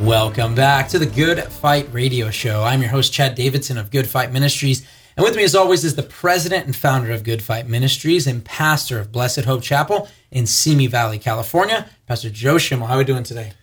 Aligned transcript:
Welcome 0.00 0.54
back 0.54 0.86
to 0.90 0.98
the 1.00 1.06
Good 1.06 1.42
Fight 1.42 1.92
Radio 1.92 2.30
Show. 2.30 2.62
I'm 2.62 2.80
your 2.80 2.90
host, 2.90 3.12
Chad 3.12 3.34
Davidson 3.34 3.76
of 3.76 3.90
Good 3.90 4.06
Fight 4.06 4.30
Ministries. 4.30 4.86
And 5.16 5.24
with 5.24 5.34
me, 5.34 5.42
as 5.42 5.56
always, 5.56 5.84
is 5.84 5.96
the 5.96 6.04
president 6.04 6.66
and 6.66 6.76
founder 6.76 7.10
of 7.10 7.24
Good 7.24 7.42
Fight 7.42 7.66
Ministries 7.66 8.28
and 8.28 8.44
pastor 8.44 9.00
of 9.00 9.10
Blessed 9.10 9.44
Hope 9.44 9.60
Chapel 9.60 10.08
in 10.30 10.46
Simi 10.46 10.86
Valley, 10.86 11.18
California, 11.18 11.90
Pastor 12.06 12.30
Joe 12.30 12.58
Schimmel. 12.58 12.86
How 12.86 12.94
are 12.94 12.98
we 12.98 13.04
doing 13.04 13.24
today? 13.24 13.54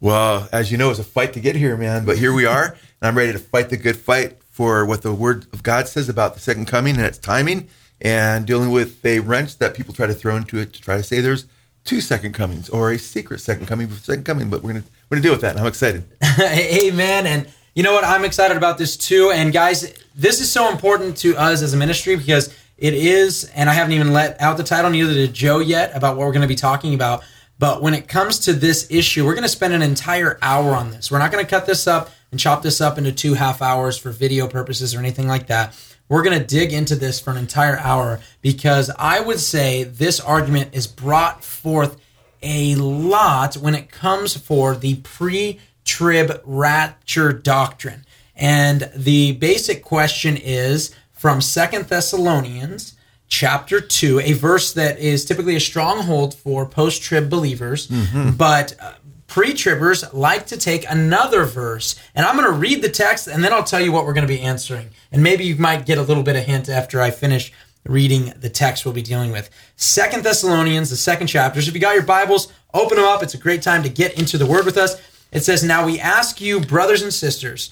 Well, 0.00 0.48
as 0.52 0.72
you 0.72 0.78
know, 0.78 0.88
it's 0.88 1.00
a 1.00 1.04
fight 1.04 1.34
to 1.34 1.40
get 1.40 1.54
here, 1.54 1.76
man. 1.76 2.06
But 2.06 2.16
here 2.16 2.32
we 2.32 2.46
are, 2.46 2.68
and 2.68 2.78
I'm 3.02 3.16
ready 3.16 3.32
to 3.32 3.38
fight 3.38 3.68
the 3.68 3.76
good 3.76 3.98
fight 3.98 4.38
for 4.48 4.86
what 4.86 5.02
the 5.02 5.12
Word 5.12 5.46
of 5.52 5.62
God 5.62 5.86
says 5.86 6.08
about 6.08 6.32
the 6.32 6.40
second 6.40 6.64
coming 6.66 6.96
and 6.96 7.04
its 7.04 7.18
timing, 7.18 7.68
and 8.00 8.46
dealing 8.46 8.70
with 8.70 9.04
a 9.04 9.20
wrench 9.20 9.58
that 9.58 9.74
people 9.74 9.92
try 9.92 10.06
to 10.06 10.14
throw 10.14 10.34
into 10.34 10.58
it 10.58 10.72
to 10.72 10.80
try 10.80 10.96
to 10.96 11.02
say 11.02 11.20
there's 11.20 11.44
two 11.84 12.00
second 12.00 12.32
comings 12.32 12.70
or 12.70 12.90
a 12.90 12.98
secret 12.98 13.40
second 13.40 13.66
coming, 13.66 13.90
second 13.90 14.24
coming. 14.24 14.48
But 14.48 14.62
we're 14.62 14.72
gonna 14.72 14.84
we're 15.08 15.16
gonna 15.16 15.22
deal 15.22 15.32
with 15.32 15.42
that. 15.42 15.58
I'm 15.58 15.66
excited. 15.66 16.04
Amen. 16.40 17.26
And 17.26 17.48
you 17.74 17.82
know 17.82 17.92
what? 17.92 18.04
I'm 18.04 18.24
excited 18.24 18.56
about 18.56 18.78
this 18.78 18.96
too. 18.96 19.30
And 19.32 19.52
guys, 19.52 19.92
this 20.14 20.40
is 20.40 20.50
so 20.50 20.70
important 20.70 21.16
to 21.18 21.36
us 21.36 21.62
as 21.62 21.74
a 21.74 21.76
ministry 21.76 22.16
because 22.16 22.54
it 22.76 22.94
is, 22.94 23.44
and 23.54 23.70
I 23.70 23.72
haven't 23.74 23.92
even 23.92 24.12
let 24.12 24.40
out 24.40 24.56
the 24.56 24.64
title, 24.64 24.90
neither 24.90 25.12
did 25.12 25.32
Joe 25.32 25.58
yet, 25.60 25.94
about 25.96 26.16
what 26.16 26.26
we're 26.26 26.32
going 26.32 26.42
to 26.42 26.48
be 26.48 26.54
talking 26.54 26.94
about. 26.94 27.24
But 27.58 27.82
when 27.82 27.94
it 27.94 28.08
comes 28.08 28.40
to 28.40 28.52
this 28.52 28.88
issue, 28.90 29.24
we're 29.24 29.34
going 29.34 29.44
to 29.44 29.48
spend 29.48 29.74
an 29.74 29.82
entire 29.82 30.38
hour 30.42 30.74
on 30.74 30.90
this. 30.90 31.10
We're 31.10 31.20
not 31.20 31.30
going 31.30 31.44
to 31.44 31.48
cut 31.48 31.66
this 31.66 31.86
up 31.86 32.10
and 32.30 32.40
chop 32.40 32.62
this 32.62 32.80
up 32.80 32.98
into 32.98 33.12
two 33.12 33.34
half 33.34 33.62
hours 33.62 33.96
for 33.96 34.10
video 34.10 34.48
purposes 34.48 34.94
or 34.94 34.98
anything 34.98 35.28
like 35.28 35.46
that. 35.46 35.76
We're 36.08 36.22
going 36.22 36.38
to 36.38 36.44
dig 36.44 36.72
into 36.72 36.96
this 36.96 37.20
for 37.20 37.30
an 37.30 37.36
entire 37.36 37.78
hour 37.78 38.20
because 38.42 38.90
I 38.98 39.20
would 39.20 39.40
say 39.40 39.84
this 39.84 40.20
argument 40.20 40.74
is 40.74 40.86
brought 40.86 41.44
forth 41.44 41.96
a 42.44 42.74
lot 42.76 43.54
when 43.56 43.74
it 43.74 43.90
comes 43.90 44.36
for 44.36 44.76
the 44.76 44.96
pre 44.96 45.58
trib 45.84 46.40
rapture 46.44 47.32
doctrine. 47.32 48.04
And 48.36 48.90
the 48.94 49.32
basic 49.32 49.82
question 49.84 50.36
is 50.36 50.94
from 51.12 51.40
Second 51.40 51.86
Thessalonians 51.86 52.94
chapter 53.28 53.80
2, 53.80 54.20
a 54.20 54.32
verse 54.32 54.72
that 54.74 54.98
is 54.98 55.24
typically 55.24 55.56
a 55.56 55.60
stronghold 55.60 56.34
for 56.34 56.66
post 56.66 57.02
trib 57.02 57.30
believers, 57.30 57.88
but 58.36 58.76
uh, 58.80 58.92
pre 59.26 59.52
tribbers 59.52 60.12
like 60.12 60.46
to 60.46 60.56
take 60.56 60.88
another 60.88 61.44
verse. 61.44 61.96
And 62.14 62.26
I'm 62.26 62.36
going 62.36 62.46
to 62.46 62.56
read 62.56 62.82
the 62.82 62.88
text 62.88 63.26
and 63.26 63.42
then 63.42 63.52
I'll 63.52 63.64
tell 63.64 63.80
you 63.80 63.90
what 63.92 64.04
we're 64.04 64.12
going 64.12 64.26
to 64.26 64.32
be 64.32 64.40
answering. 64.40 64.90
And 65.10 65.22
maybe 65.22 65.44
you 65.44 65.56
might 65.56 65.86
get 65.86 65.98
a 65.98 66.02
little 66.02 66.22
bit 66.22 66.36
of 66.36 66.44
hint 66.44 66.68
after 66.68 67.00
I 67.00 67.10
finish 67.10 67.52
reading 67.86 68.32
the 68.36 68.48
text 68.48 68.84
we'll 68.84 68.94
be 68.94 69.02
dealing 69.02 69.30
with. 69.30 69.50
Second 69.76 70.24
Thessalonians, 70.24 70.90
the 70.90 70.96
second 70.96 71.26
chapter. 71.26 71.60
So 71.60 71.68
if 71.68 71.74
you 71.74 71.80
got 71.80 71.94
your 71.94 72.04
Bibles, 72.04 72.52
open 72.72 72.96
them 72.96 73.06
up. 73.06 73.22
It's 73.22 73.34
a 73.34 73.38
great 73.38 73.62
time 73.62 73.82
to 73.82 73.88
get 73.88 74.18
into 74.18 74.38
the 74.38 74.46
word 74.46 74.64
with 74.64 74.76
us. 74.76 75.00
It 75.32 75.44
says, 75.44 75.62
Now 75.62 75.84
we 75.84 75.98
ask 75.98 76.40
you, 76.40 76.60
brothers 76.60 77.02
and 77.02 77.12
sisters, 77.12 77.70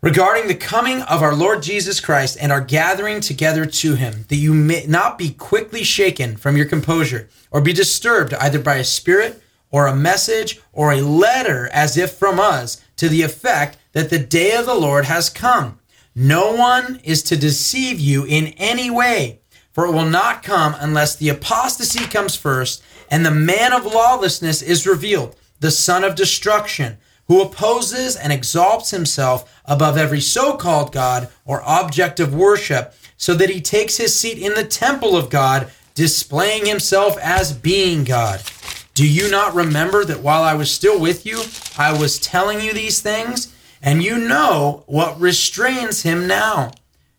regarding 0.00 0.48
the 0.48 0.54
coming 0.54 1.02
of 1.02 1.22
our 1.22 1.34
Lord 1.34 1.62
Jesus 1.62 2.00
Christ 2.00 2.36
and 2.40 2.50
our 2.50 2.60
gathering 2.60 3.20
together 3.20 3.64
to 3.64 3.94
him, 3.94 4.24
that 4.28 4.36
you 4.36 4.52
may 4.52 4.84
not 4.86 5.18
be 5.18 5.30
quickly 5.30 5.84
shaken 5.84 6.36
from 6.36 6.56
your 6.56 6.66
composure, 6.66 7.28
or 7.50 7.60
be 7.60 7.72
disturbed 7.72 8.34
either 8.34 8.58
by 8.58 8.76
a 8.76 8.84
spirit, 8.84 9.40
or 9.70 9.86
a 9.86 9.94
message, 9.94 10.60
or 10.72 10.92
a 10.92 11.00
letter 11.00 11.68
as 11.72 11.96
if 11.96 12.12
from 12.12 12.40
us, 12.40 12.82
to 12.96 13.08
the 13.08 13.22
effect 13.22 13.76
that 13.92 14.10
the 14.10 14.18
day 14.18 14.54
of 14.54 14.66
the 14.66 14.74
Lord 14.74 15.04
has 15.04 15.28
come. 15.28 15.78
No 16.14 16.54
one 16.54 17.00
is 17.02 17.22
to 17.24 17.36
deceive 17.36 17.98
you 17.98 18.24
in 18.24 18.48
any 18.56 18.88
way, 18.88 19.40
for 19.74 19.84
it 19.84 19.92
will 19.92 20.06
not 20.06 20.42
come 20.42 20.74
unless 20.78 21.14
the 21.14 21.28
apostasy 21.28 22.06
comes 22.06 22.34
first, 22.34 22.82
and 23.10 23.26
the 23.26 23.30
man 23.30 23.74
of 23.74 23.84
lawlessness 23.84 24.62
is 24.62 24.86
revealed, 24.86 25.36
the 25.60 25.70
son 25.70 26.04
of 26.04 26.14
destruction 26.14 26.96
who 27.26 27.42
opposes 27.42 28.16
and 28.16 28.32
exalts 28.32 28.90
himself 28.90 29.62
above 29.64 29.96
every 29.96 30.20
so 30.20 30.56
called 30.56 30.92
God 30.92 31.28
or 31.44 31.62
object 31.62 32.20
of 32.20 32.34
worship, 32.34 32.94
so 33.16 33.34
that 33.34 33.50
he 33.50 33.60
takes 33.60 33.96
his 33.96 34.18
seat 34.18 34.38
in 34.38 34.54
the 34.54 34.64
temple 34.64 35.16
of 35.16 35.30
God, 35.30 35.70
displaying 35.94 36.66
himself 36.66 37.16
as 37.18 37.52
being 37.52 38.04
God. 38.04 38.42
Do 38.92 39.08
you 39.08 39.30
not 39.30 39.54
remember 39.54 40.04
that 40.04 40.20
while 40.20 40.42
I 40.42 40.54
was 40.54 40.70
still 40.70 41.00
with 41.00 41.24
you, 41.24 41.42
I 41.78 41.98
was 41.98 42.18
telling 42.18 42.60
you 42.60 42.72
these 42.72 43.00
things? 43.00 43.54
And 43.82 44.02
you 44.02 44.18
know 44.18 44.84
what 44.86 45.20
restrains 45.20 46.02
him 46.02 46.26
now, 46.26 46.72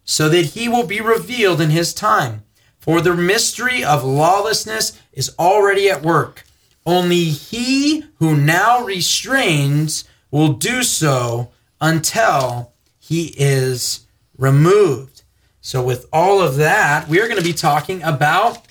so 0.03 0.29
that 0.29 0.45
he 0.45 0.69
will 0.69 0.85
be 0.85 1.01
revealed 1.01 1.61
in 1.61 1.69
his 1.69 1.93
time. 1.93 2.43
For 2.85 3.01
the 3.01 3.16
mystery 3.16 3.84
of 3.84 4.03
lawlessness 4.03 5.01
is 5.12 5.34
already 5.40 5.90
at 5.90 6.03
work. 6.03 6.44
Only 6.85 7.25
he 7.25 8.06
who 8.19 8.38
now 8.38 8.84
restrains 8.84 10.03
will 10.29 10.53
do 10.53 10.84
so 10.84 11.50
until 11.81 12.73
he 13.00 13.34
is 13.38 14.06
removed. 14.38 15.23
So, 15.62 15.81
with 15.81 16.06
all 16.13 16.44
of 16.44 16.57
that, 16.57 17.07
we 17.07 17.19
are 17.19 17.28
going 17.28 17.40
to 17.40 17.44
be 17.44 17.53
talking 17.53 18.03
about 18.03 18.68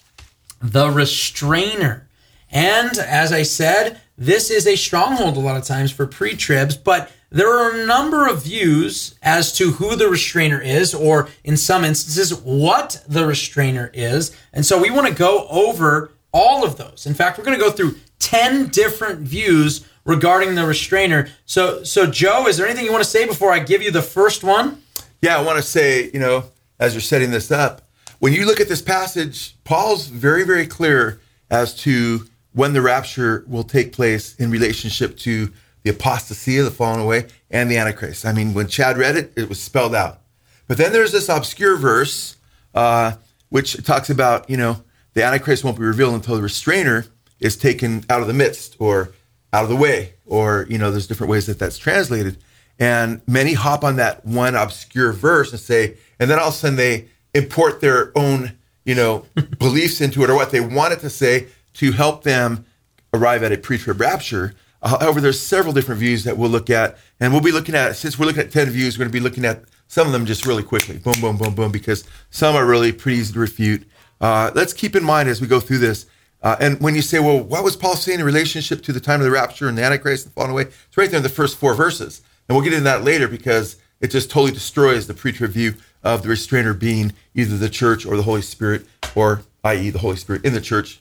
the 0.63 0.93
restrainer. 0.93 2.09
And 2.53 2.97
as 2.97 3.33
I 3.33 3.43
said, 3.43 4.01
this 4.17 4.49
is 4.49 4.69
a 4.69 4.77
stronghold 4.77 5.37
a 5.37 5.41
lot 5.41 5.57
of 5.57 5.65
times 5.65 5.91
for 5.91 6.07
pre 6.07 6.37
tribs, 6.37 6.77
but 6.77 7.11
there 7.35 7.53
are 7.53 7.75
a 7.75 7.85
number 7.85 8.29
of 8.29 8.45
views 8.45 9.17
as 9.21 9.53
to 9.55 9.73
who 9.73 9.97
the 9.97 10.09
restrainer 10.09 10.61
is, 10.61 10.95
or 10.95 11.29
in 11.43 11.57
some 11.57 11.85
instances, 11.85 12.33
what 12.33 13.03
the 13.09 13.27
restrainer 13.27 13.91
is. 13.93 14.35
And 14.53 14.65
so 14.65 14.81
we 14.81 14.89
want 14.89 15.09
to 15.09 15.13
go 15.13 15.49
over 15.49 16.13
all 16.33 16.65
of 16.65 16.77
those. 16.77 17.07
In 17.07 17.15
fact, 17.15 17.37
we're 17.37 17.45
going 17.45 17.59
to 17.59 17.65
go 17.65 17.73
through 17.73 17.97
10 18.21 18.69
different 18.69 19.21
views 19.21 19.85
regarding 20.05 20.55
the 20.55 20.65
restrainer. 20.65 21.29
So, 21.45 21.83
so 21.83 22.07
Joe, 22.07 22.47
is 22.47 22.57
there 22.57 22.67
anything 22.67 22.85
you 22.85 22.93
want 22.93 23.03
to 23.03 23.11
say 23.11 23.27
before 23.27 23.53
I 23.53 23.59
give 23.59 23.83
you 23.83 23.91
the 23.91 24.03
first 24.03 24.45
one? 24.45 24.81
Yeah, 25.21 25.37
I 25.37 25.43
want 25.43 25.57
to 25.57 25.63
say, 25.63 26.11
you 26.15 26.21
know, 26.21 26.45
as 26.79 26.95
you're 26.95 27.01
setting 27.01 27.33
this 27.33 27.51
up, 27.51 27.83
when 28.21 28.33
you 28.33 28.47
look 28.47 28.61
at 28.61 28.69
this 28.69 28.83
passage, 28.83 29.57
Paul's 29.65 30.07
very, 30.07 30.45
very 30.45 30.69
clear 30.69 31.21
as 31.51 31.75
to 31.83 32.29
when 32.53 32.75
the 32.75 32.81
rapture 32.81 33.45
will 33.49 33.65
take 33.65 33.93
place 33.93 34.37
in 34.37 34.53
relationship 34.53 35.19
to 35.19 35.53
the 35.85 35.91
apostasy 35.91 36.59
of 36.59 36.65
the 36.65 36.71
fallen 36.71 37.01
away 37.01 37.27
and 37.51 37.71
the 37.71 37.77
Antichrist. 37.77 38.27
I 38.27 38.33
mean, 38.33 38.55
when 38.55 38.67
Chad 38.67 38.99
read 38.99 39.17
it, 39.17 39.33
it 39.37 39.49
was 39.49 39.63
spelled 39.63 39.95
out. 39.95 40.21
But 40.67 40.79
then 40.79 40.93
there's 40.93 41.13
this 41.13 41.29
obscure 41.29 41.77
verse, 41.77 42.37
uh, 42.75 43.13
which 43.51 43.83
talks 43.85 44.11
about, 44.11 44.49
you 44.51 44.57
know, 44.57 44.83
the 45.13 45.23
Antichrist 45.23 45.63
won't 45.63 45.79
be 45.79 45.85
revealed 45.85 46.15
until 46.15 46.37
the 46.37 46.43
restrainer 46.43 47.07
is 47.39 47.57
taken 47.57 48.05
out 48.09 48.23
of 48.23 48.27
the 48.27 48.35
midst 48.35 48.77
or 48.79 49.13
out 49.53 49.63
of 49.63 49.69
the 49.69 49.77
way, 49.77 50.15
or, 50.27 50.67
you 50.69 50.79
know, 50.79 50.91
there's 50.91 51.07
different 51.07 51.31
ways 51.31 51.47
that 51.47 51.59
that's 51.59 51.79
translated. 51.79 52.39
And 52.79 53.21
many 53.29 53.53
hop 53.53 53.85
on 53.85 53.97
that 53.97 54.25
one 54.25 54.57
obscure 54.57 55.13
verse 55.13 55.53
and 55.53 55.61
say, 55.61 55.97
and 56.19 56.31
then 56.31 56.39
all 56.39 56.49
of 56.49 56.55
a 56.55 56.57
sudden 56.57 56.77
they 56.77 57.09
import 57.35 57.81
their 57.81 58.17
own, 58.17 58.53
you 58.85 58.95
know, 58.95 59.27
beliefs 59.59 60.01
into 60.01 60.25
it 60.25 60.31
or 60.31 60.35
what 60.35 60.51
they 60.51 60.61
want 60.61 60.95
it 60.95 61.01
to 61.01 61.11
say 61.11 61.49
to 61.75 61.93
help 61.93 62.25
them 62.25 62.65
arrive 63.13 63.43
at 63.43 63.53
a 63.53 63.59
pre-trib 63.59 64.01
rapture. 64.01 64.55
However, 64.85 65.21
there's 65.21 65.41
several 65.41 65.73
different 65.73 65.99
views 65.99 66.25
that 66.25 66.37
we'll 66.37 66.51
look 66.51 66.69
at, 66.69 66.99
and 67.19 67.33
we'll 67.33 67.43
be 67.43 67.53
looking 67.53 67.75
at 67.75 67.97
since 67.97 68.19
we're 68.19 68.27
looking 68.27 68.43
at 68.43 68.51
ten 68.51 68.69
views, 68.69 68.99
we're 68.99 69.05
going 69.05 69.13
to 69.13 69.19
be 69.19 69.21
looking 69.21 69.45
at 69.45 69.65
some 69.89 70.07
of 70.07 70.13
them 70.13 70.27
just 70.27 70.45
really 70.47 70.63
quickly, 70.63 70.99
boom, 70.99 71.15
boom, 71.21 71.37
boom, 71.37 71.55
boom, 71.55 71.73
because 71.73 72.05
some 72.31 72.55
are 72.55 72.67
really 72.67 72.93
pretty 72.93 73.19
easy 73.19 73.33
to 73.33 73.39
refute. 73.39 73.87
Uh, 74.21 74.51
let's 74.55 74.73
keep 74.73 74.97
in 74.97 75.05
mind 75.05 75.29
as 75.29 75.41
we 75.41 75.47
go 75.47 75.61
through 75.61 75.79
this. 75.79 76.07
Uh, 76.43 76.57
and 76.61 76.81
when 76.81 76.95
you 76.95 77.03
say, 77.03 77.19
well, 77.19 77.41
what 77.41 77.65
was 77.65 77.77
Paul 77.77 77.97
saying 77.97 78.21
in 78.21 78.27
relationship 78.27 78.83
to 78.83 78.93
the 78.93 79.01
time 79.01 79.21
of 79.21 79.25
the 79.25 79.31
rapture 79.31 79.69
and 79.69 79.79
the 79.79 79.83
Antichrist 79.83 80.27
and 80.27 80.35
falling 80.35 80.51
away? 80.51 80.63
It's 80.63 80.97
right 80.97 81.11
there 81.11 81.17
in 81.17 81.23
the 81.23 81.29
first 81.31 81.57
four 81.57 81.75
verses. 81.75 82.21
And 82.49 82.55
we'll 82.55 82.65
get 82.65 82.75
into 82.75 82.85
that 82.85 83.03
later 83.03 83.29
because 83.29 83.77
it 84.01 84.09
just 84.09 84.31
totally 84.31 84.53
destroys 84.53 85.07
the 85.07 85.15
pre-trib 85.15 85.53
view 85.53 85.75
of 86.03 86.23
the 86.23 86.29
restrainer 86.29 86.75
being 86.75 87.15
either 87.35 87.57
the 87.57 87.71
church 87.71 88.05
or 88.05 88.17
the 88.17 88.23
Holy 88.23 88.43
Spirit, 88.43 88.85
or 89.15 89.43
i.e., 89.65 89.89
the 89.89 89.99
Holy 89.99 90.17
Spirit 90.17 90.45
in 90.45 90.53
the 90.53 90.61
church 90.61 91.01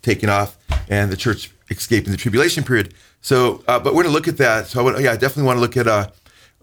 taking 0.00 0.30
off 0.30 0.56
and 0.88 1.12
the 1.12 1.16
church 1.16 1.50
escaping 1.70 2.10
the 2.10 2.16
tribulation 2.16 2.64
period. 2.64 2.94
So, 3.28 3.62
uh, 3.68 3.78
but 3.78 3.94
we're 3.94 4.04
going 4.04 4.06
to 4.06 4.18
look 4.18 4.26
at 4.26 4.38
that. 4.38 4.68
So, 4.68 4.80
I 4.80 4.82
want, 4.82 5.00
yeah, 5.00 5.12
I 5.12 5.16
definitely 5.18 5.42
want 5.42 5.58
to 5.58 5.60
look 5.60 5.76
at 5.76 5.86
uh, 5.86 6.08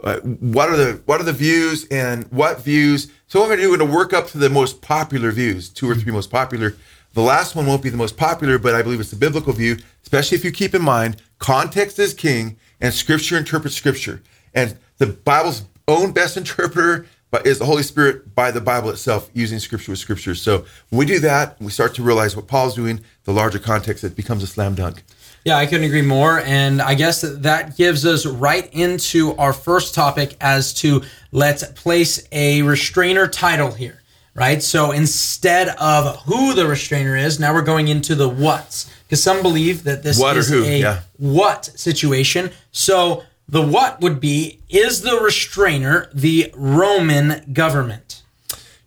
uh, 0.04 0.18
what 0.22 0.68
are 0.68 0.76
the 0.76 1.00
what 1.06 1.22
are 1.22 1.24
the 1.24 1.32
views 1.32 1.86
and 1.92 2.24
what 2.32 2.60
views. 2.62 3.12
So, 3.28 3.40
what 3.40 3.50
we're 3.50 3.58
going 3.58 3.60
to 3.60 3.66
do, 3.66 3.72
we're 3.72 3.78
going 3.78 3.92
to 3.92 3.96
work 3.96 4.14
up 4.14 4.26
to 4.30 4.40
the 4.40 4.50
most 4.50 4.82
popular 4.82 5.30
views, 5.30 5.70
two 5.70 5.88
or 5.88 5.94
three 5.94 6.12
most 6.12 6.32
popular. 6.32 6.76
The 7.14 7.22
last 7.22 7.56
one 7.56 7.68
won't 7.68 7.84
be 7.84 7.90
the 7.90 7.98
most 7.98 8.18
popular, 8.18 8.58
but 8.58 8.74
I 8.74 8.82
believe 8.82 9.00
it's 9.00 9.12
the 9.12 9.16
biblical 9.16 9.54
view, 9.54 9.78
especially 10.02 10.40
if 10.40 10.44
you 10.44 10.52
keep 10.52 10.74
in 10.74 10.82
mind 10.82 11.18
context 11.38 12.00
is 12.00 12.16
king 12.16 12.58
and 12.82 12.92
scripture 12.92 13.38
interprets 13.38 13.76
scripture. 13.76 14.24
And 14.56 14.76
the 14.98 15.06
Bible's 15.06 15.66
own 15.88 16.14
best 16.14 16.36
interpreter 16.36 17.06
is 17.44 17.60
the 17.60 17.66
Holy 17.66 17.84
Spirit 17.84 18.34
by 18.34 18.50
the 18.50 18.62
Bible 18.62 18.90
itself, 18.90 19.30
using 19.34 19.60
scripture 19.60 19.92
with 19.92 20.00
scripture. 20.00 20.34
So 20.34 20.66
when 20.90 20.98
we 20.98 21.06
do 21.06 21.20
that, 21.20 21.62
we 21.62 21.70
start 21.70 21.94
to 21.96 22.02
realize 22.02 22.36
what 22.36 22.48
Paul's 22.48 22.74
doing, 22.74 23.02
the 23.26 23.34
larger 23.34 23.60
context, 23.60 24.04
it 24.04 24.16
becomes 24.16 24.42
a 24.42 24.48
slam 24.48 24.74
dunk. 24.74 25.04
Yeah, 25.46 25.58
I 25.58 25.68
couldn't 25.68 25.86
agree 25.86 26.02
more. 26.02 26.40
And 26.40 26.82
I 26.82 26.96
guess 26.96 27.22
that 27.22 27.78
gives 27.78 28.04
us 28.04 28.26
right 28.26 28.68
into 28.74 29.36
our 29.36 29.54
first 29.54 29.94
topic 29.94 30.36
as 30.42 30.74
to 30.76 31.04
let's 31.32 31.64
place 31.74 32.28
a 32.32 32.64
restrainer 32.64 33.28
title 33.28 33.72
here, 33.72 34.02
right? 34.34 34.64
So 34.64 34.92
instead 34.92 35.70
of 35.70 36.24
who 36.24 36.56
the 36.56 36.66
restrainer 36.66 37.16
is, 37.16 37.40
now 37.40 37.54
we're 37.54 37.62
going 37.62 37.90
into 37.90 38.16
the 38.16 38.28
what's. 38.28 38.90
Because 39.04 39.22
some 39.22 39.44
believe 39.44 39.84
that 39.84 40.02
this 40.02 40.20
what 40.20 40.36
is 40.36 40.50
who, 40.50 40.64
a 40.64 40.80
yeah. 40.80 41.02
what 41.18 41.66
situation. 41.66 42.50
So 42.72 43.22
the 43.48 43.62
what 43.62 44.02
would 44.02 44.20
be 44.20 44.62
is 44.68 45.04
the 45.04 45.20
restrainer 45.22 46.10
the 46.12 46.52
Roman 46.56 47.54
government? 47.54 48.24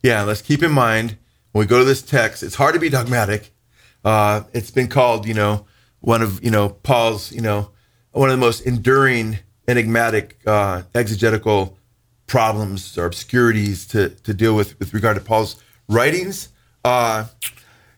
Yeah, 0.03 0.25
let's 0.25 0.43
keep 0.43 0.65
in 0.65 0.73
mind 0.73 1.19
when 1.53 1.61
we 1.61 1.69
go 1.69 1.79
to 1.79 1.85
this 1.85 2.03
text, 2.03 2.43
it's 2.43 2.57
hard 2.57 2.75
to 2.75 2.81
be 2.81 2.89
dogmatic. 2.89 3.53
Uh, 4.05 4.43
it's 4.53 4.73
been 4.73 4.89
called, 4.89 5.25
you 5.25 5.35
know, 5.35 5.67
one 6.01 6.23
of 6.23 6.43
you 6.43 6.51
know 6.51 6.69
Paul's, 6.69 7.33
you 7.33 7.41
know, 7.41 7.71
one 8.13 8.29
of 8.31 8.37
the 8.37 8.41
most 8.41 8.61
enduring 8.63 9.39
enigmatic 9.67 10.39
uh, 10.47 10.83
exegetical 10.95 11.77
problems 12.27 12.97
or 12.97 13.07
obscurities 13.07 13.87
to 13.89 14.11
to 14.11 14.35
deal 14.35 14.55
with 14.55 14.79
with 14.79 14.95
regard 14.95 15.17
to 15.17 15.23
Paul's 15.23 15.63
writings. 15.89 16.49
Uh, 16.85 17.27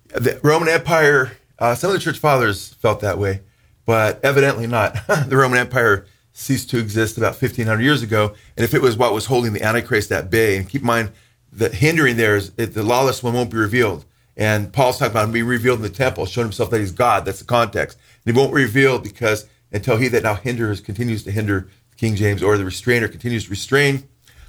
the 0.09 0.41
Roman 0.43 0.69
Empire, 0.69 1.33
uh, 1.59 1.75
some 1.75 1.91
of 1.91 1.95
the 1.95 2.01
church 2.01 2.19
fathers 2.19 2.75
felt 2.75 3.01
that 3.01 3.19
way, 3.19 3.43
but 3.87 4.21
evidently 4.25 4.67
not. 4.67 4.97
the 5.29 5.37
Roman 5.37 5.59
Empire 5.59 6.07
ceased 6.33 6.71
to 6.71 6.79
exist 6.79 7.19
about 7.19 7.41
1500 7.41 7.83
years 7.83 8.03
ago. 8.03 8.35
And 8.57 8.65
if 8.65 8.75
it 8.75 8.81
was 8.81 8.97
what 8.97 9.13
was 9.13 9.27
holding 9.27 9.53
the 9.53 9.63
Antichrist 9.63 10.11
at 10.11 10.31
bay, 10.31 10.57
and 10.57 10.69
keep 10.69 10.81
in 10.81 10.87
mind 10.87 11.13
the 11.53 11.69
hindering 11.69 12.17
there 12.17 12.37
is 12.37 12.53
it, 12.57 12.75
the 12.75 12.83
lawless 12.83 13.23
one 13.23 13.35
won't 13.35 13.51
be 13.51 13.57
revealed. 13.57 14.05
And 14.41 14.73
Paul's 14.73 14.99
talking 14.99 15.13
about 15.13 15.27
him 15.27 15.33
being 15.33 15.45
revealed 15.45 15.81
in 15.81 15.83
the 15.83 15.91
temple, 15.91 16.25
showing 16.25 16.47
himself 16.47 16.71
that 16.71 16.81
he's 16.81 16.93
God. 16.93 17.27
That's 17.27 17.41
the 17.41 17.45
context. 17.45 17.99
And 18.25 18.35
he 18.35 18.41
won't 18.41 18.55
reveal 18.55 18.99
because 18.99 19.47
until 19.71 19.99
he 19.99 20.09
that 20.09 20.23
now 20.23 20.35
hinders 20.35 20.81
continues 20.81 21.23
to 21.25 21.31
hinder 21.31 21.69
King 21.99 22.17
James, 22.17 22.43
or 22.43 22.57
the 22.57 22.65
restrainer 22.65 23.07
continues 23.07 23.45
to 23.45 23.51
restrain 23.51 24.09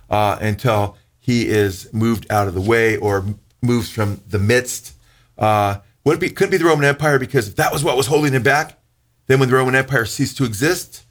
uh, 0.10 0.38
until 0.40 0.98
he 1.20 1.50
is 1.50 1.94
moved 1.94 2.26
out 2.32 2.48
of 2.48 2.54
the 2.54 2.62
way 2.62 2.96
or 2.96 3.26
moves 3.62 3.90
from 3.92 4.22
the 4.30 4.40
midst. 4.40 4.96
Uh, 5.38 5.80
would 6.06 6.22
be 6.22 6.30
couldn't 6.30 6.52
be 6.52 6.58
the 6.58 6.66
Roman 6.66 6.86
Empire 6.86 7.20
because 7.20 7.50
if 7.50 7.58
that 7.58 7.74
was 7.74 7.84
what 7.84 7.98
was 7.98 8.08
holding 8.08 8.32
him 8.32 8.44
back, 8.44 8.80
then 9.28 9.40
when 9.40 9.50
the 9.50 9.56
Roman 9.56 9.76
Empire 9.76 10.06
ceased 10.06 10.38
to 10.38 10.46
exist, 10.46 11.04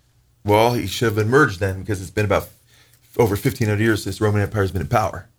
well, 0.42 0.72
he 0.72 0.86
should 0.86 1.14
have 1.14 1.18
emerged 1.18 1.60
then 1.60 1.80
because 1.80 2.00
it's 2.00 2.10
been 2.10 2.24
about 2.24 2.48
over 3.18 3.34
1500 3.34 3.78
years 3.78 4.04
since 4.04 4.18
the 4.18 4.24
Roman 4.24 4.40
Empire 4.40 4.62
has 4.62 4.72
been 4.72 4.82
in 4.82 4.88
power. 4.88 5.29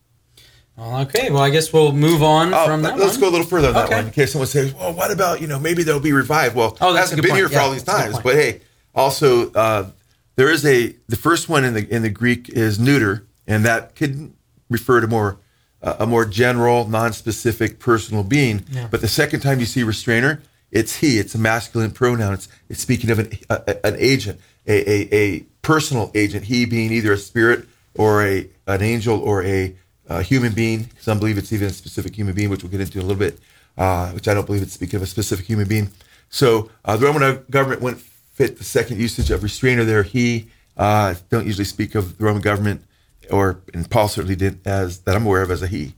Okay, 0.81 1.29
well, 1.29 1.43
I 1.43 1.51
guess 1.51 1.71
we'll 1.71 1.91
move 1.93 2.23
on 2.23 2.53
oh, 2.53 2.65
from 2.65 2.81
that. 2.81 2.97
Let's 2.97 3.13
one. 3.13 3.21
go 3.21 3.29
a 3.29 3.31
little 3.31 3.45
further 3.45 3.67
on 3.67 3.73
that 3.75 3.85
Okay. 3.85 3.95
one 3.97 4.05
in 4.05 4.11
case 4.11 4.31
someone 4.31 4.47
says, 4.47 4.73
"Well, 4.73 4.93
what 4.93 5.11
about 5.11 5.39
you 5.39 5.47
know 5.47 5.59
maybe 5.59 5.83
they'll 5.83 5.99
be 5.99 6.11
revived?" 6.11 6.55
Well, 6.55 6.75
Oh, 6.81 6.91
that's 6.93 7.11
hasn't 7.11 7.21
been 7.25 7.35
here 7.35 7.47
for 7.47 7.53
Yeah, 7.55 7.61
all 7.61 7.71
these 7.71 7.83
that's 7.83 7.99
a 7.99 8.03
good 8.07 8.11
times. 8.13 8.23
But 8.23 8.35
hey, 8.35 8.61
also 8.95 9.51
uh, 9.51 9.91
there 10.37 10.49
is 10.49 10.65
a 10.65 10.95
the 11.07 11.15
first 11.15 11.49
one 11.49 11.63
in 11.63 11.75
the 11.75 11.87
in 11.93 12.01
the 12.01 12.09
Greek 12.09 12.49
is 12.49 12.79
neuter, 12.79 13.27
and 13.45 13.63
that 13.63 13.95
could 13.95 14.33
refer 14.69 15.01
to 15.01 15.07
more 15.07 15.37
uh, 15.83 15.97
a 15.99 16.07
more 16.07 16.25
general, 16.25 16.87
non-specific 16.87 17.77
personal 17.79 18.23
being. 18.23 18.65
Yeah. 18.71 18.87
But 18.89 19.01
the 19.01 19.07
second 19.07 19.41
time 19.41 19.59
you 19.59 19.65
see 19.67 19.83
restrainer, 19.83 20.41
it's 20.71 20.95
he. 20.97 21.19
It's 21.19 21.35
a 21.35 21.39
masculine 21.39 21.91
pronoun. 21.91 22.33
It's 22.33 22.47
it's 22.69 22.81
speaking 22.81 23.11
of 23.11 23.19
an 23.19 23.31
a- 23.51 23.85
an 23.85 23.95
agent, 23.99 24.39
a, 24.65 24.89
a 24.89 25.15
a 25.15 25.39
personal 25.61 26.11
agent. 26.15 26.45
He 26.45 26.65
being 26.65 26.91
either 26.91 27.13
a 27.13 27.17
spirit 27.17 27.67
or 27.93 28.25
a 28.25 28.49
an 28.65 28.81
angel 28.81 29.19
or 29.19 29.43
a, 29.43 29.75
uh 30.11 30.19
human 30.19 30.53
being. 30.53 30.89
Some 30.99 31.19
believe 31.19 31.37
it's 31.37 31.53
even 31.53 31.67
a 31.67 31.71
specific 31.71 32.15
human 32.15 32.33
being, 32.33 32.49
which 32.49 32.63
we'll 32.63 32.71
get 32.71 32.81
into 32.81 32.99
in 32.99 33.05
a 33.05 33.07
little 33.07 33.19
bit. 33.19 33.39
Uh, 33.77 34.09
which 34.09 34.27
I 34.27 34.33
don't 34.33 34.45
believe 34.45 34.61
it's 34.61 34.73
speaking 34.73 34.97
of 34.97 35.03
a 35.03 35.07
specific 35.07 35.45
human 35.45 35.67
being. 35.67 35.91
So 36.29 36.69
uh, 36.83 36.97
the 36.97 37.05
Roman 37.05 37.45
government 37.49 37.81
wouldn't 37.81 38.01
fit 38.01 38.57
the 38.57 38.63
second 38.63 38.99
usage 38.99 39.31
of 39.31 39.43
restrainer 39.43 39.85
there. 39.85 40.03
He 40.03 40.47
uh, 40.75 41.15
don't 41.29 41.47
usually 41.47 41.65
speak 41.65 41.95
of 41.95 42.17
the 42.17 42.25
Roman 42.25 42.41
government, 42.41 42.83
or 43.29 43.61
and 43.73 43.89
Paul 43.89 44.07
certainly 44.09 44.35
didn't, 44.35 44.67
as 44.67 44.99
that 44.99 45.15
I'm 45.15 45.25
aware 45.25 45.41
of 45.41 45.51
as 45.51 45.61
a 45.61 45.67
he. 45.67 45.95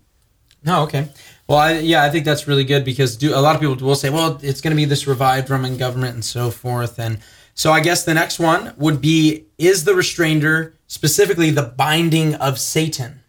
No, 0.64 0.84
okay. 0.84 1.10
Well, 1.48 1.58
I, 1.58 1.80
yeah, 1.80 2.04
I 2.04 2.10
think 2.10 2.26
that's 2.26 2.48
really 2.48 2.64
good 2.64 2.86
because 2.86 3.18
do, 3.18 3.36
a 3.36 3.42
lot 3.42 3.56
of 3.56 3.62
people 3.62 3.76
will 3.86 3.96
say, 3.96 4.10
well, 4.10 4.40
it's 4.42 4.62
going 4.62 4.72
to 4.72 4.78
be 4.78 4.86
this 4.86 5.08
revived 5.08 5.50
Roman 5.50 5.76
government 5.78 6.14
and 6.14 6.24
so 6.24 6.52
forth. 6.52 7.00
And 7.00 7.20
so 7.54 7.72
I 7.72 7.82
guess 7.82 8.06
the 8.06 8.14
next 8.14 8.40
one 8.40 8.74
would 8.78 9.02
be 9.02 9.46
is 9.58 9.84
the 9.84 9.96
restrainer 9.96 10.74
specifically 10.88 11.50
the 11.50 11.64
binding 11.64 12.36
of 12.36 12.60
Satan? 12.60 13.23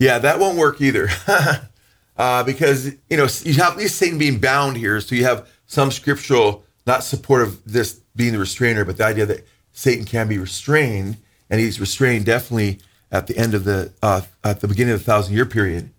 Yeah, 0.00 0.18
that 0.18 0.40
won't 0.40 0.56
work 0.56 0.80
either. 0.80 1.08
uh, 2.16 2.42
because, 2.42 2.86
you 3.08 3.16
know, 3.18 3.28
you 3.44 3.54
have 3.54 3.72
at 3.72 3.76
least 3.76 3.96
Satan 3.96 4.18
being 4.18 4.40
bound 4.40 4.78
here. 4.78 4.98
So 5.00 5.14
you 5.14 5.24
have 5.24 5.46
some 5.66 5.90
scriptural, 5.92 6.64
not 6.86 7.04
support 7.04 7.42
of 7.42 7.62
this 7.70 8.00
being 8.16 8.32
the 8.32 8.38
restrainer, 8.38 8.84
but 8.86 8.96
the 8.96 9.04
idea 9.04 9.26
that 9.26 9.46
Satan 9.72 10.06
can 10.06 10.26
be 10.26 10.38
restrained, 10.38 11.18
and 11.50 11.60
he's 11.60 11.78
restrained 11.78 12.24
definitely 12.24 12.80
at 13.12 13.26
the 13.26 13.36
end 13.36 13.54
of 13.54 13.64
the, 13.64 13.92
uh, 14.02 14.22
at 14.42 14.60
the 14.60 14.68
beginning 14.68 14.94
of 14.94 15.00
the 15.00 15.04
thousand 15.04 15.34
year 15.34 15.44
period. 15.44 15.90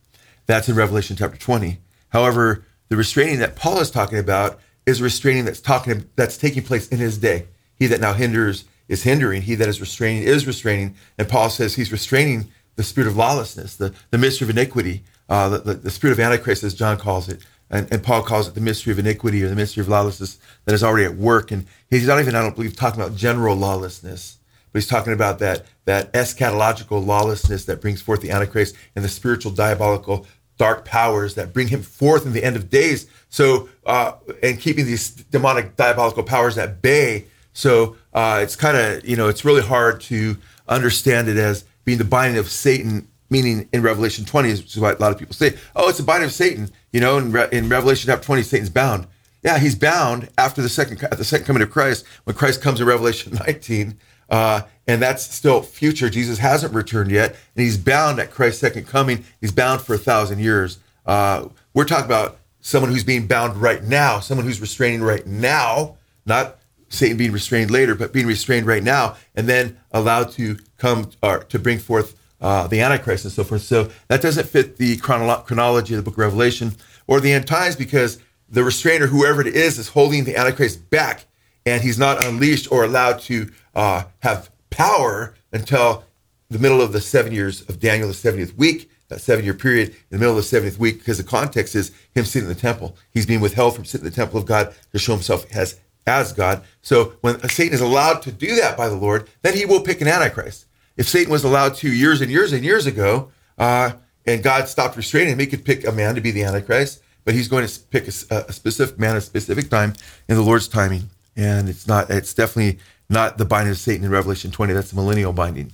That's 0.47 0.67
in 0.67 0.75
Revelation 0.75 1.15
chapter 1.15 1.37
20. 1.37 1.77
However, 2.09 2.65
the 2.89 2.97
restraining 2.97 3.39
that 3.39 3.55
Paul 3.55 3.79
is 3.79 3.91
talking 3.91 4.17
about 4.17 4.59
is 4.85 4.99
restraining 4.99 5.45
that's 5.45 5.61
talking 5.61 6.09
that's 6.15 6.37
taking 6.37 6.63
place 6.63 6.87
in 6.89 6.97
his 6.97 7.19
day. 7.19 7.47
He 7.75 7.85
that 7.87 8.01
now 8.01 8.13
hinders 8.13 8.65
is 8.87 9.03
hindering. 9.03 9.43
He 9.43 9.55
that 9.55 9.69
is 9.69 9.79
restraining 9.79 10.23
is 10.23 10.47
restraining. 10.47 10.95
And 11.17 11.29
Paul 11.29 11.49
says 11.49 11.75
he's 11.75 11.91
restraining 11.91 12.51
the 12.75 12.83
spirit 12.83 13.07
of 13.07 13.15
lawlessness, 13.15 13.75
the, 13.75 13.93
the 14.11 14.17
mystery 14.17 14.45
of 14.45 14.49
iniquity, 14.49 15.03
uh, 15.29 15.49
the, 15.49 15.57
the, 15.59 15.73
the 15.73 15.91
spirit 15.91 16.13
of 16.13 16.19
Antichrist, 16.19 16.63
as 16.63 16.73
John 16.73 16.97
calls 16.97 17.29
it. 17.29 17.41
And, 17.69 17.87
and 17.91 18.03
Paul 18.03 18.21
calls 18.21 18.47
it 18.47 18.53
the 18.53 18.61
mystery 18.61 18.91
of 18.91 18.99
iniquity 18.99 19.43
or 19.43 19.49
the 19.49 19.55
mystery 19.55 19.81
of 19.81 19.87
lawlessness 19.87 20.37
that 20.65 20.73
is 20.73 20.83
already 20.83 21.05
at 21.05 21.15
work. 21.15 21.51
And 21.51 21.65
he's 21.89 22.05
not 22.05 22.19
even, 22.19 22.35
I 22.35 22.41
don't 22.41 22.55
believe, 22.55 22.75
talking 22.75 23.01
about 23.01 23.15
general 23.15 23.55
lawlessness, 23.55 24.37
but 24.71 24.81
he's 24.81 24.89
talking 24.89 25.13
about 25.13 25.39
that, 25.39 25.65
that 25.85 26.11
eschatological 26.11 27.05
lawlessness 27.05 27.65
that 27.65 27.81
brings 27.81 28.01
forth 28.01 28.21
the 28.21 28.31
Antichrist 28.31 28.75
and 28.95 29.05
the 29.05 29.09
spiritual 29.09 29.53
diabolical 29.53 30.27
dark 30.57 30.85
powers 30.85 31.35
that 31.35 31.53
bring 31.53 31.69
him 31.69 31.81
forth 31.81 32.25
in 32.25 32.33
the 32.33 32.43
end 32.43 32.55
of 32.55 32.69
days. 32.69 33.07
So, 33.29 33.69
uh, 33.85 34.13
and 34.43 34.59
keeping 34.59 34.85
these 34.85 35.09
demonic 35.09 35.77
diabolical 35.77 36.23
powers 36.23 36.57
at 36.57 36.81
bay. 36.81 37.25
So, 37.53 37.95
uh, 38.13 38.41
it's 38.43 38.57
kind 38.57 38.77
of, 38.77 39.05
you 39.07 39.15
know, 39.15 39.29
it's 39.29 39.45
really 39.45 39.61
hard 39.61 40.01
to 40.01 40.37
understand 40.67 41.29
it 41.29 41.37
as 41.37 41.63
being 41.85 41.97
the 41.97 42.03
binding 42.03 42.37
of 42.37 42.49
Satan, 42.49 43.07
meaning 43.29 43.67
in 43.71 43.81
Revelation 43.81 44.25
20, 44.25 44.49
which 44.49 44.75
is 44.75 44.79
what 44.79 44.97
a 44.97 45.01
lot 45.01 45.11
of 45.11 45.17
people 45.17 45.33
say, 45.33 45.57
oh, 45.75 45.89
it's 45.89 45.97
the 45.97 46.03
binding 46.03 46.27
of 46.27 46.33
Satan. 46.33 46.69
You 46.91 47.01
know, 47.01 47.17
in, 47.17 47.31
Re- 47.31 47.49
in 47.51 47.69
Revelation 47.69 48.07
chapter 48.07 48.25
20, 48.25 48.43
Satan's 48.43 48.69
bound. 48.69 49.07
Yeah, 49.43 49.57
he's 49.57 49.75
bound 49.75 50.29
after 50.37 50.61
the 50.61 50.69
second 50.69 51.03
at 51.03 51.17
the 51.17 51.23
second 51.23 51.45
coming 51.45 51.63
of 51.63 51.71
Christ 51.71 52.05
when 52.25 52.35
Christ 52.35 52.61
comes 52.61 52.79
in 52.79 52.87
Revelation 52.87 53.33
19, 53.45 53.97
uh, 54.29 54.61
and 54.87 55.01
that's 55.01 55.23
still 55.23 55.61
future. 55.61 56.09
Jesus 56.09 56.37
hasn't 56.37 56.73
returned 56.73 57.11
yet, 57.11 57.31
and 57.55 57.63
he's 57.63 57.77
bound 57.77 58.19
at 58.19 58.31
Christ's 58.31 58.61
second 58.61 58.87
coming. 58.87 59.25
He's 59.39 59.51
bound 59.51 59.81
for 59.81 59.95
a 59.95 59.97
thousand 59.97 60.39
years. 60.39 60.79
Uh, 61.05 61.47
we're 61.73 61.85
talking 61.85 62.05
about 62.05 62.37
someone 62.59 62.91
who's 62.91 63.03
being 63.03 63.25
bound 63.25 63.57
right 63.57 63.83
now, 63.83 64.19
someone 64.19 64.45
who's 64.45 64.61
restraining 64.61 65.01
right 65.01 65.25
now, 65.25 65.97
not 66.25 66.57
Satan 66.91 67.17
being 67.17 67.31
restrained 67.31 67.71
later, 67.71 67.95
but 67.95 68.13
being 68.13 68.27
restrained 68.27 68.67
right 68.67 68.83
now, 68.83 69.15
and 69.35 69.47
then 69.47 69.79
allowed 69.91 70.31
to 70.31 70.57
come 70.77 71.09
or 71.23 71.39
to 71.45 71.57
bring 71.57 71.79
forth 71.79 72.17
uh, 72.41 72.67
the 72.67 72.81
Antichrist 72.81 73.25
and 73.25 73.33
so 73.33 73.43
forth. 73.43 73.61
So 73.61 73.89
that 74.07 74.21
doesn't 74.21 74.47
fit 74.47 74.77
the 74.77 74.97
chronolo- 74.97 75.45
chronology 75.45 75.93
of 75.93 75.97
the 75.97 76.03
book 76.03 76.15
of 76.15 76.19
Revelation 76.19 76.73
or 77.07 77.19
the 77.19 77.31
end 77.31 77.47
times 77.47 77.75
because 77.75 78.19
the 78.49 78.63
restrainer, 78.63 79.07
whoever 79.07 79.41
it 79.41 79.55
is, 79.55 79.77
is 79.79 79.87
holding 79.89 80.25
the 80.25 80.35
Antichrist 80.35 80.89
back, 80.89 81.25
and 81.65 81.81
he's 81.81 81.97
not 81.97 82.23
unleashed 82.23 82.71
or 82.71 82.83
allowed 82.83 83.19
to 83.21 83.49
uh, 83.75 84.03
have 84.19 84.49
power 84.69 85.35
until 85.53 86.03
the 86.49 86.59
middle 86.59 86.81
of 86.81 86.91
the 86.91 86.99
seven 86.99 87.31
years 87.31 87.61
of 87.69 87.79
Daniel, 87.79 88.09
the 88.09 88.13
70th 88.13 88.57
week, 88.57 88.89
that 89.07 89.21
seven 89.21 89.45
year 89.45 89.53
period, 89.53 89.89
in 89.89 89.95
the 90.09 90.17
middle 90.17 90.37
of 90.37 90.49
the 90.49 90.57
70th 90.57 90.77
week, 90.77 90.99
because 90.99 91.17
the 91.17 91.23
context 91.23 91.75
is 91.75 91.91
him 92.13 92.25
sitting 92.25 92.49
in 92.49 92.53
the 92.53 92.59
temple. 92.59 92.97
He's 93.11 93.25
being 93.25 93.41
withheld 93.41 93.75
from 93.75 93.85
sitting 93.85 94.05
in 94.05 94.11
the 94.11 94.15
temple 94.15 94.39
of 94.39 94.45
God 94.45 94.73
to 94.91 94.99
show 94.99 95.13
himself 95.13 95.45
as, 95.55 95.79
as 96.07 96.33
God. 96.33 96.63
So 96.81 97.13
when 97.21 97.39
Satan 97.49 97.73
is 97.73 97.81
allowed 97.81 98.21
to 98.23 98.31
do 98.31 98.55
that 98.55 98.77
by 98.77 98.89
the 98.89 98.95
Lord, 98.95 99.29
then 99.41 99.55
he 99.55 99.65
will 99.65 99.81
pick 99.81 100.01
an 100.01 100.07
Antichrist. 100.07 100.65
If 100.97 101.07
Satan 101.07 101.31
was 101.31 101.43
allowed 101.43 101.75
to 101.75 101.91
years 101.91 102.21
and 102.21 102.31
years 102.31 102.53
and 102.53 102.63
years 102.63 102.85
ago, 102.85 103.31
uh, 103.57 103.91
and 104.25 104.43
God 104.43 104.67
stopped 104.67 104.97
restraining 104.97 105.33
him, 105.33 105.39
he 105.39 105.47
could 105.47 105.65
pick 105.65 105.85
a 105.85 105.91
man 105.91 106.15
to 106.15 106.21
be 106.21 106.31
the 106.31 106.43
Antichrist, 106.43 107.01
but 107.23 107.33
he's 107.33 107.47
going 107.47 107.65
to 107.65 107.79
pick 107.89 108.07
a, 108.07 108.45
a 108.47 108.53
specific 108.53 108.99
man 108.99 109.11
at 109.11 109.17
a 109.17 109.21
specific 109.21 109.69
time 109.69 109.93
in 110.27 110.35
the 110.35 110.41
Lord's 110.41 110.67
timing. 110.67 111.09
And 111.35 111.69
it's 111.69 111.87
not, 111.87 112.09
it's 112.09 112.33
definitely 112.33 112.79
not 113.09 113.37
the 113.37 113.45
binding 113.45 113.71
of 113.71 113.77
Satan 113.77 114.05
in 114.05 114.11
Revelation 114.11 114.51
20. 114.51 114.73
That's 114.73 114.89
the 114.89 114.95
millennial 114.95 115.33
binding. 115.33 115.73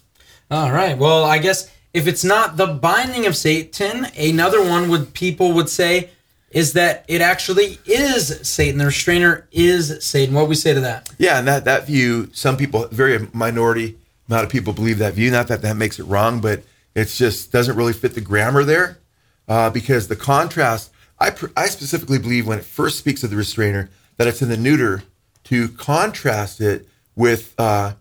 All 0.50 0.72
right. 0.72 0.98
Well, 0.98 1.25
I 1.25 1.39
guess 1.39 1.69
if 1.93 2.07
it's 2.07 2.24
not 2.24 2.57
the 2.57 2.67
binding 2.67 3.25
of 3.25 3.36
Satan, 3.36 4.05
another 4.17 4.63
one 4.63 4.89
would 4.89 5.13
people 5.13 5.53
would 5.53 5.69
say 5.69 6.12
is 6.51 6.73
that 6.73 7.05
it 7.07 7.21
actually 7.21 7.79
is 7.85 8.47
Satan. 8.47 8.77
The 8.77 8.85
restrainer 8.85 9.47
is 9.51 10.03
Satan. 10.05 10.33
What 10.33 10.47
we 10.47 10.55
say 10.55 10.73
to 10.73 10.79
that? 10.81 11.09
Yeah, 11.17 11.39
and 11.39 11.47
that 11.47 11.65
that 11.65 11.85
view, 11.85 12.29
some 12.33 12.57
people, 12.57 12.87
very 12.87 13.27
minority 13.33 13.97
amount 14.29 14.45
of 14.45 14.51
people 14.51 14.73
believe 14.73 14.99
that 14.99 15.13
view. 15.13 15.31
Not 15.31 15.47
that 15.47 15.61
that 15.61 15.75
makes 15.77 15.99
it 15.99 16.03
wrong, 16.03 16.39
but 16.39 16.63
it's 16.95 17.17
just 17.17 17.51
doesn't 17.51 17.75
really 17.75 17.93
fit 17.93 18.15
the 18.15 18.21
grammar 18.21 18.63
there, 18.63 18.99
uh, 19.47 19.69
because 19.69 20.07
the 20.07 20.15
contrast. 20.15 20.91
I 21.19 21.33
I 21.55 21.67
specifically 21.67 22.19
believe 22.19 22.47
when 22.47 22.59
it 22.59 22.65
first 22.65 22.99
speaks 22.99 23.23
of 23.23 23.29
the 23.29 23.35
restrainer 23.35 23.89
that 24.17 24.27
it's 24.27 24.41
in 24.41 24.49
the 24.49 24.57
neuter 24.57 25.03
to 25.45 25.69
contrast 25.69 26.61
it 26.61 26.87
with, 27.15 27.55
uh, 27.57 27.93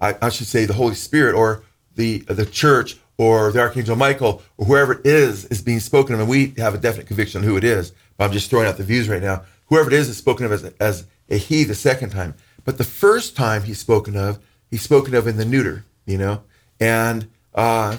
I, 0.00 0.16
I 0.20 0.28
should 0.28 0.46
say, 0.46 0.66
the 0.66 0.74
Holy 0.74 0.94
Spirit 0.94 1.34
or 1.34 1.62
the 1.94 2.18
the 2.28 2.44
church 2.44 2.98
or 3.18 3.52
the 3.52 3.60
archangel 3.60 3.96
Michael 3.96 4.42
or 4.56 4.66
whoever 4.66 4.92
it 4.92 5.04
is 5.04 5.44
is 5.46 5.60
being 5.60 5.80
spoken 5.80 6.14
of, 6.14 6.20
and 6.20 6.28
we 6.28 6.54
have 6.56 6.74
a 6.74 6.78
definite 6.78 7.06
conviction 7.06 7.42
on 7.42 7.46
who 7.46 7.56
it 7.56 7.64
is. 7.64 7.92
But 8.16 8.24
I'm 8.24 8.32
just 8.32 8.48
throwing 8.48 8.66
out 8.66 8.76
the 8.76 8.84
views 8.84 9.08
right 9.08 9.22
now. 9.22 9.42
Whoever 9.66 9.88
it 9.88 9.94
is 9.94 10.08
is 10.08 10.16
spoken 10.16 10.46
of 10.46 10.52
as 10.52 10.64
a, 10.64 10.72
as 10.80 11.04
a 11.28 11.36
he 11.36 11.64
the 11.64 11.74
second 11.74 12.10
time, 12.10 12.34
but 12.64 12.78
the 12.78 12.84
first 12.84 13.36
time 13.36 13.64
he's 13.64 13.78
spoken 13.78 14.16
of, 14.16 14.38
he's 14.70 14.82
spoken 14.82 15.14
of 15.14 15.26
in 15.26 15.36
the 15.36 15.44
neuter, 15.44 15.84
you 16.06 16.16
know, 16.16 16.42
and 16.80 17.28
uh, 17.54 17.98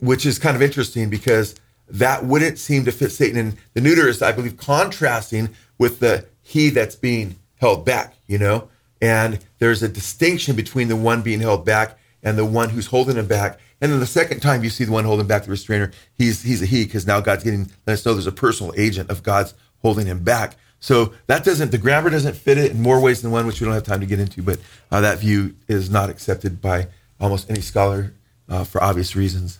which 0.00 0.26
is 0.26 0.38
kind 0.38 0.56
of 0.56 0.62
interesting 0.62 1.08
because 1.08 1.54
that 1.88 2.24
wouldn't 2.24 2.58
seem 2.58 2.84
to 2.84 2.92
fit 2.92 3.12
Satan. 3.12 3.38
And 3.38 3.56
the 3.74 3.80
neuter 3.80 4.08
is, 4.08 4.22
I 4.22 4.32
believe, 4.32 4.56
contrasting 4.56 5.50
with 5.78 6.00
the 6.00 6.26
he 6.42 6.70
that's 6.70 6.96
being 6.96 7.36
held 7.56 7.84
back, 7.84 8.14
you 8.26 8.38
know, 8.38 8.68
and 9.00 9.38
there's 9.58 9.82
a 9.82 9.88
distinction 9.88 10.56
between 10.56 10.88
the 10.88 10.96
one 10.96 11.22
being 11.22 11.40
held 11.40 11.64
back 11.64 11.98
and 12.22 12.38
the 12.38 12.44
one 12.44 12.70
who's 12.70 12.86
holding 12.86 13.16
him 13.16 13.26
back. 13.26 13.58
And 13.84 13.92
then 13.92 14.00
the 14.00 14.06
second 14.06 14.40
time 14.40 14.64
you 14.64 14.70
see 14.70 14.84
the 14.84 14.92
one 14.92 15.04
holding 15.04 15.26
back 15.26 15.44
the 15.44 15.50
restrainer, 15.50 15.92
he's 16.14 16.42
he's 16.42 16.62
a 16.62 16.64
he 16.64 16.86
because 16.86 17.06
now 17.06 17.20
God's 17.20 17.44
getting 17.44 17.70
let 17.86 17.92
us 17.92 18.06
know 18.06 18.14
there's 18.14 18.26
a 18.26 18.32
personal 18.32 18.72
agent 18.78 19.10
of 19.10 19.22
God's 19.22 19.52
holding 19.82 20.06
him 20.06 20.24
back. 20.24 20.56
So 20.80 21.12
that 21.26 21.44
doesn't 21.44 21.70
the 21.70 21.76
grammar 21.76 22.08
doesn't 22.08 22.34
fit 22.34 22.56
it 22.56 22.70
in 22.70 22.80
more 22.80 22.98
ways 22.98 23.20
than 23.20 23.30
one, 23.30 23.46
which 23.46 23.60
we 23.60 23.66
don't 23.66 23.74
have 23.74 23.82
time 23.82 24.00
to 24.00 24.06
get 24.06 24.20
into. 24.20 24.42
But 24.42 24.58
uh, 24.90 25.02
that 25.02 25.18
view 25.18 25.54
is 25.68 25.90
not 25.90 26.08
accepted 26.08 26.62
by 26.62 26.88
almost 27.20 27.50
any 27.50 27.60
scholar 27.60 28.14
uh, 28.48 28.64
for 28.64 28.82
obvious 28.82 29.14
reasons. 29.14 29.58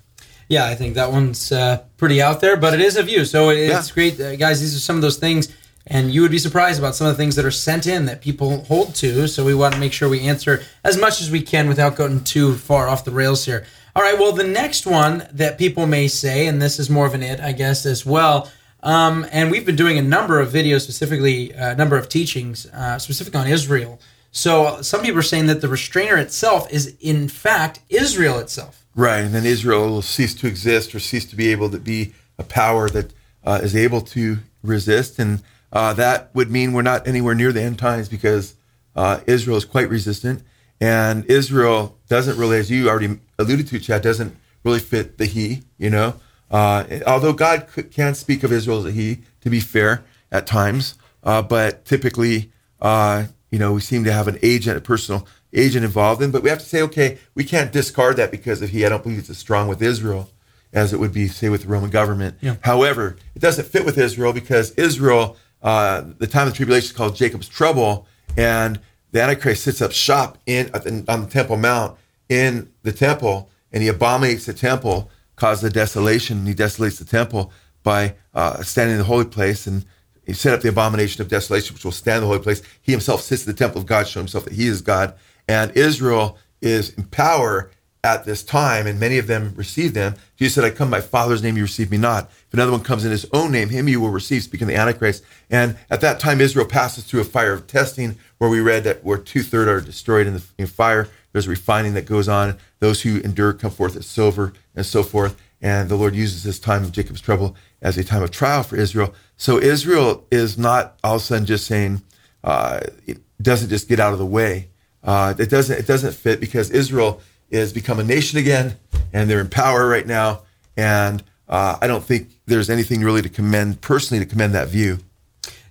Yeah, 0.48 0.64
I 0.64 0.74
think 0.74 0.94
that 0.94 1.12
one's 1.12 1.52
uh, 1.52 1.84
pretty 1.98 2.22
out 2.22 2.40
there, 2.40 2.56
but 2.56 2.72
it 2.72 2.80
is 2.80 2.96
a 2.96 3.02
view. 3.02 3.26
So 3.26 3.50
it's 3.50 3.90
yeah. 3.90 3.94
great, 3.94 4.18
uh, 4.18 4.36
guys. 4.36 4.58
These 4.58 4.74
are 4.74 4.80
some 4.80 4.96
of 4.96 5.02
those 5.02 5.18
things 5.18 5.54
and 5.86 6.10
you 6.10 6.22
would 6.22 6.30
be 6.30 6.38
surprised 6.38 6.78
about 6.78 6.94
some 6.94 7.06
of 7.06 7.12
the 7.12 7.22
things 7.22 7.36
that 7.36 7.44
are 7.44 7.50
sent 7.50 7.86
in 7.86 8.06
that 8.06 8.22
people 8.22 8.64
hold 8.64 8.94
to. 8.96 9.28
So 9.28 9.44
we 9.44 9.54
want 9.54 9.74
to 9.74 9.80
make 9.80 9.92
sure 9.92 10.08
we 10.08 10.20
answer 10.20 10.62
as 10.82 10.96
much 10.96 11.20
as 11.20 11.30
we 11.30 11.42
can 11.42 11.68
without 11.68 11.96
going 11.96 12.24
too 12.24 12.54
far 12.54 12.88
off 12.88 13.04
the 13.04 13.10
rails 13.10 13.44
here. 13.44 13.66
All 13.96 14.02
right. 14.02 14.18
Well, 14.18 14.32
the 14.32 14.42
next 14.42 14.86
one 14.86 15.28
that 15.32 15.56
people 15.56 15.86
may 15.86 16.08
say, 16.08 16.48
and 16.48 16.60
this 16.60 16.80
is 16.80 16.90
more 16.90 17.06
of 17.06 17.14
an 17.14 17.22
it, 17.22 17.38
I 17.38 17.52
guess, 17.52 17.86
as 17.86 18.04
well. 18.04 18.50
Um, 18.82 19.24
and 19.30 19.52
we've 19.52 19.64
been 19.64 19.76
doing 19.76 19.98
a 19.98 20.02
number 20.02 20.40
of 20.40 20.50
videos, 20.50 20.80
specifically 20.80 21.52
a 21.52 21.76
number 21.76 21.96
of 21.96 22.08
teachings, 22.08 22.66
uh, 22.66 22.98
specific 22.98 23.36
on 23.36 23.46
Israel. 23.46 24.00
So 24.32 24.82
some 24.82 25.02
people 25.02 25.20
are 25.20 25.22
saying 25.22 25.46
that 25.46 25.60
the 25.60 25.68
restrainer 25.68 26.16
itself 26.16 26.68
is, 26.72 26.96
in 27.00 27.28
fact, 27.28 27.80
Israel 27.88 28.40
itself. 28.40 28.84
Right, 28.96 29.20
and 29.20 29.32
then 29.32 29.46
Israel 29.46 29.88
will 29.88 30.02
cease 30.02 30.34
to 30.34 30.48
exist 30.48 30.92
or 30.92 30.98
cease 30.98 31.24
to 31.26 31.36
be 31.36 31.52
able 31.52 31.70
to 31.70 31.78
be 31.78 32.14
a 32.36 32.42
power 32.42 32.88
that 32.88 33.12
uh, 33.44 33.60
is 33.62 33.76
able 33.76 34.00
to 34.00 34.38
resist. 34.64 35.20
And 35.20 35.40
uh, 35.72 35.92
that 35.94 36.34
would 36.34 36.50
mean 36.50 36.72
we're 36.72 36.82
not 36.82 37.06
anywhere 37.06 37.36
near 37.36 37.52
the 37.52 37.62
end 37.62 37.78
times 37.78 38.08
because 38.08 38.54
uh, 38.96 39.20
Israel 39.28 39.56
is 39.56 39.64
quite 39.64 39.88
resistant. 39.88 40.42
And 40.80 41.24
Israel 41.26 41.96
doesn't 42.14 42.38
really, 42.38 42.58
as 42.58 42.70
you 42.70 42.88
already 42.88 43.18
alluded 43.40 43.66
to, 43.66 43.80
Chad, 43.80 44.02
doesn't 44.02 44.36
really 44.62 44.78
fit 44.78 45.18
the 45.18 45.26
he, 45.26 45.64
you 45.78 45.90
know. 45.90 46.14
Uh, 46.48 46.84
although 47.08 47.32
God 47.32 47.66
could, 47.66 47.90
can 47.90 48.14
speak 48.14 48.44
of 48.44 48.52
Israel 48.52 48.78
as 48.78 48.84
a 48.84 48.92
he, 48.92 49.22
to 49.40 49.50
be 49.50 49.58
fair, 49.58 50.04
at 50.30 50.46
times. 50.46 50.94
Uh, 51.24 51.42
but 51.42 51.84
typically, 51.84 52.52
uh, 52.80 53.24
you 53.50 53.58
know, 53.58 53.72
we 53.72 53.80
seem 53.80 54.04
to 54.04 54.12
have 54.12 54.28
an 54.28 54.38
agent, 54.42 54.78
a 54.78 54.80
personal 54.80 55.26
agent 55.52 55.84
involved 55.84 56.22
in. 56.22 56.30
But 56.30 56.44
we 56.44 56.50
have 56.50 56.60
to 56.60 56.64
say, 56.64 56.82
okay, 56.82 57.18
we 57.34 57.42
can't 57.42 57.72
discard 57.72 58.16
that 58.18 58.30
because 58.30 58.62
of 58.62 58.70
he. 58.70 58.86
I 58.86 58.90
don't 58.90 59.02
believe 59.02 59.18
it's 59.18 59.30
as 59.30 59.38
strong 59.38 59.66
with 59.66 59.82
Israel 59.82 60.30
as 60.72 60.92
it 60.92 61.00
would 61.00 61.12
be, 61.12 61.26
say, 61.26 61.48
with 61.48 61.62
the 61.62 61.68
Roman 61.68 61.90
government. 61.90 62.36
Yeah. 62.40 62.56
However, 62.60 63.16
it 63.34 63.40
doesn't 63.40 63.66
fit 63.66 63.84
with 63.84 63.98
Israel 63.98 64.32
because 64.32 64.70
Israel 64.72 65.36
uh, 65.64 66.04
the 66.18 66.26
time 66.26 66.46
of 66.46 66.52
the 66.52 66.56
tribulation 66.56 66.86
is 66.86 66.92
called 66.92 67.16
Jacob's 67.16 67.48
trouble, 67.48 68.06
and 68.36 68.78
the 69.12 69.22
Antichrist 69.22 69.64
sits 69.64 69.80
up 69.80 69.92
shop 69.92 70.36
in 70.46 70.70
on 71.08 71.22
the 71.22 71.28
Temple 71.28 71.56
Mount 71.56 71.96
in 72.28 72.70
the 72.82 72.92
temple, 72.92 73.50
and 73.72 73.82
he 73.82 73.88
abominates 73.88 74.46
the 74.46 74.52
temple, 74.52 75.10
causes 75.36 75.62
the 75.62 75.70
desolation, 75.70 76.38
and 76.38 76.48
he 76.48 76.54
desolates 76.54 76.98
the 76.98 77.04
temple 77.04 77.52
by 77.82 78.14
uh, 78.34 78.62
standing 78.62 78.94
in 78.94 78.98
the 78.98 79.04
holy 79.04 79.24
place, 79.24 79.66
and 79.66 79.84
he 80.24 80.32
set 80.32 80.54
up 80.54 80.62
the 80.62 80.68
abomination 80.68 81.20
of 81.20 81.28
desolation, 81.28 81.74
which 81.74 81.84
will 81.84 81.92
stand 81.92 82.16
in 82.16 82.22
the 82.22 82.28
holy 82.28 82.42
place. 82.42 82.62
He 82.80 82.92
himself 82.92 83.20
sits 83.20 83.44
in 83.44 83.52
the 83.52 83.58
temple 83.58 83.80
of 83.80 83.86
God, 83.86 84.08
showing 84.08 84.24
himself 84.24 84.44
that 84.44 84.54
he 84.54 84.66
is 84.66 84.80
God, 84.80 85.14
and 85.46 85.70
Israel 85.76 86.38
is 86.62 86.90
in 86.90 87.04
power 87.04 87.70
at 88.02 88.24
this 88.24 88.42
time, 88.42 88.86
and 88.86 89.00
many 89.00 89.16
of 89.16 89.26
them 89.26 89.54
received 89.56 89.94
them. 89.94 90.14
Jesus 90.36 90.54
said, 90.54 90.64
I 90.64 90.70
come 90.70 90.90
by 90.90 91.00
Father's 91.00 91.42
name, 91.42 91.56
you 91.56 91.62
receive 91.62 91.90
me 91.90 91.96
not. 91.96 92.30
If 92.46 92.52
another 92.52 92.70
one 92.70 92.82
comes 92.82 93.04
in 93.04 93.10
his 93.10 93.26
own 93.32 93.50
name, 93.50 93.70
him 93.70 93.88
you 93.88 93.98
will 93.98 94.10
receive, 94.10 94.42
speaking 94.42 94.66
the 94.66 94.76
Antichrist. 94.76 95.24
And 95.48 95.78
at 95.88 96.02
that 96.02 96.20
time, 96.20 96.42
Israel 96.42 96.66
passes 96.66 97.04
through 97.04 97.22
a 97.22 97.24
fire 97.24 97.54
of 97.54 97.66
testing, 97.66 98.16
where 98.36 98.50
we 98.50 98.60
read 98.60 98.84
that 98.84 99.04
where 99.04 99.16
two 99.16 99.42
thirds 99.42 99.68
are 99.68 99.80
destroyed 99.84 100.26
in 100.26 100.34
the 100.34 100.42
in 100.58 100.66
fire. 100.66 101.08
There's 101.34 101.48
refining 101.48 101.94
that 101.94 102.06
goes 102.06 102.28
on. 102.28 102.58
Those 102.78 103.02
who 103.02 103.18
endure 103.18 103.52
come 103.52 103.72
forth 103.72 103.96
as 103.96 104.06
silver 104.06 104.52
and 104.76 104.86
so 104.86 105.02
forth. 105.02 105.36
And 105.60 105.88
the 105.88 105.96
Lord 105.96 106.14
uses 106.14 106.44
this 106.44 106.60
time 106.60 106.84
of 106.84 106.92
Jacob's 106.92 107.20
trouble 107.20 107.56
as 107.82 107.98
a 107.98 108.04
time 108.04 108.22
of 108.22 108.30
trial 108.30 108.62
for 108.62 108.76
Israel. 108.76 109.12
So 109.36 109.58
Israel 109.58 110.24
is 110.30 110.56
not 110.56 110.96
all 111.02 111.16
of 111.16 111.22
a 111.22 111.24
sudden 111.24 111.44
just 111.44 111.66
saying, 111.66 112.02
uh, 112.44 112.82
it 113.04 113.18
doesn't 113.42 113.68
just 113.68 113.88
get 113.88 113.98
out 113.98 114.12
of 114.12 114.20
the 114.20 114.26
way. 114.26 114.68
Uh, 115.02 115.34
it 115.36 115.50
doesn't. 115.50 115.76
It 115.76 115.86
doesn't 115.88 116.14
fit 116.14 116.38
because 116.38 116.70
Israel 116.70 117.20
is 117.50 117.72
become 117.72 117.98
a 117.98 118.04
nation 118.04 118.38
again, 118.38 118.78
and 119.12 119.28
they're 119.28 119.40
in 119.40 119.50
power 119.50 119.88
right 119.88 120.06
now. 120.06 120.42
And 120.76 121.22
uh, 121.48 121.78
I 121.82 121.88
don't 121.88 122.04
think 122.04 122.28
there's 122.46 122.70
anything 122.70 123.02
really 123.02 123.22
to 123.22 123.28
commend 123.28 123.80
personally 123.80 124.24
to 124.24 124.30
commend 124.30 124.54
that 124.54 124.68
view. 124.68 125.00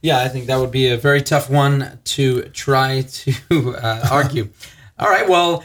Yeah, 0.04 0.20
I 0.20 0.28
think 0.28 0.48
that 0.48 0.58
would 0.58 0.72
be 0.72 0.90
a 0.90 0.98
very 0.98 1.22
tough 1.22 1.50
one 1.50 2.00
to 2.04 2.44
try 2.50 3.02
to 3.02 3.76
uh, 3.76 4.08
argue. 4.12 4.50
All 5.00 5.10
right, 5.10 5.28
well, 5.28 5.64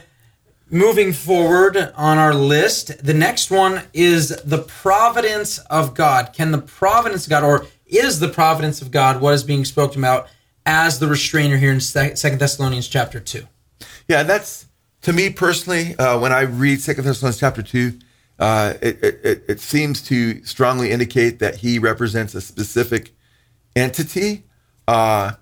moving 0.70 1.12
forward 1.12 1.76
on 1.76 2.16
our 2.16 2.32
list, 2.32 3.04
the 3.04 3.12
next 3.12 3.50
one 3.50 3.82
is 3.92 4.28
the 4.44 4.58
providence 4.58 5.58
of 5.58 5.94
God. 5.94 6.32
Can 6.32 6.50
the 6.50 6.58
providence 6.58 7.26
of 7.26 7.30
God, 7.30 7.44
or 7.44 7.66
is 7.87 8.20
the 8.20 8.28
providence 8.28 8.80
of 8.80 8.90
God, 8.90 9.20
what 9.20 9.35
is 9.35 9.44
being 9.44 9.66
spoken 9.66 10.00
about 10.00 10.28
as 10.64 10.99
the 10.99 11.06
restrainer 11.06 11.58
here 11.58 11.73
in 11.73 11.80
Second 11.80 12.38
Thessalonians 12.38 12.88
chapter 12.88 13.20
two? 13.20 13.47
Yeah, 14.08 14.23
that's 14.23 14.66
to 15.02 15.12
me 15.12 15.30
personally, 15.30 15.94
uh, 15.97 16.18
when 16.18 16.32
I 16.32 16.42
read 16.42 16.80
Second 16.80 17.04
Thessalonians 17.04 17.38
chapter 17.38 17.62
two, 17.62 17.99
uh, 18.38 18.75
it, 18.80 19.02
it, 19.02 19.44
it, 19.49 19.61
seems 19.61 20.00
to 20.02 20.44
strongly 20.44 20.90
indicate 20.90 21.40
that 21.40 21.56
he 21.56 21.78
represents 21.78 22.35
a 22.35 22.40
specific 22.40 23.12
entity. 23.75 24.44
Uh, 24.87 25.32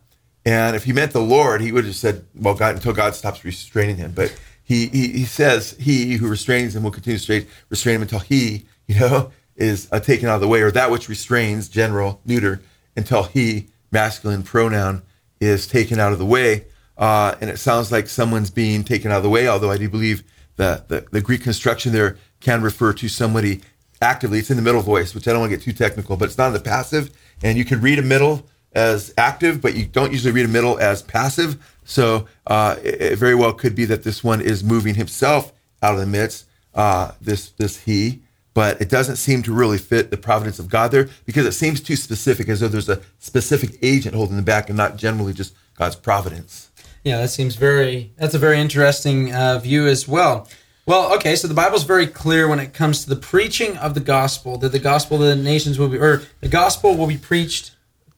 and 0.47 0.75
if 0.75 0.85
he 0.85 0.95
meant 0.95 1.13
the 1.13 1.21
Lord, 1.21 1.61
he 1.61 1.73
would 1.73 1.85
have 1.85 1.95
said, 1.95 2.25
"Well, 2.35 2.55
God," 2.55 2.77
until 2.77 2.95
God 2.95 3.15
stops 3.15 3.45
restraining 3.45 3.97
him. 3.97 4.13
But 4.13 4.35
he 4.65 4.87
he, 4.87 5.09
he 5.09 5.25
says, 5.27 5.77
"He 5.79 6.15
who 6.17 6.29
restrains 6.29 6.75
him 6.75 6.83
will 6.83 6.91
continue 6.91 7.19
to 7.19 7.45
restrain 7.69 7.97
him 7.97 8.03
until 8.03 8.21
he, 8.21 8.65
you 8.87 8.99
know, 8.99 9.31
is 9.57 9.89
uh, 9.93 10.01
taken 10.01 10.29
out 10.29 10.37
of 10.37 10.41
the 10.41 10.49
way, 10.49 10.63
or 10.63 10.71
that 10.71 10.91
which 10.91 11.11
restrains, 11.11 11.69
general, 11.69 12.23
neuter, 12.25 12.63
until 12.97 13.25
he, 13.25 13.67
masculine 13.93 14.43
pronoun, 14.43 15.03
is 15.41 15.67
taken 15.67 16.01
out 16.01 16.13
of 16.15 16.19
the 16.19 16.25
way." 16.25 16.65
uh, 16.99 17.35
and 17.41 17.51
it 17.51 17.59
sounds 17.59 17.93
like 17.93 18.09
someone's 18.09 18.51
being 18.51 18.85
taken 18.85 19.11
out 19.11 19.19
of 19.19 19.23
the 19.23 19.31
way. 19.31 19.49
Although 19.49 19.71
I 19.71 19.79
do 19.79 19.89
believe 19.89 20.23
that 20.57 20.89
the, 20.89 21.07
the 21.13 21.21
Greek 21.21 21.43
construction 21.43 21.93
there 21.93 22.17
can 22.41 22.63
refer 22.63 22.93
to 22.95 23.09
somebody 23.09 23.61
actively. 24.01 24.39
It's 24.39 24.51
in 24.51 24.57
the 24.57 24.63
middle 24.63 24.83
voice, 24.83 25.15
which 25.15 25.29
I 25.29 25.33
don't 25.33 25.41
want 25.41 25.51
to 25.53 25.57
get 25.57 25.65
too 25.65 25.73
technical, 25.73 26.17
but 26.17 26.27
it's 26.27 26.39
not 26.39 26.49
in 26.49 26.53
the 26.55 26.61
passive. 26.61 27.11
And 27.43 27.59
you 27.59 27.65
can 27.65 27.81
read 27.81 27.99
a 27.99 28.03
middle 28.03 28.47
as 28.77 29.13
active, 29.17 29.61
but 29.61 29.75
you 29.75 29.87
don't 29.87 30.13
usually 30.13 30.33
read 30.33 30.45
a 30.45 30.49
middle 30.49 30.79
as 30.79 31.03
passive. 31.03 31.57
So 31.85 32.29
uh, 32.47 32.77
it, 32.83 33.01
it, 33.01 33.19
very 33.19 33.35
well 33.35 33.55
could 33.55 33.75
be 33.75 33.87
that 33.87 34.03
this 34.05 34.23
one 34.23 34.41
is 34.41 34.63
moving 34.63 34.97
himself 34.97 35.53
out 35.83 35.95
of 35.95 36.01
the 36.01 36.07
midst. 36.07 36.47
Uh, 36.75 37.13
this 37.23 37.51
this 37.53 37.79
he, 37.85 38.21
but 38.53 38.79
it 38.83 38.91
doesn't 38.91 39.17
seem 39.17 39.43
to 39.45 39.53
really 39.53 39.79
fit 39.79 40.11
the 40.11 40.17
providence 40.19 40.59
of 40.59 40.69
God 40.69 40.91
there 40.91 41.09
because 41.25 41.47
it 41.47 41.53
seems 41.53 41.81
too 41.81 41.97
specific, 41.97 42.51
as 42.51 42.61
though 42.61 42.69
there's 42.69 42.89
a 42.89 43.01
specific 43.19 43.79
agent 43.81 44.15
holding 44.15 44.37
the 44.37 44.43
back 44.43 44.69
and 44.69 44.77
not 44.77 44.97
generally 44.97 45.33
just 45.33 45.55
God's 45.75 45.97
providence. 45.97 46.71
Yeah, 47.03 47.19
that 47.19 47.29
seems 47.29 47.57
very. 47.57 48.13
That's 48.19 48.35
a 48.35 48.39
very 48.39 48.61
interesting 48.61 49.35
uh, 49.35 49.59
view 49.59 49.87
as 49.87 50.07
well. 50.07 50.49
Well, 50.85 51.15
okay, 51.15 51.35
so 51.35 51.49
the 51.49 51.55
Bible's 51.55 51.83
very 51.83 52.07
clear 52.07 52.47
when 52.47 52.61
it 52.61 52.75
comes 52.75 53.03
to 53.03 53.09
the 53.09 53.17
preaching 53.17 53.77
of 53.79 53.95
the 53.95 54.01
gospel 54.01 54.59
that 54.59 54.71
the 54.71 54.79
gospel 54.79 55.17
of 55.23 55.29
the 55.29 55.43
nations 55.43 55.79
will 55.79 55.89
be, 55.89 55.99
or 55.99 56.23
the 56.41 56.49
gospel 56.49 56.95
will 56.97 57.07
be 57.07 57.17
preached 57.17 57.73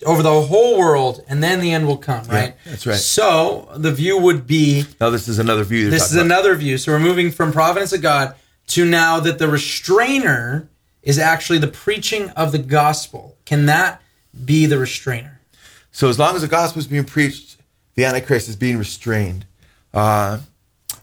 over 0.07 0.23
the 0.23 0.43
whole 0.43 0.79
world, 0.79 1.25
and 1.29 1.43
then 1.43 1.61
the 1.61 1.73
end 1.73 1.87
will 1.87 1.97
come. 1.97 2.25
Right. 2.27 2.55
Yeah, 2.65 2.71
that's 2.71 2.87
right. 2.87 2.97
So 2.97 3.69
the 3.77 3.93
view 3.93 4.19
would 4.19 4.47
be. 4.47 4.85
Now 5.01 5.11
this 5.11 5.29
is 5.29 5.39
another 5.39 5.65
view. 5.65 5.91
This 5.91 6.07
is 6.11 6.15
about. 6.15 6.27
another 6.27 6.55
view. 6.55 6.79
So 6.79 6.93
we're 6.93 7.01
moving 7.01 7.31
from 7.31 7.53
providence 7.53 7.93
of 7.93 8.03
God 8.03 8.35
to 8.69 8.85
now 8.85 9.21
that 9.21 9.39
the 9.39 9.49
restrainer 9.49 10.69
is 11.03 11.19
actually 11.19 11.59
the 11.59 11.69
preaching 11.69 12.31
of 12.31 12.53
the 12.53 12.59
gospel. 12.59 13.37
Can 13.45 13.67
that 13.67 14.03
be 14.45 14.67
the 14.67 14.79
restrainer? 14.79 15.41
So 15.91 16.09
as 16.09 16.19
long 16.19 16.37
as 16.37 16.43
the 16.43 16.49
gospel 16.49 16.81
is 16.81 16.87
being 16.87 17.05
preached, 17.05 17.57
the 17.95 18.05
Antichrist 18.05 18.49
is 18.49 18.57
being 18.57 18.79
restrained. 18.79 19.47
Uh, 19.93 20.41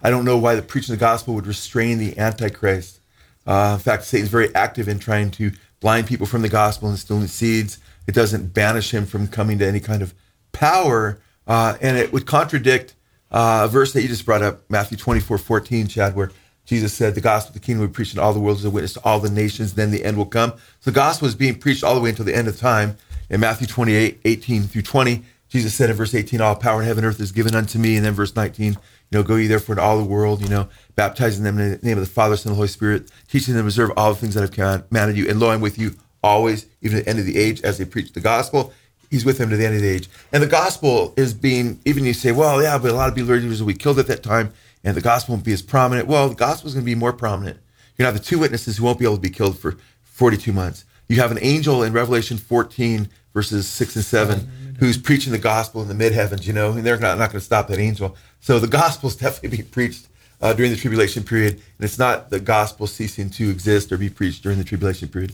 I 0.02 0.10
don't 0.10 0.24
know 0.24 0.38
why 0.38 0.56
the 0.56 0.62
preaching 0.62 0.94
of 0.94 1.00
the 1.00 1.04
gospel 1.04 1.34
would 1.34 1.48
restrain 1.48 1.98
the 1.98 2.18
Antichrist. 2.18 3.00
Uh, 3.46 3.75
in 3.78 3.84
fact, 3.84 4.04
Satan's 4.04 4.30
very 4.30 4.54
active 4.56 4.88
in 4.88 5.00
trying 5.00 5.32
to 5.32 5.52
blind 5.80 6.08
people 6.08 6.25
from 6.25 6.42
the 6.42 6.50
gospel 6.50 6.88
and 6.88 6.94
instilling 6.94 7.28
seeds. 7.28 7.80
It 8.07 8.15
doesn't 8.15 8.53
banish 8.53 8.93
him 8.93 9.05
from 9.05 9.27
coming 9.27 9.59
to 9.59 9.67
any 9.67 9.79
kind 9.79 10.01
of 10.01 10.13
power. 10.51 11.19
Uh, 11.47 11.77
and 11.81 11.97
it 11.97 12.12
would 12.13 12.25
contradict 12.25 12.95
uh, 13.31 13.63
a 13.65 13.67
verse 13.67 13.93
that 13.93 14.01
you 14.01 14.07
just 14.07 14.25
brought 14.25 14.41
up, 14.41 14.69
Matthew 14.69 14.97
24, 14.97 15.38
14, 15.38 15.88
Chad, 15.88 16.15
where 16.15 16.31
Jesus 16.65 16.93
said, 16.93 17.15
The 17.15 17.21
gospel 17.21 17.50
of 17.50 17.53
the 17.53 17.59
kingdom 17.59 17.81
will 17.81 17.88
be 17.88 17.93
preached 17.93 18.13
in 18.13 18.19
all 18.19 18.33
the 18.33 18.39
world 18.39 18.57
as 18.57 18.65
a 18.65 18.69
witness 18.69 18.93
to 18.93 19.03
all 19.03 19.19
the 19.19 19.29
nations, 19.29 19.74
then 19.74 19.91
the 19.91 20.03
end 20.03 20.17
will 20.17 20.25
come. 20.25 20.51
So 20.79 20.91
the 20.91 20.95
gospel 20.95 21.27
is 21.27 21.35
being 21.35 21.55
preached 21.55 21.83
all 21.83 21.95
the 21.95 22.01
way 22.01 22.09
until 22.09 22.25
the 22.25 22.35
end 22.35 22.47
of 22.47 22.57
time. 22.57 22.97
In 23.29 23.39
Matthew 23.39 23.67
28, 23.67 24.21
18 24.24 24.63
through 24.63 24.83
20, 24.83 25.24
Jesus 25.50 25.74
said 25.74 25.89
in 25.89 25.95
verse 25.95 26.13
18, 26.13 26.41
All 26.41 26.55
power 26.55 26.81
in 26.81 26.88
heaven 26.88 27.03
and 27.03 27.13
earth 27.13 27.19
is 27.19 27.31
given 27.31 27.55
unto 27.55 27.79
me. 27.79 27.95
And 27.95 28.05
then 28.05 28.13
verse 28.13 28.35
19, 28.35 28.74
you 28.74 28.77
know, 29.12 29.24
go 29.24 29.35
ye 29.35 29.47
therefore 29.47 29.74
into 29.74 29.83
all 29.83 29.97
the 29.97 30.03
world, 30.03 30.41
you 30.41 30.50
know, 30.50 30.67
baptizing 30.95 31.43
them 31.43 31.59
in 31.59 31.71
the 31.71 31.85
name 31.85 31.97
of 31.97 32.03
the 32.03 32.09
Father, 32.09 32.38
Son, 32.38 32.51
and 32.51 32.55
the 32.55 32.57
Holy 32.57 32.67
Spirit, 32.67 33.12
teaching 33.27 33.53
them 33.53 33.63
to 33.63 33.67
observe 33.67 33.91
all 33.97 34.13
the 34.13 34.19
things 34.19 34.35
that 34.35 34.43
I've 34.43 34.51
commanded 34.89 35.17
you. 35.17 35.29
And 35.29 35.39
lo, 35.39 35.50
I'm 35.50 35.62
with 35.62 35.77
you 35.77 35.95
always, 36.25 36.65
even 36.82 36.98
at 36.98 37.05
the 37.05 37.10
end 37.10 37.20
of 37.20 37.25
the 37.25 37.38
age, 37.38 37.62
as 37.62 37.77
they 37.77 37.86
preach 37.86 38.12
the 38.12 38.20
gospel. 38.20 38.74
He's 39.12 39.24
with 39.24 39.38
them 39.38 39.51
to 39.51 39.55
the 39.55 39.65
end 39.65 39.75
of 39.75 39.82
the 39.82 39.88
age. 39.88 40.10
And 40.34 40.41
the 40.41 40.48
gospel 40.48 41.13
is 41.15 41.34
being, 41.34 41.79
even 41.86 42.03
you 42.03 42.13
say, 42.13 42.32
well, 42.32 42.62
yeah, 42.62 42.77
but 42.79 42.89
a 42.89 42.96
lot 42.96 43.08
of 43.08 43.15
believers 43.15 43.62
will 43.62 43.67
be 43.67 43.75
killed 43.75 44.00
at 44.00 44.08
that 44.08 44.24
time, 44.24 44.51
and 44.84 44.98
the 44.98 45.01
gospel 45.01 45.36
won't 45.36 45.46
be 45.46 45.53
as 45.53 45.62
prominent. 45.62 46.08
Well, 46.08 46.29
the 46.29 46.36
gospel 46.36 46.67
is 46.67 46.74
going 46.74 46.84
to 46.84 46.91
be 46.91 46.96
more 46.96 47.13
prominent. 47.13 47.58
You're 47.96 48.05
going 48.05 48.13
to 48.13 48.17
have 48.17 48.24
the 48.24 48.27
two 48.27 48.39
witnesses 48.39 48.77
who 48.77 48.84
won't 48.84 48.98
be 48.98 49.05
able 49.05 49.15
to 49.15 49.22
be 49.22 49.29
killed 49.29 49.60
for 49.60 49.77
42 50.01 50.51
months. 50.51 50.84
You 51.08 51.17
have 51.17 51.32
an 51.32 51.39
angel 51.41 51.84
in 51.84 51.94
Revelation 51.94 52.38
14, 52.38 53.08
verses 53.34 53.67
6 53.67 53.96
and 53.96 54.05
7, 54.05 54.75
who's 54.79 54.98
preaching 54.98 55.32
the 55.32 55.38
gospel 55.38 55.84
in 55.84 55.88
the 55.88 55.94
mid 55.94 56.12
heavens, 56.12 56.48
you 56.48 56.53
know, 56.53 56.72
and 56.72 56.84
they're 56.84 56.98
not, 56.98 57.20
not 57.20 57.29
going 57.29 57.39
to 57.39 57.46
stop 57.46 57.67
that 57.67 57.77
angel. 57.77 58.17
So 58.41 58.58
the 58.60 58.67
gospel 58.67 59.10
is 59.10 59.15
definitely 59.25 59.58
being 59.58 59.70
preached 59.70 60.08
uh, 60.41 60.53
during 60.53 60.72
the 60.72 60.77
tribulation 60.77 61.24
period, 61.24 61.53
and 61.53 61.86
it's 61.86 62.00
not 62.00 62.32
the 62.32 62.39
gospel 62.39 62.88
ceasing 62.88 63.29
to 63.32 63.50
exist 63.50 63.91
or 63.91 63.98
be 63.98 64.10
preached 64.10 64.44
during 64.44 64.58
the 64.58 64.63
tribulation 64.63 65.08
period. 65.08 65.34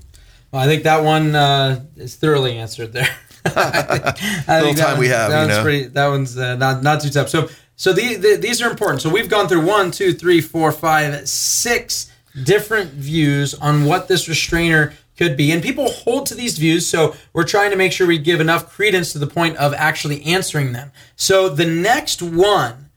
Well, 0.52 0.62
I 0.62 0.66
think 0.66 0.84
that 0.84 1.04
one 1.04 1.36
uh, 1.36 1.86
is 1.96 2.16
thoroughly 2.16 2.58
answered 2.58 2.92
there. 2.94 3.10
I 3.46 4.62
think 4.62 4.78
time 4.78 5.00
we 5.00 5.08
have, 5.08 5.32
that 5.32 5.42
you 5.42 5.48
one's 5.48 5.58
know. 5.58 5.64
pretty. 5.64 5.84
That 5.86 6.08
one's 6.08 6.38
uh, 6.38 6.56
not 6.56 6.84
not 6.84 7.02
too 7.02 7.10
tough. 7.10 7.30
So 7.30 7.50
so 7.76 7.94
the, 7.94 8.16
the, 8.16 8.36
these 8.36 8.62
are 8.62 8.70
important. 8.70 9.02
So 9.02 9.10
we've 9.10 9.30
gone 9.30 9.48
through 9.48 9.66
one, 9.66 9.90
two, 9.90 10.14
three, 10.14 10.40
four, 10.40 10.72
five, 10.72 11.28
six 11.28 12.12
different 12.44 12.92
views 12.92 13.56
on 13.56 13.86
what 13.86 14.08
this 14.08 14.30
restrainer 14.30 14.94
could 15.18 15.36
be, 15.36 15.52
and 15.52 15.64
people 15.64 15.90
hold 15.90 16.28
to 16.28 16.36
these 16.36 16.58
views. 16.58 16.88
So 16.88 17.16
we're 17.34 17.44
trying 17.44 17.72
to 17.72 17.78
make 17.78 17.92
sure 17.92 18.06
we 18.06 18.18
give 18.18 18.40
enough 18.40 18.72
credence 18.72 19.14
to 19.14 19.20
the 19.20 19.28
point 19.28 19.58
of 19.58 19.74
actually 19.74 20.24
answering 20.24 20.74
them. 20.74 20.92
So 21.16 21.50
the 21.50 21.66
next 21.66 22.22
one 22.22 22.92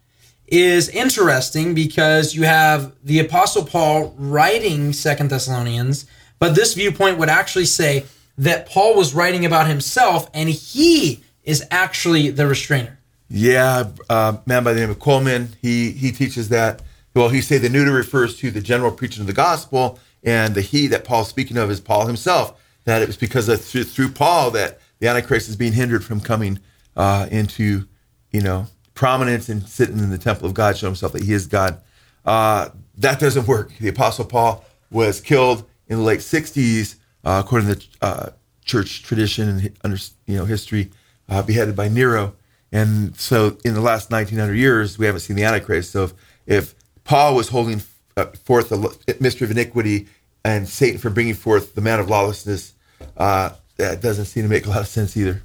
is 0.47 0.91
interesting 0.91 1.75
because 1.75 2.35
you 2.35 2.43
have 2.43 2.93
the 3.03 3.19
apostle 3.19 3.65
paul 3.65 4.15
writing 4.19 4.93
second 4.93 5.31
thessalonians 5.31 6.05
but 6.45 6.55
this 6.55 6.75
viewpoint 6.75 7.19
would 7.19 7.31
actually 7.31 7.65
say 7.65 8.05
that 8.37 8.69
paul 8.69 8.95
was 8.95 9.15
writing 9.15 9.45
about 9.47 9.67
himself 9.67 10.29
and 10.35 10.49
he 10.49 11.23
is 11.43 11.65
actually 11.71 12.31
the 12.31 12.47
restrainer 12.47 12.99
Yeah, 13.29 13.91
uh, 14.11 14.37
man 14.47 14.65
by 14.65 14.75
the 14.75 14.81
name 14.81 14.91
of 14.91 14.99
Cullmann, 14.99 15.49
he 15.63 15.91
he 15.93 16.13
teaches 16.13 16.49
that. 16.51 16.83
Well, 17.15 17.29
he 17.29 17.41
say 17.41 17.59
the 17.59 17.69
neuter 17.69 17.93
refers 17.93 18.37
to 18.39 18.51
the 18.51 18.61
general 18.61 18.93
preaching 18.93 19.23
of 19.23 19.27
the 19.27 19.33
gospel, 19.33 19.99
and 20.23 20.55
the 20.55 20.61
he 20.61 20.89
that 20.89 21.05
Paul's 21.05 21.29
speaking 21.29 21.57
of 21.57 21.71
is 21.71 21.81
Paul 21.81 22.07
himself. 22.07 22.61
That 22.85 23.03
it 23.03 23.07
was 23.07 23.17
because 23.17 23.49
of 23.49 23.61
through, 23.61 23.85
through 23.85 24.11
Paul 24.11 24.51
that 24.53 24.81
the 24.99 25.09
Antichrist 25.09 25.49
is 25.49 25.57
being 25.57 25.73
hindered 25.73 26.05
from 26.05 26.21
coming 26.21 26.61
uh, 26.97 27.27
into, 27.31 27.87
you 28.31 28.41
know, 28.41 28.67
prominence 28.95 29.49
and 29.49 29.67
sitting 29.67 29.99
in 29.99 30.11
the 30.11 30.19
temple 30.19 30.47
of 30.47 30.55
God, 30.55 30.77
showing 30.77 30.93
himself 30.93 31.13
that 31.13 31.23
he 31.23 31.33
is 31.33 31.47
God. 31.47 31.81
Uh, 32.25 32.69
that 32.99 33.21
doesn't 33.21 33.47
work. 33.47 33.73
The 33.79 33.89
Apostle 33.89 34.27
Paul 34.27 34.65
was 34.91 35.21
killed 35.21 35.65
in 35.89 35.99
the 35.99 36.03
late 36.03 36.21
'60s, 36.21 36.97
uh, 37.25 37.43
according 37.45 37.75
to 37.75 37.87
uh, 38.03 38.31
church 38.65 39.03
tradition 39.03 39.49
and 39.49 39.79
under 39.83 39.97
you 40.27 40.37
know 40.37 40.45
history, 40.45 40.91
uh, 41.29 41.43
beheaded 41.43 41.77
by 41.77 41.89
Nero. 41.89 42.35
And 42.73 43.15
so, 43.17 43.57
in 43.65 43.75
the 43.75 43.81
last 43.81 44.11
1900 44.11 44.55
years, 44.55 44.99
we 44.99 45.07
haven't 45.07 45.21
seen 45.21 45.37
the 45.37 45.45
Antichrist. 45.45 45.93
So, 45.93 46.05
if, 46.05 46.15
if 46.47 46.75
Paul 47.05 47.37
was 47.37 47.49
holding 47.49 47.83
uh, 48.17 48.27
forth 48.27 48.71
the 48.71 49.17
mystery 49.21 49.45
of 49.45 49.51
iniquity 49.53 50.09
and 50.45 50.69
Satan 50.69 50.99
for 50.99 51.11
bringing 51.11 51.35
forth 51.35 51.75
the 51.75 51.81
man 51.81 52.01
of 52.01 52.09
lawlessness, 52.09 52.75
that 53.77 54.01
doesn't 54.01 54.27
seem 54.27 54.43
to 54.43 54.49
make 54.49 54.67
a 54.67 54.71
lot 54.71 54.81
of 54.81 54.89
sense 54.89 55.17
either. 55.17 55.43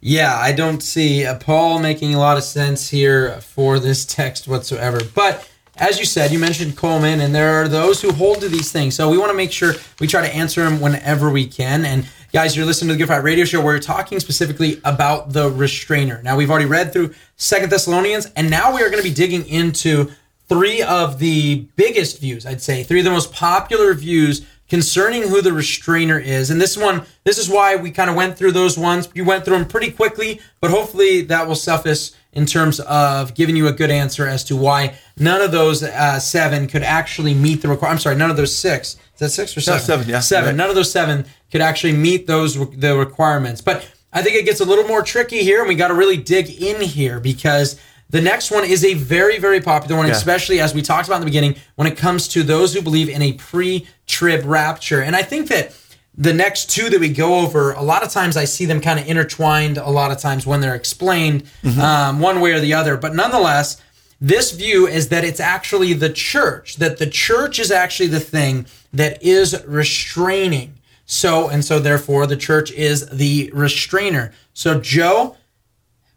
yeah 0.00 0.36
i 0.36 0.52
don't 0.52 0.80
see 0.82 1.26
paul 1.40 1.80
making 1.80 2.14
a 2.14 2.18
lot 2.18 2.36
of 2.36 2.44
sense 2.44 2.88
here 2.88 3.40
for 3.40 3.80
this 3.80 4.04
text 4.06 4.46
whatsoever 4.46 5.00
but 5.14 5.48
as 5.78 5.98
you 5.98 6.04
said 6.04 6.30
you 6.30 6.38
mentioned 6.38 6.76
cullmann 6.76 7.20
and 7.20 7.34
there 7.34 7.62
are 7.62 7.68
those 7.68 8.00
who 8.02 8.12
hold 8.12 8.40
to 8.40 8.48
these 8.48 8.72
things. 8.72 8.94
So 8.94 9.08
we 9.08 9.18
want 9.18 9.30
to 9.30 9.36
make 9.36 9.52
sure 9.52 9.74
we 10.00 10.06
try 10.06 10.26
to 10.26 10.34
answer 10.34 10.62
them 10.62 10.80
whenever 10.80 11.30
we 11.30 11.46
can. 11.46 11.84
And 11.84 12.08
guys 12.32 12.56
you're 12.56 12.66
listening 12.66 12.88
to 12.88 12.94
the 12.94 12.98
good 12.98 13.08
fight 13.08 13.22
radio 13.22 13.44
show. 13.44 13.62
We're 13.62 13.78
talking 13.78 14.20
specifically 14.20 14.80
about 14.84 15.32
the 15.32 15.50
restrainer. 15.50 16.20
Now 16.22 16.36
we've 16.36 16.50
already 16.50 16.66
read 16.66 16.92
through 16.92 17.14
second 17.36 17.70
thessalonians 17.70 18.26
and 18.36 18.50
now 18.50 18.74
we 18.74 18.82
are 18.82 18.90
going 18.90 19.02
to 19.02 19.08
be 19.08 19.14
digging 19.14 19.46
into 19.48 20.10
three 20.48 20.82
of 20.82 21.18
the 21.18 21.66
biggest 21.76 22.20
views 22.22 22.46
i'd 22.46 22.62
say 22.62 22.82
three 22.82 23.00
of 23.00 23.04
the 23.04 23.10
most 23.10 23.30
popular 23.34 23.92
views 23.92 24.46
concerning 24.68 25.22
who 25.22 25.40
the 25.40 25.52
restrainer 25.52 26.18
is. 26.18 26.50
And 26.50 26.60
this 26.60 26.76
one 26.76 27.04
this 27.24 27.38
is 27.38 27.48
why 27.48 27.76
we 27.76 27.90
kind 27.90 28.10
of 28.10 28.16
went 28.16 28.36
through 28.36 28.52
those 28.52 28.78
ones. 28.78 29.08
You 29.14 29.24
went 29.24 29.44
through 29.44 29.58
them 29.58 29.66
pretty 29.66 29.90
quickly 29.90 30.40
but 30.60 30.70
hopefully 30.70 31.22
that 31.22 31.46
will 31.46 31.54
suffice 31.54 32.14
in 32.32 32.44
terms 32.46 32.78
of 32.80 33.34
giving 33.34 33.56
you 33.56 33.66
a 33.68 33.72
good 33.72 33.90
answer 33.90 34.26
as 34.26 34.44
to 34.44 34.54
why 34.56 34.94
none 35.18 35.40
of 35.40 35.50
those 35.50 35.82
uh, 35.82 36.18
seven 36.20 36.66
could 36.66 36.82
actually 36.82 37.34
meet 37.34 37.62
the 37.62 37.68
requirement 37.68 37.98
i'm 37.98 38.02
sorry 38.02 38.16
none 38.16 38.30
of 38.30 38.36
those 38.36 38.54
six 38.54 38.94
is 39.14 39.18
that 39.18 39.30
six 39.30 39.56
or 39.56 39.60
seven 39.60 39.80
seven, 39.80 40.08
yeah. 40.08 40.20
seven 40.20 40.48
Right. 40.50 40.56
none 40.56 40.68
of 40.68 40.74
those 40.76 40.90
seven 40.92 41.24
could 41.50 41.60
actually 41.62 41.94
meet 41.94 42.26
those 42.26 42.54
the 42.76 42.96
requirements 42.96 43.60
but 43.62 43.86
i 44.12 44.22
think 44.22 44.36
it 44.36 44.44
gets 44.44 44.60
a 44.60 44.64
little 44.64 44.86
more 44.86 45.02
tricky 45.02 45.38
here 45.42 45.60
and 45.60 45.68
we 45.68 45.74
got 45.74 45.88
to 45.88 45.94
really 45.94 46.18
dig 46.18 46.50
in 46.62 46.80
here 46.82 47.18
because 47.18 47.80
the 48.10 48.22
next 48.22 48.50
one 48.50 48.64
is 48.64 48.86
a 48.86 48.94
very, 48.94 49.38
very 49.38 49.60
popular 49.60 49.98
one, 49.98 50.06
Yeah. 50.06 50.14
especially 50.14 50.60
as 50.60 50.72
we 50.72 50.80
talked 50.80 51.08
about 51.08 51.16
in 51.16 51.20
the 51.20 51.26
beginning, 51.26 51.56
when 51.74 51.86
it 51.86 51.98
comes 51.98 52.26
to 52.28 52.42
those 52.42 52.72
who 52.72 52.80
believe 52.80 53.10
in 53.10 53.20
a 53.20 53.32
pre 53.34 53.86
trib 54.06 54.46
rapture. 54.46 55.02
And 55.02 55.14
I 55.14 55.22
think 55.22 55.48
that 55.48 55.74
the 56.18 56.34
next 56.34 56.68
two 56.68 56.90
that 56.90 56.98
we 56.98 57.08
go 57.10 57.38
over, 57.38 57.72
a 57.72 57.82
lot 57.82 58.02
of 58.02 58.10
times 58.10 58.36
I 58.36 58.44
see 58.44 58.64
them 58.64 58.80
kind 58.80 58.98
of 58.98 59.06
intertwined 59.06 59.78
a 59.78 59.88
lot 59.88 60.10
of 60.10 60.18
times 60.18 60.44
when 60.44 60.60
they're 60.60 60.74
explained 60.74 61.44
um, 61.80 62.18
one 62.18 62.40
way 62.40 62.50
or 62.52 62.58
the 62.58 62.74
other. 62.74 62.96
But 62.96 63.14
nonetheless, 63.14 63.80
this 64.20 64.50
view 64.50 64.88
is 64.88 65.10
that 65.10 65.22
it's 65.22 65.38
actually 65.38 65.92
the 65.92 66.10
church, 66.10 66.76
that 66.76 66.98
the 66.98 67.06
church 67.06 67.60
is 67.60 67.70
actually 67.70 68.08
the 68.08 68.18
thing 68.18 68.66
that 68.92 69.22
is 69.22 69.64
restraining. 69.64 70.74
So, 71.06 71.48
and 71.48 71.64
so 71.64 71.78
therefore, 71.78 72.26
the 72.26 72.36
church 72.36 72.72
is 72.72 73.08
the 73.10 73.50
restrainer. 73.54 74.32
So, 74.54 74.80
Joe, 74.80 75.36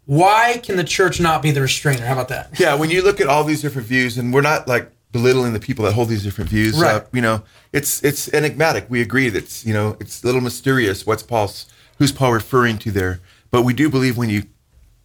why 0.05 0.59
can 0.63 0.77
the 0.77 0.83
church 0.83 1.19
not 1.21 1.43
be 1.43 1.51
the 1.51 1.61
restrainer? 1.61 2.05
How 2.07 2.13
about 2.13 2.29
that? 2.29 2.59
Yeah, 2.59 2.73
when 2.73 2.89
you 2.89 3.03
look 3.03 3.21
at 3.21 3.27
all 3.27 3.43
these 3.43 3.61
different 3.61 3.87
views, 3.87 4.17
and 4.17 4.33
we're 4.33 4.41
not 4.41 4.67
like 4.67 4.91
belittling 5.11 5.53
the 5.53 5.59
people 5.59 5.85
that 5.85 5.93
hold 5.93 6.09
these 6.09 6.23
different 6.23 6.49
views. 6.49 6.79
Right. 6.79 6.95
Uh, 6.95 7.05
you 7.11 7.21
know, 7.21 7.43
it's 7.73 8.03
it's 8.03 8.31
enigmatic. 8.33 8.85
We 8.89 9.01
agree 9.01 9.29
that 9.29 9.43
it's 9.43 9.65
you 9.65 9.73
know 9.73 9.97
it's 9.99 10.23
a 10.23 10.25
little 10.25 10.41
mysterious. 10.41 11.05
What's 11.05 11.23
Paul's 11.23 11.67
who's 11.97 12.11
Paul 12.11 12.33
referring 12.33 12.77
to 12.79 12.91
there? 12.91 13.19
But 13.49 13.63
we 13.63 13.73
do 13.73 13.89
believe 13.89 14.17
when 14.17 14.29
you 14.29 14.43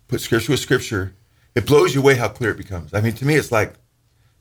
put 0.08 0.20
scripture 0.20 0.52
with 0.52 0.60
scripture, 0.60 1.14
it 1.54 1.66
blows 1.66 1.94
you 1.94 2.00
away 2.00 2.14
how 2.14 2.28
clear 2.28 2.50
it 2.50 2.56
becomes. 2.56 2.94
I 2.94 3.00
mean, 3.00 3.14
to 3.14 3.24
me, 3.24 3.34
it's 3.34 3.50
like 3.50 3.74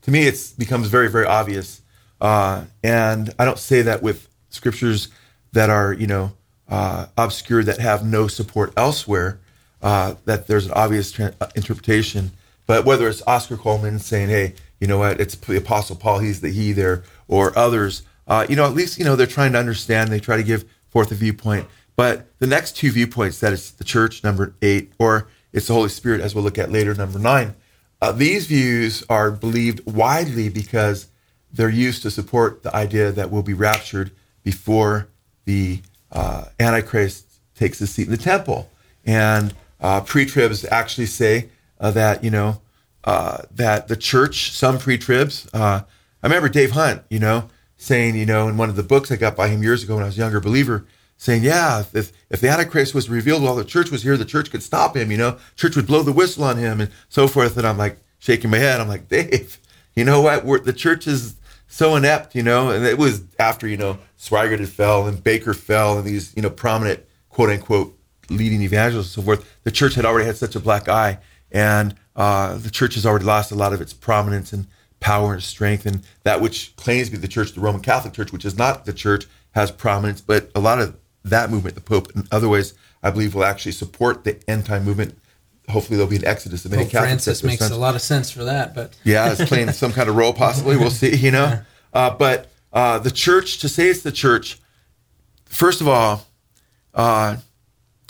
to 0.02 0.10
me, 0.10 0.26
it's 0.26 0.52
becomes 0.52 0.88
very 0.88 1.10
very 1.10 1.26
obvious. 1.26 1.82
Uh, 2.20 2.64
and 2.82 3.34
I 3.38 3.44
don't 3.44 3.58
say 3.58 3.82
that 3.82 4.02
with 4.02 4.28
scriptures 4.48 5.08
that 5.52 5.70
are 5.70 5.92
you 5.92 6.06
know 6.06 6.32
uh, 6.68 7.06
obscure 7.16 7.62
that 7.64 7.78
have 7.78 8.04
no 8.04 8.28
support 8.28 8.72
elsewhere. 8.76 9.40
Uh, 9.82 10.14
that 10.24 10.46
there's 10.46 10.66
an 10.66 10.72
obvious 10.72 11.12
tra- 11.12 11.34
uh, 11.40 11.46
interpretation, 11.54 12.32
but 12.66 12.84
whether 12.86 13.08
it's 13.08 13.22
Oscar 13.26 13.56
Cullmann 13.56 13.98
saying, 13.98 14.30
"Hey, 14.30 14.54
you 14.80 14.86
know 14.86 14.98
what? 14.98 15.20
It's 15.20 15.34
the 15.34 15.56
Apostle 15.56 15.96
Paul. 15.96 16.18
He's 16.18 16.40
the 16.40 16.50
he 16.50 16.72
there," 16.72 17.02
or 17.28 17.56
others, 17.58 18.02
uh, 18.26 18.46
you 18.48 18.56
know, 18.56 18.66
at 18.66 18.74
least 18.74 18.98
you 18.98 19.04
know 19.04 19.16
they're 19.16 19.26
trying 19.26 19.52
to 19.52 19.58
understand. 19.58 20.10
They 20.10 20.20
try 20.20 20.36
to 20.36 20.42
give 20.42 20.64
forth 20.88 21.10
a 21.12 21.14
viewpoint. 21.14 21.66
But 21.96 22.26
the 22.38 22.46
next 22.46 22.76
two 22.76 22.90
viewpoints, 22.92 23.40
that 23.40 23.52
is 23.52 23.72
the 23.72 23.84
church, 23.84 24.22
number 24.22 24.54
eight, 24.60 24.92
or 24.98 25.28
it's 25.52 25.66
the 25.66 25.72
Holy 25.72 25.88
Spirit, 25.88 26.20
as 26.20 26.34
we'll 26.34 26.44
look 26.44 26.58
at 26.58 26.70
later, 26.70 26.94
number 26.94 27.18
nine. 27.18 27.54
Uh, 28.02 28.12
these 28.12 28.46
views 28.46 29.02
are 29.08 29.30
believed 29.30 29.80
widely 29.86 30.50
because 30.50 31.08
they're 31.50 31.70
used 31.70 32.02
to 32.02 32.10
support 32.10 32.62
the 32.62 32.74
idea 32.76 33.10
that 33.10 33.30
we'll 33.30 33.42
be 33.42 33.54
raptured 33.54 34.10
before 34.42 35.08
the 35.46 35.80
uh, 36.12 36.44
Antichrist 36.60 37.40
takes 37.54 37.78
his 37.78 37.90
seat 37.90 38.04
in 38.04 38.10
the 38.10 38.18
temple. 38.18 38.70
And 39.06 39.54
uh, 39.80 40.02
pre-tribs 40.02 40.66
actually 40.66 41.06
say 41.06 41.48
uh, 41.80 41.90
that 41.92 42.22
you 42.22 42.30
know 42.30 42.60
uh, 43.06 43.42
that 43.52 43.88
the 43.88 43.96
church, 43.96 44.52
some 44.52 44.78
pre-tribs. 44.78 45.48
Uh, 45.54 45.82
I 46.22 46.26
remember 46.26 46.48
Dave 46.48 46.72
Hunt, 46.72 47.02
you 47.08 47.18
know, 47.18 47.48
saying 47.76 48.16
you 48.16 48.26
know 48.26 48.48
in 48.48 48.56
one 48.56 48.68
of 48.68 48.76
the 48.76 48.82
books 48.82 49.10
I 49.10 49.16
got 49.16 49.36
by 49.36 49.48
him 49.48 49.62
years 49.62 49.82
ago 49.82 49.94
when 49.94 50.02
I 50.02 50.06
was 50.06 50.18
a 50.18 50.20
younger 50.20 50.40
believer, 50.40 50.86
saying, 51.16 51.42
yeah, 51.42 51.82
if, 51.92 52.12
if 52.30 52.40
the 52.40 52.48
Antichrist 52.48 52.94
was 52.94 53.08
revealed 53.08 53.42
while 53.42 53.54
the 53.54 53.64
church 53.64 53.90
was 53.90 54.02
here, 54.02 54.16
the 54.16 54.24
church 54.24 54.50
could 54.50 54.62
stop 54.62 54.96
him, 54.96 55.10
you 55.10 55.16
know, 55.16 55.38
church 55.56 55.76
would 55.76 55.86
blow 55.86 56.02
the 56.02 56.12
whistle 56.12 56.44
on 56.44 56.56
him 56.56 56.80
and 56.80 56.90
so 57.08 57.26
forth. 57.26 57.56
And 57.56 57.66
I'm 57.66 57.78
like 57.78 57.98
shaking 58.18 58.50
my 58.50 58.58
head. 58.58 58.80
I'm 58.80 58.88
like, 58.88 59.08
Dave, 59.08 59.58
you 59.94 60.04
know 60.04 60.20
what? 60.20 60.44
We're, 60.44 60.60
the 60.60 60.72
church 60.72 61.06
is 61.06 61.36
so 61.68 61.96
inept, 61.96 62.34
you 62.34 62.42
know, 62.42 62.70
and 62.70 62.84
it 62.84 62.98
was 62.98 63.22
after, 63.38 63.66
you 63.66 63.76
know, 63.76 63.98
Swaggart 64.18 64.60
had 64.60 64.68
fell 64.68 65.06
and 65.06 65.18
Bakker 65.18 65.56
fell 65.56 65.98
and 65.98 66.06
these, 66.06 66.34
you 66.36 66.42
know, 66.42 66.50
prominent 66.50 67.04
quote 67.28 67.50
unquote 67.50 67.98
leading 68.28 68.62
evangelists 68.62 69.16
and 69.16 69.24
so 69.24 69.26
forth. 69.26 69.58
The 69.64 69.70
church 69.70 69.94
had 69.94 70.04
already 70.04 70.26
had 70.26 70.36
such 70.36 70.54
a 70.54 70.60
black 70.60 70.88
eye 70.88 71.18
and 71.50 71.94
uh, 72.16 72.56
the 72.56 72.70
church 72.70 72.94
has 72.94 73.04
already 73.04 73.26
lost 73.26 73.52
a 73.52 73.54
lot 73.54 73.72
of 73.72 73.80
its 73.80 73.92
prominence 73.92 74.52
and 74.52 74.66
power 75.00 75.34
and 75.34 75.42
strength. 75.42 75.86
And 75.86 76.02
that 76.24 76.40
which 76.40 76.74
claims 76.76 77.08
to 77.08 77.12
be 77.12 77.18
the 77.18 77.28
church, 77.28 77.52
the 77.52 77.60
Roman 77.60 77.82
Catholic 77.82 78.14
Church, 78.14 78.32
which 78.32 78.44
is 78.44 78.56
not 78.56 78.86
the 78.86 78.92
church, 78.92 79.26
has 79.52 79.70
prominence. 79.70 80.20
But 80.20 80.50
a 80.54 80.60
lot 80.60 80.80
of 80.80 80.96
that 81.24 81.50
movement, 81.50 81.74
the 81.74 81.82
Pope, 81.82 82.10
in 82.16 82.26
other 82.32 82.48
ways, 82.48 82.74
I 83.02 83.10
believe 83.10 83.34
will 83.34 83.44
actually 83.44 83.72
support 83.72 84.24
the 84.24 84.38
end 84.48 84.64
time 84.64 84.84
movement. 84.84 85.18
Hopefully, 85.68 85.96
there'll 85.96 86.10
be 86.10 86.16
an 86.16 86.24
exodus 86.24 86.64
of 86.64 86.70
many 86.70 86.84
Pope 86.84 86.92
Catholics. 86.92 87.24
Francis 87.24 87.42
makes 87.42 87.70
a 87.70 87.76
lot 87.76 87.94
of 87.94 88.00
sense 88.00 88.30
for 88.30 88.44
that, 88.44 88.74
but 88.74 88.96
yeah, 89.04 89.32
it's 89.32 89.44
playing 89.44 89.70
some 89.72 89.92
kind 89.92 90.08
of 90.08 90.16
role, 90.16 90.32
possibly. 90.32 90.76
We'll 90.76 90.90
see, 90.90 91.14
you 91.14 91.30
know. 91.30 91.60
Uh, 91.94 92.10
but 92.10 92.50
uh, 92.74 92.98
the 92.98 93.10
church, 93.10 93.58
to 93.60 93.70
say 93.70 93.88
it's 93.88 94.02
the 94.02 94.12
church, 94.12 94.60
first 95.46 95.80
of 95.80 95.88
all, 95.88 96.26
uh, 96.92 97.36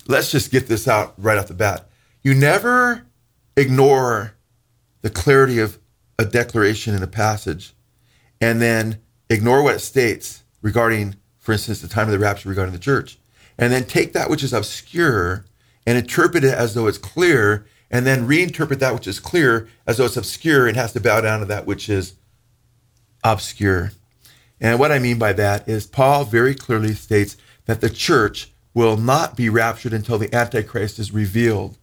let's 0.09 0.33
just 0.33 0.51
get 0.51 0.67
this 0.67 0.89
out 0.89 1.15
right 1.19 1.39
off 1.39 1.47
the 1.47 1.55
bat. 1.55 1.89
You 2.25 2.35
never 2.35 3.06
ignore 3.57 4.35
the 5.03 5.11
clarity 5.11 5.59
of 5.59 5.79
a 6.19 6.25
declaration 6.25 6.95
in 6.95 7.03
a 7.03 7.07
passage 7.07 7.75
and 8.41 8.61
then 8.61 9.01
ignore 9.31 9.63
what 9.63 9.77
it 9.77 9.81
states 9.81 10.43
regarding, 10.63 11.17
for 11.39 11.53
instance, 11.53 11.81
the 11.81 11.89
time 11.89 12.07
of 12.07 12.13
the 12.13 12.19
rapture 12.19 12.49
regarding 12.49 12.73
the 12.73 12.79
church, 12.79 13.19
and 13.59 13.73
then 13.73 13.85
take 13.85 14.13
that 14.13 14.29
which 14.29 14.43
is 14.43 14.53
obscure 14.53 15.45
and 15.87 15.97
interpret 15.97 16.45
it 16.45 16.53
as 16.53 16.75
though 16.75 16.87
it's 16.87 16.99
clear, 16.99 17.67
and 17.91 18.05
then 18.05 18.27
reinterpret 18.27 18.81
that 18.81 18.93
which 18.93 19.07
is 19.07 19.21
clear 19.21 19.69
as 19.87 19.97
though 19.97 20.07
it's 20.07 20.17
obscure 20.17 20.67
and 20.67 20.77
has 20.77 20.93
to 20.93 21.01
bow 21.01 21.21
down 21.21 21.41
to 21.41 21.47
that 21.47 21.67
which 21.67 21.89
is 21.89 22.15
obscure. 23.23 23.93
And 24.61 24.79
what 24.79 24.93
I 24.93 24.99
mean 24.99 25.19
by 25.19 25.33
that 25.35 25.69
is 25.69 25.87
Paul 25.87 26.25
very 26.25 26.55
clearly 26.55 26.95
states 26.95 27.37
that 27.67 27.81
the 27.81 27.91
church 27.91 28.53
will 28.75 28.97
not 28.97 29.37
be 29.37 29.49
raptured 29.49 29.93
until 29.93 30.19
the 30.19 30.35
Antichrist 30.35 30.99
is 30.99 31.13
revealed. 31.13 31.79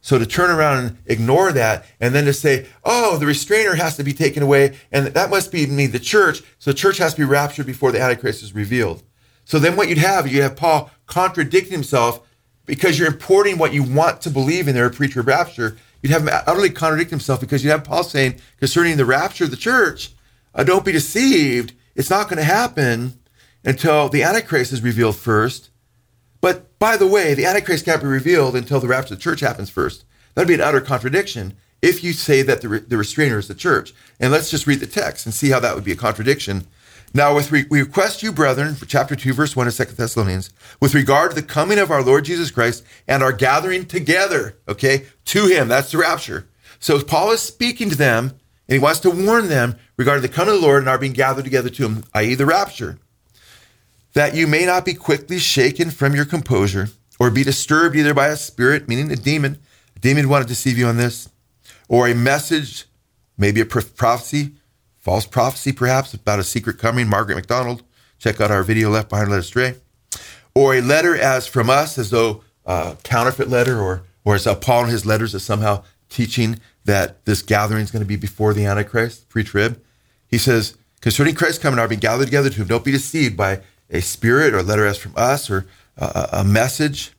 So 0.00 0.18
to 0.18 0.26
turn 0.26 0.50
around 0.50 0.84
and 0.84 0.98
ignore 1.06 1.52
that 1.52 1.84
and 2.00 2.14
then 2.14 2.24
to 2.24 2.32
say, 2.32 2.66
oh, 2.84 3.18
the 3.18 3.26
restrainer 3.26 3.74
has 3.74 3.96
to 3.96 4.04
be 4.04 4.12
taken 4.12 4.42
away 4.42 4.76
and 4.92 5.08
that 5.08 5.30
must 5.30 5.50
be 5.50 5.66
me, 5.66 5.86
the 5.86 5.98
church. 5.98 6.42
So 6.58 6.70
the 6.70 6.76
church 6.76 6.98
has 6.98 7.14
to 7.14 7.20
be 7.20 7.24
raptured 7.24 7.66
before 7.66 7.92
the 7.92 8.00
Antichrist 8.00 8.42
is 8.42 8.54
revealed. 8.54 9.02
So 9.44 9.58
then 9.58 9.76
what 9.76 9.88
you'd 9.88 9.98
have, 9.98 10.30
you'd 10.30 10.42
have 10.42 10.56
Paul 10.56 10.90
contradicting 11.06 11.72
himself 11.72 12.26
because 12.66 12.98
you're 12.98 13.08
importing 13.08 13.58
what 13.58 13.72
you 13.72 13.82
want 13.82 14.20
to 14.22 14.30
believe 14.30 14.68
in 14.68 14.74
their 14.74 14.90
pre-trib 14.90 15.26
rapture. 15.26 15.78
You'd 16.02 16.12
have 16.12 16.22
him 16.22 16.28
utterly 16.46 16.70
contradict 16.70 17.10
himself 17.10 17.40
because 17.40 17.64
you'd 17.64 17.70
have 17.70 17.82
Paul 17.82 18.04
saying 18.04 18.40
concerning 18.58 18.98
the 18.98 19.06
rapture 19.06 19.44
of 19.44 19.50
the 19.50 19.56
church, 19.56 20.12
uh, 20.54 20.64
don't 20.64 20.84
be 20.84 20.92
deceived. 20.92 21.72
It's 21.94 22.10
not 22.10 22.28
going 22.28 22.36
to 22.36 22.44
happen 22.44 23.18
until 23.64 24.08
the 24.08 24.22
Antichrist 24.22 24.72
is 24.72 24.82
revealed 24.82 25.16
first. 25.16 25.70
But 26.40 26.78
by 26.78 26.96
the 26.96 27.06
way, 27.06 27.34
the 27.34 27.46
Antichrist 27.46 27.84
can't 27.84 28.00
be 28.00 28.06
revealed 28.06 28.54
until 28.54 28.80
the 28.80 28.88
rapture 28.88 29.14
of 29.14 29.18
the 29.18 29.22
church 29.22 29.40
happens 29.40 29.70
first. 29.70 30.04
That'd 30.34 30.48
be 30.48 30.54
an 30.54 30.60
utter 30.60 30.80
contradiction 30.80 31.56
if 31.82 32.02
you 32.02 32.12
say 32.12 32.42
that 32.42 32.60
the, 32.60 32.68
re- 32.68 32.78
the 32.80 32.96
restrainer 32.96 33.38
is 33.38 33.48
the 33.48 33.54
church. 33.54 33.92
And 34.20 34.32
let's 34.32 34.50
just 34.50 34.66
read 34.66 34.80
the 34.80 34.86
text 34.86 35.26
and 35.26 35.34
see 35.34 35.50
how 35.50 35.60
that 35.60 35.74
would 35.74 35.84
be 35.84 35.92
a 35.92 35.96
contradiction. 35.96 36.66
Now, 37.14 37.34
with 37.34 37.50
re- 37.50 37.66
we 37.70 37.80
request 37.80 38.22
you, 38.22 38.32
brethren, 38.32 38.74
for 38.74 38.86
chapter 38.86 39.16
2, 39.16 39.32
verse 39.32 39.56
1 39.56 39.66
of 39.66 39.74
2 39.74 39.84
Thessalonians, 39.84 40.50
with 40.80 40.94
regard 40.94 41.30
to 41.30 41.34
the 41.34 41.46
coming 41.46 41.78
of 41.78 41.90
our 41.90 42.02
Lord 42.02 42.24
Jesus 42.24 42.50
Christ 42.50 42.84
and 43.06 43.22
our 43.22 43.32
gathering 43.32 43.86
together, 43.86 44.58
okay, 44.68 45.06
to 45.26 45.46
him. 45.46 45.68
That's 45.68 45.90
the 45.90 45.98
rapture. 45.98 46.46
So 46.78 47.02
Paul 47.02 47.32
is 47.32 47.40
speaking 47.40 47.90
to 47.90 47.96
them, 47.96 48.34
and 48.68 48.74
he 48.74 48.78
wants 48.78 49.00
to 49.00 49.10
warn 49.10 49.48
them 49.48 49.76
regarding 49.96 50.22
the 50.22 50.28
coming 50.28 50.54
of 50.54 50.60
the 50.60 50.66
Lord 50.66 50.80
and 50.80 50.88
our 50.88 50.98
being 50.98 51.12
gathered 51.14 51.44
together 51.44 51.70
to 51.70 51.86
him, 51.86 52.04
i.e., 52.14 52.34
the 52.34 52.46
rapture 52.46 52.98
that 54.14 54.34
you 54.34 54.46
may 54.46 54.64
not 54.64 54.84
be 54.84 54.94
quickly 54.94 55.38
shaken 55.38 55.90
from 55.90 56.14
your 56.14 56.24
composure 56.24 56.88
or 57.20 57.30
be 57.30 57.44
disturbed 57.44 57.96
either 57.96 58.14
by 58.14 58.28
a 58.28 58.36
spirit, 58.36 58.88
meaning 58.88 59.10
a 59.10 59.16
demon. 59.16 59.58
A 59.96 59.98
demon 60.00 60.28
want 60.28 60.42
to 60.42 60.48
deceive 60.48 60.78
you 60.78 60.86
on 60.86 60.96
this, 60.96 61.28
or 61.88 62.08
a 62.08 62.14
message, 62.14 62.86
maybe 63.36 63.60
a 63.60 63.66
prophecy, 63.66 64.52
false 64.98 65.26
prophecy 65.26 65.72
perhaps 65.72 66.14
about 66.14 66.38
a 66.38 66.44
secret 66.44 66.78
coming. 66.78 67.08
Margaret 67.08 67.34
MacDonald, 67.34 67.82
check 68.18 68.40
out 68.40 68.50
our 68.50 68.62
video 68.62 68.90
left 68.90 69.08
behind 69.08 69.30
led 69.30 69.40
astray, 69.40 69.74
or 70.54 70.74
a 70.74 70.80
letter 70.80 71.16
as 71.16 71.46
from 71.46 71.68
us, 71.68 71.98
as 71.98 72.10
though 72.10 72.42
a 72.64 72.96
counterfeit 73.02 73.48
letter, 73.48 73.80
or 73.80 74.02
or 74.24 74.34
as 74.34 74.46
Paul 74.60 74.84
in 74.84 74.90
his 74.90 75.06
letters 75.06 75.34
is 75.34 75.42
somehow 75.42 75.82
teaching 76.08 76.60
that 76.84 77.24
this 77.24 77.42
gathering 77.42 77.82
is 77.82 77.90
going 77.90 78.02
to 78.02 78.08
be 78.08 78.16
before 78.16 78.52
the 78.52 78.66
Antichrist, 78.66 79.28
pre-trib. 79.28 79.82
He 80.26 80.38
says, 80.38 80.76
concerning 81.00 81.34
Christ 81.34 81.60
coming, 81.60 81.78
are 81.78 81.88
being 81.88 82.00
gathered 82.00 82.26
together 82.26 82.50
to 82.50 82.56
him. 82.56 82.66
Don't 82.66 82.84
be 82.84 82.92
deceived 82.92 83.36
by 83.36 83.60
a 83.90 84.00
spirit 84.00 84.54
or 84.54 84.62
letter 84.62 84.86
as 84.86 84.98
from 84.98 85.12
us 85.16 85.50
or 85.50 85.66
a, 85.96 86.28
a 86.32 86.44
message 86.44 87.12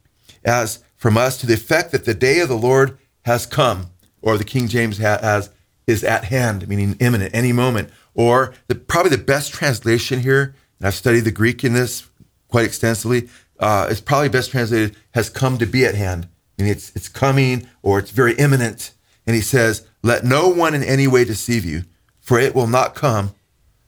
as 0.44 0.84
from 0.96 1.18
us 1.18 1.38
to 1.38 1.48
the 1.48 1.54
effect 1.54 1.92
that 1.92 2.06
the 2.06 2.14
day 2.14 2.40
of 2.40 2.50
the 2.50 2.58
Lord 2.58 2.98
has 3.24 3.46
come, 3.46 3.88
or 4.22 4.38
the 4.38 4.44
King 4.44 4.68
James 4.68 4.98
has 4.98 5.50
is 5.88 6.04
at 6.04 6.26
hand, 6.26 6.68
meaning 6.68 6.96
imminent, 7.00 7.34
any 7.34 7.52
moment. 7.52 7.90
Or 8.14 8.54
the, 8.68 8.76
probably 8.76 9.12
the 9.12 9.24
best 9.24 9.54
translation 9.54 10.20
here, 10.20 10.54
and 10.78 10.88
I've 10.88 10.96
studied 10.96 11.22
the 11.22 11.32
Greek 11.32 11.64
in 11.64 11.74
this 11.74 12.08
quite 12.48 12.66
extensively, 12.66 13.30
uh, 13.60 13.88
is 13.90 14.02
probably 14.02 14.30
best 14.30 14.52
translated 14.52 14.96
has 15.12 15.30
come 15.30 15.58
to 15.58 15.66
be 15.66 15.86
at 15.86 15.96
hand. 15.96 16.28
Meaning 16.58 16.74
it's 16.74 16.94
it's 16.96 17.08
coming 17.08 17.68
or 17.82 18.00
it's 18.00 18.12
very 18.12 18.34
imminent. 18.34 18.92
And 19.26 19.36
he 19.36 19.42
says, 19.42 19.88
"Let 20.04 20.26
no 20.26 20.50
one 20.50 20.74
in 20.74 20.84
any 20.84 21.08
way 21.08 21.24
deceive 21.24 21.64
you, 21.64 21.84
for 22.20 22.40
it 22.40 22.54
will 22.54 22.68
not 22.68 22.96
come." 22.96 23.34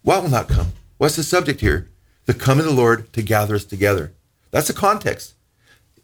What 0.02 0.24
will 0.24 0.30
not 0.30 0.48
come? 0.48 0.74
What's 0.98 1.16
the 1.16 1.24
subject 1.24 1.62
here? 1.62 1.90
The 2.26 2.34
coming 2.34 2.66
of 2.66 2.72
the 2.72 2.78
Lord 2.78 3.12
to 3.14 3.22
gather 3.22 3.56
us 3.56 3.66
together. 3.66 4.14
That's 4.52 4.68
the 4.68 4.74
context. 4.74 5.36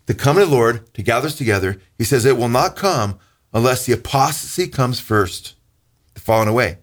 The 0.08 0.14
coming 0.14 0.44
of 0.44 0.50
the 0.50 0.56
Lord 0.56 0.94
to 0.94 1.04
gather 1.04 1.28
us 1.28 1.36
together. 1.36 1.82
He 1.98 2.04
says 2.04 2.26
it 2.26 2.38
will 2.38 2.50
not 2.50 2.76
come 2.76 3.20
unless 3.54 3.86
the 3.86 3.94
apostasy 3.94 4.68
comes 4.68 5.00
first, 5.00 5.56
the 6.14 6.20
falling 6.20 6.48
away. 6.48 6.78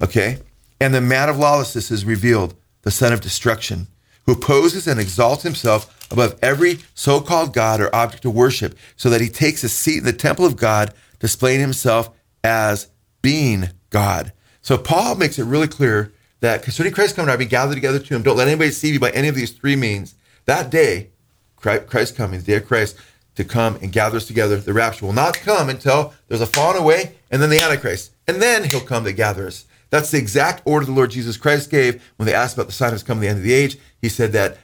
Okay? 0.00 0.38
And 0.80 0.94
the 0.94 1.00
man 1.00 1.28
of 1.28 1.38
lawlessness 1.38 1.90
is 1.90 2.04
revealed, 2.04 2.54
the 2.82 2.90
son 2.90 3.12
of 3.12 3.20
destruction, 3.20 3.88
who 4.26 4.32
opposes 4.32 4.86
and 4.86 5.00
exalts 5.00 5.42
himself 5.42 6.08
above 6.10 6.38
every 6.42 6.78
so 6.94 7.20
called 7.20 7.52
God 7.52 7.80
or 7.80 7.94
object 7.94 8.24
of 8.24 8.34
worship, 8.34 8.76
so 8.96 9.10
that 9.10 9.20
he 9.20 9.28
takes 9.28 9.62
a 9.62 9.68
seat 9.68 9.98
in 9.98 10.04
the 10.04 10.12
temple 10.12 10.46
of 10.46 10.56
God, 10.56 10.94
displaying 11.18 11.60
himself 11.60 12.10
as 12.42 12.88
being 13.22 13.70
God. 13.90 14.32
So 14.62 14.78
Paul 14.78 15.16
makes 15.16 15.38
it 15.38 15.44
really 15.44 15.68
clear 15.68 16.12
that 16.40 16.62
concerning 16.62 16.92
Christ 16.92 17.16
coming, 17.16 17.30
I 17.30 17.36
be 17.36 17.44
gathered 17.44 17.74
together 17.74 17.98
to 17.98 18.14
him. 18.14 18.22
Don't 18.22 18.36
let 18.36 18.48
anybody 18.48 18.70
deceive 18.70 18.94
you 18.94 19.00
by 19.00 19.10
any 19.10 19.28
of 19.28 19.34
these 19.34 19.52
three 19.52 19.76
means. 19.76 20.14
That 20.46 20.70
day, 20.70 21.10
Christ 21.56 22.16
coming, 22.16 22.40
the 22.40 22.46
day 22.46 22.56
of 22.56 22.66
Christ, 22.66 22.96
to 23.36 23.44
come 23.44 23.76
and 23.76 23.92
gather 23.92 24.16
us 24.16 24.26
together, 24.26 24.56
the 24.56 24.72
rapture 24.72 25.06
will 25.06 25.12
not 25.12 25.34
come 25.34 25.68
until 25.68 26.14
there's 26.28 26.40
a 26.40 26.46
falling 26.46 26.80
away 26.80 27.14
and 27.30 27.40
then 27.40 27.50
the 27.50 27.60
Antichrist. 27.60 28.12
And 28.26 28.40
then 28.40 28.64
he'll 28.64 28.80
come 28.80 29.04
to 29.04 29.12
gather 29.12 29.46
us. 29.46 29.66
That's 29.90 30.10
the 30.10 30.18
exact 30.18 30.62
order 30.64 30.86
the 30.86 30.92
Lord 30.92 31.10
Jesus 31.10 31.36
Christ 31.36 31.70
gave 31.70 32.02
when 32.16 32.26
they 32.26 32.34
asked 32.34 32.54
about 32.54 32.66
the 32.66 32.72
sign 32.72 32.92
his 32.92 33.02
coming, 33.02 33.22
the 33.22 33.28
end 33.28 33.38
of 33.38 33.44
the 33.44 33.52
age. 33.52 33.76
He 34.00 34.08
said 34.08 34.32
that 34.32 34.58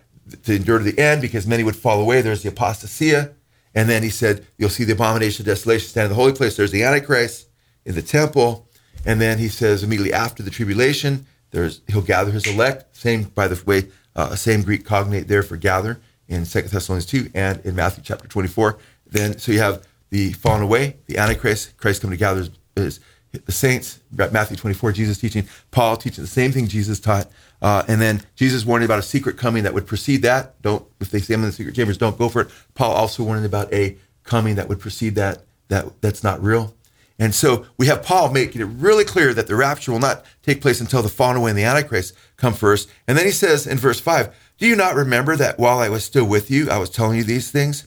to 0.44 0.54
endure 0.54 0.78
to 0.78 0.84
the 0.84 0.98
end 0.98 1.20
because 1.20 1.46
many 1.46 1.62
would 1.62 1.76
fall 1.76 2.00
away. 2.00 2.20
There's 2.20 2.42
the 2.42 2.50
apostasia. 2.50 3.32
And 3.74 3.88
then 3.88 4.02
he 4.02 4.08
said, 4.08 4.46
You'll 4.56 4.70
see 4.70 4.84
the 4.84 4.94
abomination 4.94 5.42
of 5.42 5.46
desolation 5.46 5.88
stand 5.88 6.06
in 6.06 6.10
the 6.10 6.16
holy 6.16 6.32
place. 6.32 6.56
There's 6.56 6.70
the 6.70 6.84
Antichrist 6.84 7.48
in 7.84 7.94
the 7.94 8.02
temple. 8.02 8.66
And 9.04 9.20
then 9.20 9.38
he 9.38 9.48
says, 9.48 9.82
immediately 9.82 10.12
after 10.12 10.42
the 10.42 10.50
tribulation, 10.50 11.26
there's 11.50 11.82
he'll 11.88 12.02
gather 12.02 12.30
his 12.30 12.46
elect. 12.46 12.96
Same 12.96 13.24
by 13.24 13.48
the 13.48 13.62
way, 13.64 13.88
uh, 14.14 14.34
same 14.34 14.62
Greek 14.62 14.84
cognate 14.84 15.28
there 15.28 15.42
for 15.42 15.56
gather 15.56 16.00
in 16.28 16.44
Second 16.44 16.70
Thessalonians 16.70 17.06
two 17.06 17.30
and 17.34 17.64
in 17.64 17.74
Matthew 17.74 18.02
chapter 18.04 18.28
twenty 18.28 18.48
four. 18.48 18.78
Then 19.06 19.38
so 19.38 19.52
you 19.52 19.60
have 19.60 19.86
the 20.10 20.32
fallen 20.32 20.62
away, 20.62 20.96
the 21.06 21.18
Antichrist, 21.18 21.76
Christ 21.76 22.00
coming 22.02 22.16
to 22.16 22.20
gather 22.20 22.40
his, 22.40 22.50
his 22.74 23.00
the 23.44 23.52
saints. 23.52 24.00
Matthew 24.10 24.56
twenty 24.56 24.74
four, 24.74 24.92
Jesus 24.92 25.18
teaching, 25.18 25.46
Paul 25.70 25.96
teaching 25.96 26.24
the 26.24 26.28
same 26.28 26.52
thing 26.52 26.68
Jesus 26.68 27.00
taught, 27.00 27.30
uh, 27.60 27.82
and 27.86 28.00
then 28.00 28.22
Jesus 28.34 28.64
warning 28.64 28.86
about 28.86 28.98
a 28.98 29.02
secret 29.02 29.36
coming 29.36 29.64
that 29.64 29.74
would 29.74 29.86
precede 29.86 30.22
that. 30.22 30.60
Don't 30.62 30.86
if 31.00 31.10
they 31.10 31.34
in 31.34 31.42
the 31.42 31.52
secret 31.52 31.74
chambers, 31.74 31.98
don't 31.98 32.16
go 32.16 32.28
for 32.28 32.42
it. 32.42 32.48
Paul 32.74 32.92
also 32.92 33.22
warning 33.22 33.44
about 33.44 33.72
a 33.72 33.96
coming 34.24 34.54
that 34.56 34.68
would 34.68 34.80
precede 34.80 35.16
that 35.16 35.42
that 35.68 36.00
that's 36.00 36.24
not 36.24 36.42
real. 36.42 36.74
And 37.18 37.34
so 37.34 37.66
we 37.78 37.86
have 37.86 38.02
Paul 38.02 38.30
making 38.30 38.60
it 38.60 38.64
really 38.64 39.04
clear 39.04 39.32
that 39.32 39.46
the 39.46 39.56
rapture 39.56 39.92
will 39.92 39.98
not 39.98 40.24
take 40.42 40.60
place 40.60 40.80
until 40.80 41.02
the 41.02 41.08
fallen 41.08 41.36
away 41.36 41.50
and 41.50 41.58
the 41.58 41.64
Antichrist 41.64 42.14
come 42.36 42.52
first. 42.52 42.90
And 43.08 43.16
then 43.16 43.24
he 43.24 43.30
says 43.30 43.66
in 43.66 43.78
verse 43.78 44.00
5, 44.00 44.34
Do 44.58 44.66
you 44.66 44.76
not 44.76 44.94
remember 44.94 45.34
that 45.36 45.58
while 45.58 45.78
I 45.78 45.88
was 45.88 46.04
still 46.04 46.26
with 46.26 46.50
you, 46.50 46.70
I 46.70 46.78
was 46.78 46.90
telling 46.90 47.16
you 47.16 47.24
these 47.24 47.50
things? 47.50 47.86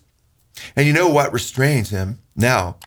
And 0.76 0.88
you 0.88 0.94
know 0.94 1.08
what 1.08 1.32
restrains 1.32 1.90
him 1.90 2.20
now, 2.36 2.78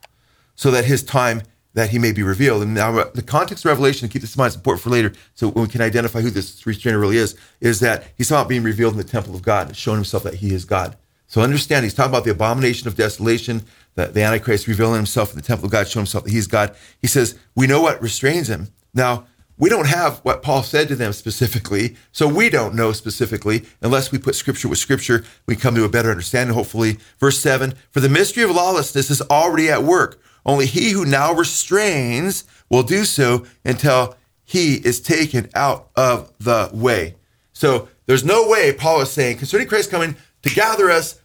so 0.55 0.71
that 0.73 0.85
his 0.85 1.03
time 1.03 1.43
that 1.75 1.91
he 1.91 1.99
may 1.99 2.13
be 2.13 2.23
revealed. 2.23 2.63
And 2.63 2.75
now 2.75 2.99
uh, 2.99 3.11
the 3.15 3.23
context 3.23 3.65
of 3.65 3.71
Revelation, 3.71 4.09
keep 4.09 4.21
this 4.21 4.35
in 4.37 4.41
mind, 4.41 4.49
it's 4.49 4.57
important 4.57 4.83
for 4.83 4.91
later, 4.91 5.13
so 5.35 5.49
we 5.49 5.67
can 5.69 5.81
identify 5.81 6.21
who 6.21 6.31
this 6.31 6.67
restrainer 6.67 6.99
really 6.99 7.17
is, 7.17 7.37
is 7.61 7.81
that 7.81 8.05
he's 8.17 8.31
about 8.31 8.49
being 8.49 8.63
revealed 8.63 8.93
in 8.93 8.99
the 8.99 9.05
temple 9.05 9.35
of 9.35 9.43
God, 9.43 9.75
showing 9.75 9.97
himself 9.97 10.23
that 10.25 10.35
he 10.35 10.53
is 10.53 10.65
God. 10.65 10.97
So 11.27 11.41
understand, 11.41 11.85
he's 11.85 11.95
talking 11.95 12.11
about 12.11 12.25
the 12.25 12.31
abomination 12.31 12.89
of 12.89 12.97
desolation, 12.97 13.65
the, 13.95 14.07
the 14.07 14.23
Antichrist 14.23 14.67
revealing 14.67 14.97
himself 14.97 15.31
in 15.31 15.37
the 15.37 15.43
temple 15.43 15.67
of 15.67 15.73
God, 15.73 15.89
showing 15.89 16.03
himself 16.03 16.25
that 16.25 16.33
he's 16.33 16.47
God. 16.47 16.75
He 17.01 17.07
says, 17.07 17.39
we 17.55 17.67
know 17.67 17.83
what 17.83 18.01
restrains 18.03 18.49
him. 18.49 18.69
Now, 18.95 19.27
we 19.59 19.69
don't 19.69 19.87
have 19.87 20.19
what 20.21 20.43
Paul 20.43 20.63
said 20.63 20.89
to 20.89 20.97
them 20.97 21.13
specifically, 21.13 21.97
so 22.11 22.27
we 22.27 22.51
don't 22.51 22.75
know 22.75 22.93
specifically 22.93 23.65
unless 23.81 24.11
we 24.11 24.19
put 24.19 24.35
scripture 24.35 24.69
with 24.69 24.79
scripture. 24.79 25.25
We 25.47 25.57
come 25.57 25.75
to 25.75 25.85
a 25.85 25.89
better 25.89 26.11
understanding, 26.11 26.55
hopefully. 26.55 26.99
Verse 27.21 27.39
7 27.39 27.75
For 27.91 28.01
the 28.01 28.09
mystery 28.09 28.43
of 28.43 28.51
lawlessness 28.51 29.11
is 29.11 29.23
already 29.23 29.71
at 29.71 29.85
work. 29.85 30.21
Only 30.45 30.67
he 30.67 30.91
who 30.91 31.05
now 31.05 31.33
restrains 31.33 32.45
will 32.69 32.83
do 32.83 33.05
so 33.05 33.47
until 33.65 34.17
he 34.45 34.77
is 34.77 35.01
taken 35.01 35.49
out 35.55 35.91
of 35.95 36.33
the 36.39 36.71
way. 36.73 37.15
So 37.53 37.89
there's 38.07 38.25
no 38.25 38.49
way, 38.49 38.73
Paul 38.73 39.03
is 39.03 39.11
saying, 39.11 39.39
concerning 39.39 39.69
Christ 39.69 39.91
coming 39.91 40.17
to 40.43 40.51
gather 40.51 40.91
us, 40.91 41.21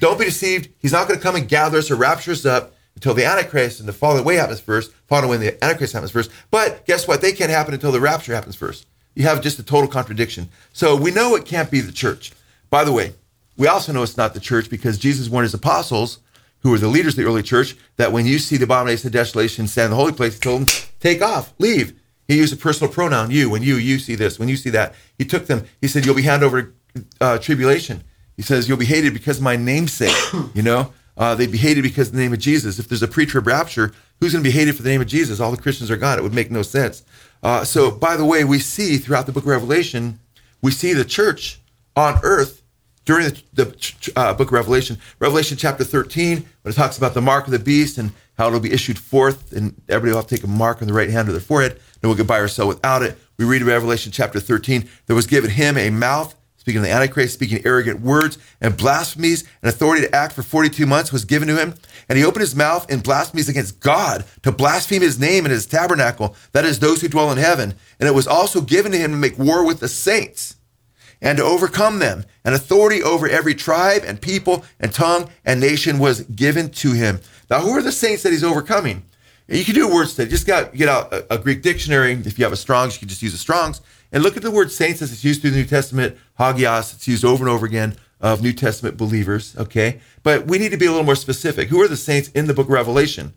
don't 0.00 0.18
be 0.18 0.24
deceived. 0.24 0.68
He's 0.78 0.92
not 0.92 1.06
going 1.06 1.18
to 1.18 1.22
come 1.22 1.36
and 1.36 1.48
gather 1.48 1.78
us 1.78 1.90
or 1.90 1.96
rapture 1.96 2.32
us 2.32 2.44
up 2.44 2.74
until 2.94 3.14
the 3.14 3.24
Antichrist 3.24 3.80
and 3.80 3.88
the 3.88 3.92
falling 3.92 4.20
away 4.20 4.36
happens 4.36 4.60
first, 4.60 4.92
falling 5.06 5.26
away 5.26 5.36
the 5.36 5.64
Antichrist 5.64 5.92
happens 5.92 6.10
first. 6.10 6.30
But 6.50 6.84
guess 6.86 7.06
what? 7.06 7.20
They 7.20 7.32
can't 7.32 7.50
happen 7.50 7.74
until 7.74 7.92
the 7.92 8.00
rapture 8.00 8.34
happens 8.34 8.56
first. 8.56 8.86
You 9.14 9.24
have 9.24 9.42
just 9.42 9.58
a 9.58 9.62
total 9.62 9.88
contradiction. 9.88 10.48
So 10.72 10.96
we 10.96 11.10
know 11.10 11.36
it 11.36 11.44
can't 11.44 11.70
be 11.70 11.80
the 11.80 11.92
church. 11.92 12.32
By 12.68 12.84
the 12.84 12.92
way, 12.92 13.14
we 13.56 13.66
also 13.66 13.92
know 13.92 14.02
it's 14.02 14.16
not 14.16 14.34
the 14.34 14.40
church 14.40 14.70
because 14.70 14.98
Jesus 14.98 15.28
warned 15.28 15.44
his 15.44 15.54
apostles 15.54 16.18
who 16.62 16.70
were 16.70 16.78
the 16.78 16.88
leaders 16.88 17.14
of 17.14 17.16
the 17.16 17.24
early 17.24 17.42
church, 17.42 17.76
that 17.96 18.12
when 18.12 18.26
you 18.26 18.38
see 18.38 18.56
the 18.56 18.64
abomination 18.64 19.06
of 19.06 19.12
desolation 19.12 19.66
stand 19.66 19.86
in 19.86 19.90
the 19.90 19.96
holy 19.96 20.12
place, 20.12 20.34
he 20.34 20.40
told 20.40 20.60
them, 20.60 20.84
take 21.00 21.22
off, 21.22 21.54
leave. 21.58 21.98
He 22.28 22.36
used 22.36 22.52
a 22.52 22.56
personal 22.56 22.92
pronoun, 22.92 23.30
you, 23.30 23.50
when 23.50 23.62
you, 23.62 23.76
you 23.76 23.98
see 23.98 24.14
this, 24.14 24.38
when 24.38 24.48
you 24.48 24.56
see 24.56 24.70
that. 24.70 24.94
He 25.18 25.24
took 25.24 25.46
them, 25.46 25.64
he 25.80 25.88
said, 25.88 26.04
you'll 26.04 26.14
be 26.14 26.22
handed 26.22 26.46
over 26.46 26.74
uh, 27.20 27.38
tribulation. 27.38 28.04
He 28.40 28.44
says, 28.44 28.66
you'll 28.66 28.78
be 28.78 28.86
hated 28.86 29.12
because 29.12 29.38
my 29.38 29.56
namesake, 29.56 30.16
you 30.54 30.62
know? 30.62 30.94
Uh, 31.14 31.34
they'd 31.34 31.52
be 31.52 31.58
hated 31.58 31.82
because 31.82 32.08
of 32.08 32.14
the 32.14 32.20
name 32.22 32.32
of 32.32 32.38
Jesus. 32.38 32.78
If 32.78 32.88
there's 32.88 33.02
a 33.02 33.06
pre-trib 33.06 33.46
rapture, 33.46 33.92
who's 34.18 34.32
going 34.32 34.42
to 34.42 34.48
be 34.48 34.56
hated 34.56 34.76
for 34.76 34.82
the 34.82 34.88
name 34.88 35.02
of 35.02 35.08
Jesus? 35.08 35.40
All 35.40 35.50
the 35.50 35.60
Christians 35.60 35.90
are 35.90 35.98
gone. 35.98 36.18
It 36.18 36.22
would 36.22 36.32
make 36.32 36.50
no 36.50 36.62
sense. 36.62 37.02
Uh, 37.42 37.64
so, 37.64 37.90
by 37.90 38.16
the 38.16 38.24
way, 38.24 38.44
we 38.44 38.58
see 38.58 38.96
throughout 38.96 39.26
the 39.26 39.32
book 39.32 39.42
of 39.42 39.50
Revelation, 39.50 40.20
we 40.62 40.70
see 40.70 40.94
the 40.94 41.04
church 41.04 41.60
on 41.94 42.18
earth 42.22 42.62
during 43.04 43.26
the, 43.26 43.42
the 43.52 44.12
uh, 44.16 44.32
book 44.32 44.48
of 44.48 44.54
Revelation, 44.54 44.96
Revelation 45.18 45.58
chapter 45.58 45.84
13, 45.84 46.38
when 46.62 46.72
it 46.72 46.74
talks 46.74 46.96
about 46.96 47.12
the 47.12 47.20
mark 47.20 47.44
of 47.44 47.50
the 47.50 47.58
beast 47.58 47.98
and 47.98 48.10
how 48.38 48.46
it'll 48.46 48.58
be 48.58 48.72
issued 48.72 48.98
forth, 48.98 49.52
and 49.52 49.78
everybody 49.90 50.12
will 50.12 50.20
have 50.20 50.28
to 50.28 50.34
take 50.34 50.44
a 50.44 50.48
mark 50.48 50.80
on 50.80 50.88
the 50.88 50.94
right 50.94 51.10
hand 51.10 51.28
or 51.28 51.32
their 51.32 51.42
forehead. 51.42 51.78
No 52.02 52.08
one 52.08 52.16
can 52.16 52.26
buy 52.26 52.38
or 52.38 52.48
sell 52.48 52.68
without 52.68 53.02
it. 53.02 53.18
We 53.36 53.44
read 53.44 53.60
in 53.60 53.68
Revelation 53.68 54.12
chapter 54.12 54.40
13, 54.40 54.88
there 55.08 55.16
was 55.16 55.26
given 55.26 55.50
him 55.50 55.76
a 55.76 55.90
mouth, 55.90 56.34
speaking 56.60 56.80
of 56.80 56.84
the 56.84 56.92
Antichrist, 56.92 57.32
speaking 57.32 57.62
arrogant 57.64 58.00
words 58.00 58.36
and 58.60 58.76
blasphemies, 58.76 59.44
and 59.62 59.70
authority 59.70 60.06
to 60.06 60.14
act 60.14 60.34
for 60.34 60.42
42 60.42 60.84
months 60.86 61.10
was 61.10 61.24
given 61.24 61.48
to 61.48 61.56
him. 61.56 61.74
And 62.06 62.18
he 62.18 62.24
opened 62.24 62.42
his 62.42 62.54
mouth 62.54 62.88
in 62.90 63.00
blasphemies 63.00 63.48
against 63.48 63.80
God 63.80 64.24
to 64.42 64.52
blaspheme 64.52 65.00
his 65.00 65.18
name 65.18 65.46
and 65.46 65.52
his 65.52 65.64
tabernacle, 65.64 66.36
that 66.52 66.66
is, 66.66 66.78
those 66.78 67.00
who 67.00 67.08
dwell 67.08 67.32
in 67.32 67.38
heaven. 67.38 67.74
And 67.98 68.06
it 68.06 68.14
was 68.14 68.26
also 68.26 68.60
given 68.60 68.92
to 68.92 68.98
him 68.98 69.10
to 69.10 69.16
make 69.16 69.38
war 69.38 69.64
with 69.64 69.80
the 69.80 69.88
saints 69.88 70.56
and 71.22 71.38
to 71.38 71.44
overcome 71.44 71.98
them. 71.98 72.24
And 72.44 72.54
authority 72.54 73.02
over 73.02 73.26
every 73.26 73.54
tribe 73.54 74.02
and 74.06 74.20
people 74.20 74.64
and 74.78 74.92
tongue 74.92 75.30
and 75.46 75.60
nation 75.60 75.98
was 75.98 76.22
given 76.22 76.68
to 76.72 76.92
him. 76.92 77.20
Now, 77.48 77.60
who 77.60 77.70
are 77.70 77.82
the 77.82 77.90
saints 77.90 78.22
that 78.22 78.32
he's 78.32 78.44
overcoming? 78.44 79.04
You 79.48 79.64
can 79.64 79.74
do 79.74 79.88
a 79.88 79.92
word 79.92 80.08
study. 80.08 80.30
Just 80.30 80.46
got 80.46 80.74
get 80.74 80.88
out 80.88 81.12
a, 81.12 81.34
a, 81.34 81.38
Greek 81.38 81.62
dictionary. 81.62 82.12
If 82.12 82.38
you 82.38 82.44
have 82.44 82.52
a 82.52 82.56
Strong's, 82.56 82.94
you 82.94 83.00
can 83.00 83.08
just 83.08 83.22
use 83.22 83.34
a 83.34 83.38
Strong's 83.38 83.80
and 84.12 84.22
look 84.22 84.36
at 84.36 84.42
the 84.42 84.50
word 84.50 84.70
saints 84.70 85.02
as 85.02 85.12
it's 85.12 85.24
used 85.24 85.40
through 85.40 85.50
the 85.50 85.56
New 85.56 85.64
Testament. 85.64 86.16
Hagios, 86.40 86.94
it's 86.94 87.06
used 87.06 87.24
over 87.24 87.44
and 87.44 87.52
over 87.52 87.66
again 87.66 87.96
of 88.18 88.42
New 88.42 88.54
Testament 88.54 88.96
believers. 88.96 89.54
Okay, 89.58 90.00
but 90.22 90.46
we 90.46 90.58
need 90.58 90.70
to 90.70 90.78
be 90.78 90.86
a 90.86 90.90
little 90.90 91.04
more 91.04 91.14
specific. 91.14 91.68
Who 91.68 91.80
are 91.82 91.88
the 91.88 91.96
saints 91.96 92.28
in 92.30 92.46
the 92.46 92.54
Book 92.54 92.66
of 92.66 92.72
Revelation? 92.72 93.34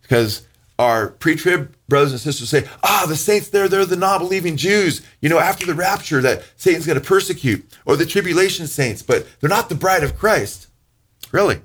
Because 0.00 0.46
our 0.78 1.08
pre-trib 1.08 1.74
brothers 1.88 2.12
and 2.12 2.20
sisters 2.20 2.48
say, 2.48 2.68
ah, 2.84 3.06
the 3.08 3.16
saints 3.16 3.48
there, 3.48 3.68
they're 3.68 3.84
the 3.84 3.96
non-believing 3.96 4.56
Jews, 4.56 5.04
you 5.20 5.28
know, 5.28 5.38
after 5.38 5.66
the 5.66 5.74
rapture 5.74 6.20
that 6.20 6.44
Satan's 6.56 6.86
going 6.86 7.00
to 7.00 7.04
persecute, 7.04 7.66
or 7.84 7.96
the 7.96 8.06
tribulation 8.06 8.66
saints, 8.66 9.02
but 9.02 9.26
they're 9.40 9.50
not 9.50 9.68
the 9.68 9.74
bride 9.74 10.04
of 10.04 10.16
Christ. 10.16 10.68
Really? 11.32 11.62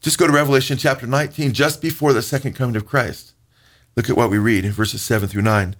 Just 0.00 0.18
go 0.18 0.26
to 0.26 0.32
Revelation 0.32 0.76
chapter 0.76 1.06
19, 1.06 1.52
just 1.52 1.82
before 1.82 2.12
the 2.12 2.22
second 2.22 2.52
coming 2.52 2.76
of 2.76 2.86
Christ. 2.86 3.32
Look 3.96 4.10
at 4.10 4.16
what 4.16 4.30
we 4.30 4.38
read 4.38 4.64
in 4.64 4.72
verses 4.72 5.02
7 5.02 5.28
through 5.28 5.42
9. 5.42 5.74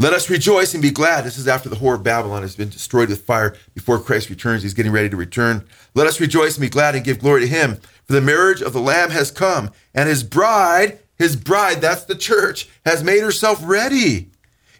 Let 0.00 0.12
us 0.12 0.30
rejoice 0.30 0.74
and 0.74 0.82
be 0.82 0.90
glad. 0.90 1.24
This 1.24 1.38
is 1.38 1.48
after 1.48 1.68
the 1.68 1.76
whore 1.76 1.96
of 1.96 2.04
Babylon 2.04 2.42
has 2.42 2.54
been 2.54 2.68
destroyed 2.68 3.08
with 3.08 3.24
fire 3.24 3.56
before 3.74 3.98
Christ 3.98 4.30
returns. 4.30 4.62
He's 4.62 4.74
getting 4.74 4.92
ready 4.92 5.08
to 5.08 5.16
return. 5.16 5.66
Let 5.94 6.06
us 6.06 6.20
rejoice 6.20 6.54
and 6.54 6.62
be 6.62 6.68
glad 6.68 6.94
and 6.94 7.04
give 7.04 7.18
glory 7.18 7.40
to 7.42 7.48
him. 7.48 7.76
For 8.04 8.12
the 8.12 8.20
marriage 8.20 8.62
of 8.62 8.72
the 8.72 8.80
Lamb 8.80 9.10
has 9.10 9.30
come, 9.30 9.70
and 9.94 10.08
his 10.08 10.22
bride 10.22 11.00
his 11.18 11.34
bride, 11.34 11.80
that's 11.80 12.04
the 12.04 12.14
church, 12.14 12.68
has 12.84 13.02
made 13.02 13.22
herself 13.22 13.60
ready. 13.62 14.30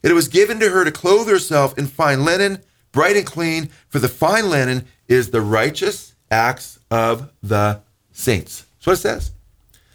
It 0.03 0.13
was 0.13 0.29
given 0.29 0.61
to 0.61 0.71
her 0.71 0.85
to 0.85 0.93
clothe 0.93 1.29
herself 1.29 1.77
in 1.77 1.89
fine 1.89 2.25
linen, 2.25 2.63
bright 2.93 3.17
and 3.17 3.27
clean, 3.27 3.71
for 3.89 3.99
the 3.99 4.09
fine 4.09 4.49
linen 4.49 4.87
is 5.09 5.31
the 5.31 5.41
righteous 5.41 6.15
acts 6.31 6.79
of 6.91 7.33
the 7.43 7.83
saints. 8.13 8.65
That's 8.77 8.87
what 8.87 8.93
it 8.95 8.97
says. 8.99 9.33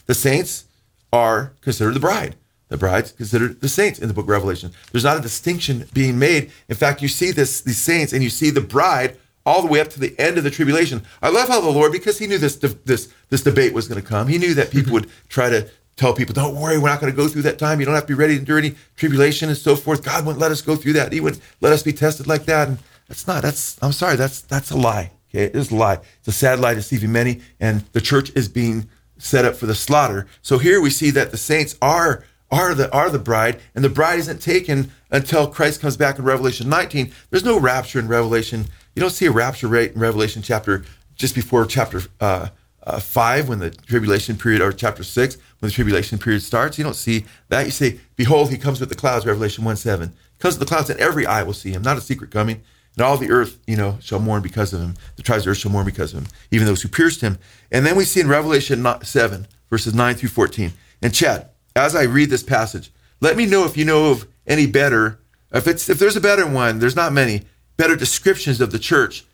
The 0.06 0.14
saints 0.14 0.66
are 1.14 1.54
considered 1.62 1.94
the 1.94 2.02
bride. 2.02 2.36
The 2.70 2.78
bride's 2.78 3.12
considered 3.12 3.62
the 3.62 3.70
saints 3.70 4.00
in 4.00 4.08
the 4.08 4.14
book 4.14 4.26
of 4.26 4.30
Revelation. 4.30 4.72
There's 4.92 5.04
not 5.04 5.18
a 5.18 5.22
distinction 5.22 5.88
being 5.94 6.18
made. 6.18 6.52
In 6.70 6.76
fact, 6.76 7.02
you 7.02 7.08
see 7.08 7.32
this 7.32 7.62
these 7.62 7.78
saints 7.78 8.14
and 8.14 8.24
you 8.24 8.30
see 8.30 8.50
the 8.50 8.62
bride 8.62 9.18
all 9.46 9.62
the 9.62 9.68
way 9.68 9.82
up 9.82 9.90
to 9.90 10.00
the 10.00 10.18
end 10.18 10.38
of 10.38 10.44
the 10.44 10.50
tribulation. 10.50 11.04
I 11.22 11.30
love 11.30 11.50
how 11.50 11.62
the 11.62 11.70
Lord, 11.70 11.92
because 11.92 12.18
He 12.18 12.28
knew 12.28 12.38
this 12.38 12.56
this 12.56 13.14
this 13.30 13.44
debate 13.44 13.74
was 13.74 13.88
going 13.88 14.02
to 14.02 14.08
come, 14.08 14.28
He 14.28 14.38
knew 14.38 14.54
that 14.56 14.72
people 14.72 14.94
would 14.98 15.10
try 15.30 15.50
to 15.50 15.70
tell 15.96 16.14
people, 16.14 16.34
don't 16.34 16.56
worry, 16.56 16.78
we're 16.78 16.90
not 16.90 17.00
going 17.00 17.12
to 17.12 17.16
go 17.18 17.28
through 17.28 17.44
that 17.44 17.60
time. 17.60 17.80
You 17.80 17.86
don't 17.86 17.96
have 17.96 18.06
to 18.06 18.14
be 18.14 18.14
ready 18.18 18.34
to 18.34 18.40
endure 18.40 18.58
any 18.58 18.76
tribulation 18.96 19.50
and 19.50 19.58
so 19.58 19.76
forth. 19.76 20.04
God 20.04 20.26
wouldn't 20.26 20.42
let 20.42 20.52
us 20.52 20.62
go 20.62 20.76
through 20.76 20.94
that. 20.94 21.14
He 21.14 21.20
wouldn't 21.20 21.42
let 21.62 21.74
us 21.74 21.84
be 21.84 21.94
tested 21.94 22.28
like 22.28 22.46
that. 22.46 22.68
And 22.68 22.80
that's 23.08 23.28
not, 23.28 23.44
that's, 23.44 23.78
I'm 23.82 23.92
sorry, 23.92 24.16
that's, 24.16 24.42
that's 24.42 24.72
a 24.72 24.78
lie. 24.78 25.12
Okay. 25.30 25.46
It 25.46 25.56
is 25.56 25.72
a 25.72 25.76
lie. 25.76 26.00
It's 26.20 26.28
a 26.28 26.32
sad 26.32 26.60
lie 26.60 26.74
deceiving 26.74 27.12
many. 27.12 27.42
And 27.60 27.82
the 27.92 28.02
church 28.02 28.32
is 28.36 28.48
being 28.48 28.90
set 29.18 29.46
up 29.46 29.56
for 29.56 29.66
the 29.66 29.76
slaughter. 29.76 30.28
So 30.42 30.58
here 30.58 30.82
we 30.82 30.90
see 30.90 31.12
that 31.12 31.32
the 31.32 31.38
saints 31.38 31.76
are, 31.82 32.24
are 32.62 32.76
the, 32.76 32.92
are 32.94 33.10
the 33.10 33.20
bride 33.20 33.60
and 33.76 33.84
the 33.84 33.90
bride 33.90 34.20
isn't 34.20 34.42
taken 34.42 34.92
until 35.12 35.48
Christ 35.48 35.82
comes 35.82 35.98
back 35.98 36.20
in 36.20 36.26
Revelation 36.26 36.70
19. 36.70 37.12
There's 37.30 37.44
no 37.44 37.60
rapture 37.60 38.00
in 38.00 38.08
Revelation. 38.08 38.66
You 38.96 39.02
don't 39.02 39.12
see 39.12 39.26
a 39.26 39.32
rapture 39.32 39.68
rate 39.68 39.94
in 39.94 40.00
Revelation 40.00 40.42
chapter 40.42 40.84
just 41.16 41.36
before 41.36 41.66
chapter, 41.66 42.02
uh, 42.20 42.50
uh, 42.86 43.00
5 43.00 43.50
when 43.50 43.60
the 43.60 43.70
tribulation 43.70 44.38
period 44.38 44.62
or 44.62 44.72
chapter 44.72 45.04
6 45.04 45.38
when 45.60 45.70
the 45.70 45.74
tribulation 45.74 46.18
period 46.18 46.42
starts. 46.42 46.78
You 46.78 46.84
don't 46.84 46.96
see 46.96 47.26
that. 47.50 47.66
You 47.66 47.72
say, 47.72 48.00
Behold, 48.16 48.50
he 48.50 48.58
comes 48.58 48.80
with 48.80 48.90
the 48.90 48.96
clouds, 48.96 49.26
Revelation 49.26 49.64
1 49.64 49.76
7. 49.78 50.14
Because 50.38 50.56
of 50.56 50.60
the 50.60 50.66
clouds, 50.66 50.90
and 50.90 51.00
every 51.00 51.26
eye 51.26 51.44
will 51.44 51.54
see 51.54 51.72
him, 51.72 51.82
not 51.82 51.98
a 51.98 52.02
secret 52.02 52.32
coming. 52.32 52.62
And 52.96 53.06
all 53.06 53.18
the 53.18 53.32
earth, 53.32 53.60
you 53.66 53.76
know, 53.76 53.98
shall 54.02 54.20
mourn 54.20 54.42
because 54.42 54.74
of 54.74 54.82
him. 54.82 54.96
The 55.16 55.24
tribes 55.24 55.46
of 55.46 55.52
earth 55.52 55.58
shall 55.58 55.72
mourn 55.72 55.86
because 55.86 56.14
of 56.14 56.20
him, 56.20 56.28
even 56.52 56.68
those 56.68 56.82
who 56.82 56.90
pierced 56.90 57.22
him. 57.22 57.40
And 57.72 57.86
then 57.86 57.96
we 57.96 58.04
see 58.04 58.20
in 58.20 58.28
Revelation 58.28 58.86
7, 59.02 59.48
verses 59.70 59.94
9 59.94 60.16
through 60.16 60.30
14. 60.30 60.74
And 61.02 61.14
Chad, 61.14 61.50
as 61.76 61.96
I 61.96 62.04
read 62.04 62.30
this 62.30 62.44
passage, 62.44 62.92
let 63.20 63.38
me 63.38 63.46
know 63.46 63.66
if 63.66 63.78
you 63.78 63.86
know 63.86 64.12
of 64.12 64.28
any 64.46 64.68
better, 64.68 65.20
if 65.52 65.68
it's 65.68 65.90
if 65.90 66.00
there's 66.00 66.16
a 66.16 66.22
better 66.22 66.46
one, 66.46 66.80
there's 66.80 66.96
not 66.96 67.14
many, 67.14 67.44
better 67.78 67.96
descriptions 67.96 68.62
of 68.62 68.72
the 68.72 68.80
church 68.80 69.26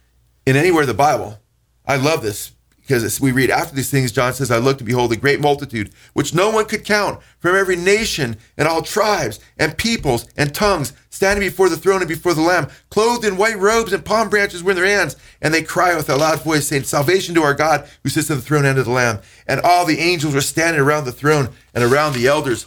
in 0.46 0.56
anywhere 0.56 0.84
in 0.84 0.88
the 0.88 0.94
Bible. 0.94 1.40
I 1.86 1.96
love 1.96 2.22
this 2.22 2.52
because 2.90 3.22
we 3.22 3.32
read 3.32 3.52
after 3.52 3.76
these 3.76 3.92
things, 3.92 4.12
John 4.12 4.34
says, 4.34 4.50
I 4.50 4.58
looked 4.58 4.80
and 4.82 4.88
behold 4.88 5.14
a 5.14 5.16
great 5.16 5.40
multitude, 5.40 5.92
which 6.14 6.34
no 6.34 6.50
one 6.50 6.66
could 6.66 6.84
count, 6.84 7.22
from 7.38 7.56
every 7.56 7.76
nation 7.76 8.36
and 8.58 8.68
all 8.68 8.82
tribes 8.82 9.40
and 9.60 9.78
peoples 9.78 10.26
and 10.36 10.56
tongues, 10.56 10.94
standing 11.12 11.48
before 11.48 11.70
the 11.70 11.78
throne 11.78 12.02
and 12.02 12.10
before 12.10 12.34
the 12.34 12.42
Lamb, 12.42 12.68
clothed 12.90 13.24
in 13.24 13.38
white 13.38 13.60
robes 13.60 13.94
and 13.94 14.04
palm 14.04 14.28
branches 14.28 14.64
were 14.64 14.72
in 14.72 14.78
their 14.78 14.88
hands. 14.88 15.16
And 15.40 15.54
they 15.54 15.62
cry 15.62 15.96
with 15.96 16.10
a 16.10 16.16
loud 16.16 16.42
voice, 16.42 16.66
saying, 16.66 16.86
Salvation 16.86 17.36
to 17.36 17.44
our 17.44 17.54
God 17.54 17.88
who 18.02 18.10
sits 18.10 18.32
on 18.32 18.38
the 18.38 18.42
throne 18.42 18.66
and 18.66 18.80
of 18.80 18.86
the 18.86 18.92
Lamb. 18.92 19.20
And 19.46 19.62
all 19.62 19.86
the 19.86 20.00
angels 20.00 20.34
were 20.34 20.42
standing 20.42 20.82
around 20.82 21.06
the 21.06 21.12
throne 21.12 21.50
and 21.76 21.84
around 21.84 22.14
the 22.14 22.26
elders 22.26 22.66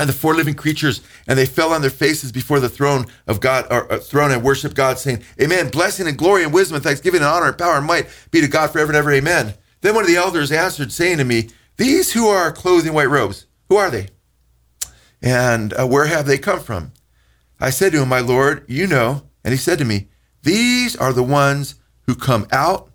and 0.00 0.08
the 0.08 0.14
four 0.14 0.34
living 0.34 0.54
creatures, 0.54 1.00
and 1.26 1.38
they 1.38 1.46
fell 1.46 1.72
on 1.72 1.80
their 1.80 1.90
faces 1.90 2.32
before 2.32 2.60
the 2.60 2.68
throne 2.68 3.06
of 3.26 3.40
God, 3.40 3.66
or 3.70 3.90
uh, 3.92 3.98
throne 3.98 4.30
and 4.32 4.42
worship 4.42 4.74
God, 4.74 4.98
saying, 4.98 5.22
Amen. 5.40 5.70
Blessing 5.70 6.06
and 6.06 6.18
glory 6.18 6.42
and 6.42 6.52
wisdom 6.52 6.76
and 6.76 6.84
thanksgiving 6.84 7.20
and 7.20 7.28
honor 7.28 7.48
and 7.48 7.58
power 7.58 7.76
and 7.76 7.86
might 7.86 8.08
be 8.30 8.40
to 8.40 8.48
God 8.48 8.70
forever 8.70 8.90
and 8.90 8.96
ever. 8.96 9.12
Amen. 9.12 9.54
Then 9.80 9.94
one 9.94 10.04
of 10.04 10.08
the 10.08 10.16
elders 10.16 10.52
answered, 10.52 10.92
saying 10.92 11.18
to 11.18 11.24
me, 11.24 11.50
These 11.76 12.12
who 12.12 12.28
are 12.28 12.52
clothed 12.52 12.86
in 12.86 12.94
white 12.94 13.08
robes, 13.08 13.46
who 13.68 13.76
are 13.76 13.90
they? 13.90 14.08
And 15.22 15.72
uh, 15.74 15.86
where 15.86 16.06
have 16.06 16.26
they 16.26 16.38
come 16.38 16.60
from? 16.60 16.92
I 17.60 17.70
said 17.70 17.92
to 17.92 18.02
him, 18.02 18.08
My 18.08 18.20
Lord, 18.20 18.64
you 18.68 18.86
know. 18.86 19.22
And 19.44 19.52
he 19.52 19.58
said 19.58 19.78
to 19.78 19.84
me, 19.84 20.08
These 20.42 20.96
are 20.96 21.12
the 21.12 21.22
ones 21.22 21.76
who 22.06 22.14
come 22.14 22.46
out 22.52 22.90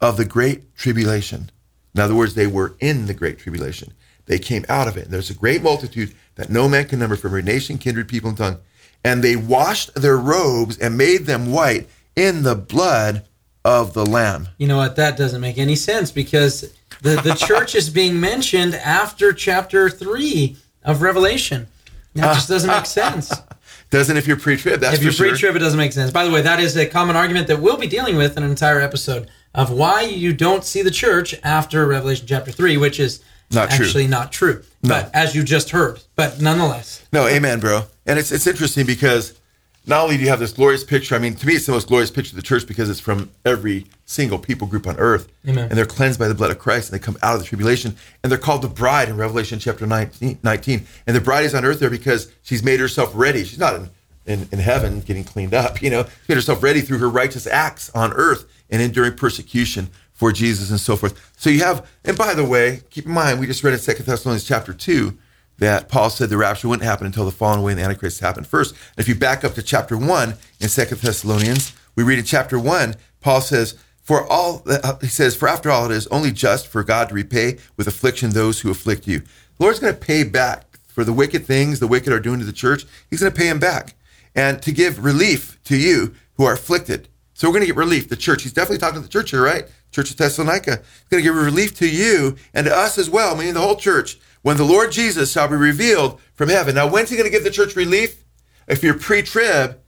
of 0.00 0.16
the 0.16 0.24
great 0.24 0.74
tribulation. 0.76 1.50
In 1.94 2.00
other 2.00 2.14
words, 2.14 2.34
they 2.34 2.46
were 2.46 2.76
in 2.80 3.06
the 3.06 3.14
great 3.14 3.38
tribulation. 3.38 3.92
they 4.26 4.38
came 4.38 4.64
out 4.68 4.88
of 4.88 4.96
it. 4.96 5.04
And 5.04 5.12
there's 5.12 5.30
a 5.30 5.34
great 5.34 5.62
multitude 5.62 6.14
that 6.36 6.50
no 6.50 6.68
man 6.68 6.86
can 6.86 6.98
number 6.98 7.16
from 7.16 7.30
every 7.30 7.42
nation, 7.42 7.78
kindred, 7.78 8.08
people, 8.08 8.28
and 8.28 8.38
tongue. 8.38 8.58
And 9.04 9.22
they 9.22 9.36
washed 9.36 9.94
their 9.94 10.16
robes 10.16 10.78
and 10.78 10.96
made 10.96 11.26
them 11.26 11.52
white 11.52 11.88
in 12.16 12.42
the 12.42 12.54
blood 12.54 13.24
of 13.64 13.94
the 13.94 14.04
Lamb. 14.04 14.48
You 14.58 14.66
know 14.66 14.76
what? 14.76 14.96
That 14.96 15.16
doesn't 15.16 15.40
make 15.40 15.58
any 15.58 15.76
sense 15.76 16.10
because 16.10 16.72
the, 17.02 17.16
the 17.16 17.34
church 17.46 17.74
is 17.74 17.90
being 17.90 18.20
mentioned 18.20 18.74
after 18.74 19.32
chapter 19.32 19.88
3 19.88 20.56
of 20.84 21.02
Revelation. 21.02 21.66
That 22.14 22.34
just 22.34 22.48
doesn't 22.48 22.70
make 22.70 22.86
sense. 22.86 23.32
Doesn't 23.90 24.16
if 24.16 24.26
you're 24.26 24.38
pre-trib, 24.38 24.80
that's 24.80 24.96
if 24.96 25.04
you're 25.04 25.12
sure. 25.12 25.28
pre-trib, 25.28 25.54
it 25.54 25.60
doesn't 25.60 25.78
make 25.78 25.92
sense. 25.92 26.10
By 26.10 26.24
the 26.24 26.30
way, 26.32 26.42
that 26.42 26.58
is 26.58 26.76
a 26.76 26.84
common 26.84 27.14
argument 27.14 27.46
that 27.46 27.60
we'll 27.60 27.76
be 27.76 27.86
dealing 27.86 28.16
with 28.16 28.36
in 28.36 28.42
an 28.42 28.50
entire 28.50 28.80
episode 28.80 29.30
of 29.54 29.70
why 29.70 30.02
you 30.02 30.32
don't 30.32 30.64
see 30.64 30.82
the 30.82 30.90
church 30.90 31.36
after 31.44 31.86
Revelation 31.86 32.26
chapter 32.26 32.50
3, 32.50 32.76
which 32.76 32.98
is 32.98 33.22
Not 33.54 33.70
true. 33.70 33.86
actually 33.86 34.06
not 34.06 34.32
true. 34.32 34.62
But 34.82 35.10
as 35.14 35.34
you 35.34 35.42
just 35.42 35.70
heard, 35.70 36.00
but 36.16 36.40
nonetheless. 36.40 37.06
No, 37.12 37.26
amen, 37.26 37.60
bro. 37.60 37.84
And 38.06 38.18
it's 38.18 38.32
it's 38.32 38.46
interesting 38.46 38.86
because 38.86 39.38
not 39.86 40.02
only 40.02 40.16
do 40.16 40.22
you 40.22 40.28
have 40.30 40.40
this 40.40 40.52
glorious 40.52 40.82
picture, 40.82 41.14
I 41.14 41.18
mean, 41.18 41.34
to 41.34 41.46
me, 41.46 41.54
it's 41.54 41.66
the 41.66 41.72
most 41.72 41.88
glorious 41.88 42.10
picture 42.10 42.30
of 42.30 42.36
the 42.36 42.42
church 42.42 42.66
because 42.66 42.88
it's 42.88 43.00
from 43.00 43.30
every 43.44 43.86
single 44.06 44.38
people 44.38 44.66
group 44.66 44.86
on 44.86 44.96
earth. 44.98 45.30
Amen. 45.46 45.68
And 45.68 45.72
they're 45.72 45.84
cleansed 45.84 46.18
by 46.18 46.28
the 46.28 46.34
blood 46.34 46.50
of 46.50 46.58
Christ 46.58 46.90
and 46.90 46.98
they 46.98 47.04
come 47.04 47.18
out 47.22 47.34
of 47.34 47.40
the 47.40 47.46
tribulation. 47.46 47.96
And 48.22 48.32
they're 48.32 48.38
called 48.38 48.62
the 48.62 48.68
bride 48.68 49.08
in 49.08 49.16
Revelation 49.16 49.58
chapter 49.58 49.86
19. 49.86 50.38
19. 50.42 50.86
And 51.06 51.16
the 51.16 51.20
bride 51.20 51.44
is 51.44 51.54
on 51.54 51.64
earth 51.64 51.80
there 51.80 51.90
because 51.90 52.32
she's 52.42 52.62
made 52.62 52.80
herself 52.80 53.12
ready. 53.14 53.44
She's 53.44 53.58
not 53.58 53.74
in, 53.74 53.90
in, 54.26 54.48
in 54.52 54.58
heaven 54.58 55.00
getting 55.00 55.24
cleaned 55.24 55.52
up, 55.52 55.82
you 55.82 55.90
know, 55.90 56.04
she 56.04 56.10
made 56.28 56.36
herself 56.36 56.62
ready 56.62 56.80
through 56.80 56.98
her 56.98 57.10
righteous 57.10 57.46
acts 57.46 57.90
on 57.90 58.12
earth 58.14 58.50
and 58.70 58.80
enduring 58.80 59.14
persecution 59.16 59.90
for 60.14 60.32
Jesus 60.32 60.70
and 60.70 60.80
so 60.80 60.96
forth. 60.96 61.32
So 61.36 61.50
you 61.50 61.60
have, 61.60 61.86
and 62.04 62.16
by 62.16 62.34
the 62.34 62.44
way, 62.44 62.80
keep 62.90 63.04
in 63.04 63.12
mind, 63.12 63.38
we 63.38 63.46
just 63.46 63.62
read 63.62 63.74
in 63.74 63.80
Second 63.80 64.06
Thessalonians 64.06 64.44
chapter 64.44 64.72
2 64.72 65.16
that 65.58 65.88
Paul 65.88 66.10
said 66.10 66.30
the 66.30 66.36
rapture 66.36 66.68
wouldn't 66.68 66.88
happen 66.88 67.06
until 67.06 67.24
the 67.24 67.30
fallen 67.30 67.60
away 67.60 67.72
and 67.72 67.78
the 67.78 67.84
Antichrist 67.84 68.20
happened 68.20 68.46
first. 68.46 68.74
And 68.74 68.98
if 68.98 69.08
you 69.08 69.14
back 69.14 69.44
up 69.44 69.54
to 69.54 69.62
chapter 69.62 69.96
1 69.96 70.34
in 70.60 70.68
Second 70.68 70.98
Thessalonians, 71.00 71.74
we 71.94 72.02
read 72.02 72.18
in 72.18 72.24
chapter 72.24 72.58
1, 72.58 72.94
Paul 73.20 73.40
says, 73.40 73.76
for 74.00 74.26
all, 74.30 74.64
he 75.00 75.06
says, 75.06 75.34
for 75.34 75.48
after 75.48 75.70
all, 75.70 75.86
it 75.86 75.92
is 75.92 76.06
only 76.08 76.30
just 76.30 76.66
for 76.66 76.82
God 76.84 77.08
to 77.08 77.14
repay 77.14 77.58
with 77.76 77.86
affliction 77.86 78.30
those 78.30 78.60
who 78.60 78.70
afflict 78.70 79.06
you. 79.06 79.20
The 79.20 79.26
Lord's 79.60 79.78
going 79.78 79.94
to 79.94 80.00
pay 80.00 80.24
back 80.24 80.78
for 80.86 81.04
the 81.04 81.12
wicked 81.12 81.46
things 81.46 81.80
the 81.80 81.86
wicked 81.86 82.12
are 82.12 82.20
doing 82.20 82.38
to 82.38 82.44
the 82.44 82.52
church. 82.52 82.84
He's 83.08 83.20
going 83.20 83.32
to 83.32 83.38
pay 83.38 83.48
them 83.48 83.58
back 83.58 83.94
and 84.34 84.60
to 84.62 84.72
give 84.72 85.04
relief 85.04 85.58
to 85.64 85.76
you 85.76 86.14
who 86.36 86.44
are 86.44 86.52
afflicted. 86.52 87.08
So 87.32 87.48
we're 87.48 87.54
going 87.54 87.62
to 87.62 87.66
get 87.66 87.76
relief. 87.76 88.08
The 88.08 88.16
church, 88.16 88.42
he's 88.42 88.52
definitely 88.52 88.78
talking 88.78 89.00
to 89.00 89.06
the 89.06 89.12
church 89.12 89.30
here, 89.30 89.42
right? 89.42 89.64
Church 89.94 90.10
of 90.10 90.16
Thessalonica. 90.16 90.78
He's 90.78 91.08
going 91.08 91.22
to 91.22 91.28
give 91.28 91.36
relief 91.36 91.76
to 91.78 91.88
you 91.88 92.36
and 92.52 92.66
to 92.66 92.76
us 92.76 92.98
as 92.98 93.08
well, 93.08 93.36
meaning 93.36 93.54
the 93.54 93.60
whole 93.60 93.76
church, 93.76 94.18
when 94.42 94.56
the 94.56 94.64
Lord 94.64 94.90
Jesus 94.90 95.30
shall 95.30 95.46
be 95.46 95.54
revealed 95.54 96.20
from 96.34 96.48
heaven. 96.48 96.74
Now, 96.74 96.88
when's 96.88 97.10
he 97.10 97.16
going 97.16 97.30
to 97.30 97.32
give 97.32 97.44
the 97.44 97.50
church 97.50 97.76
relief? 97.76 98.24
If 98.66 98.82
you're 98.82 98.98
pre-trib, 98.98 99.78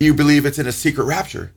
you 0.00 0.14
believe 0.14 0.44
it's 0.44 0.58
in 0.58 0.66
a 0.66 0.72
secret 0.72 1.04
rapture. 1.04 1.52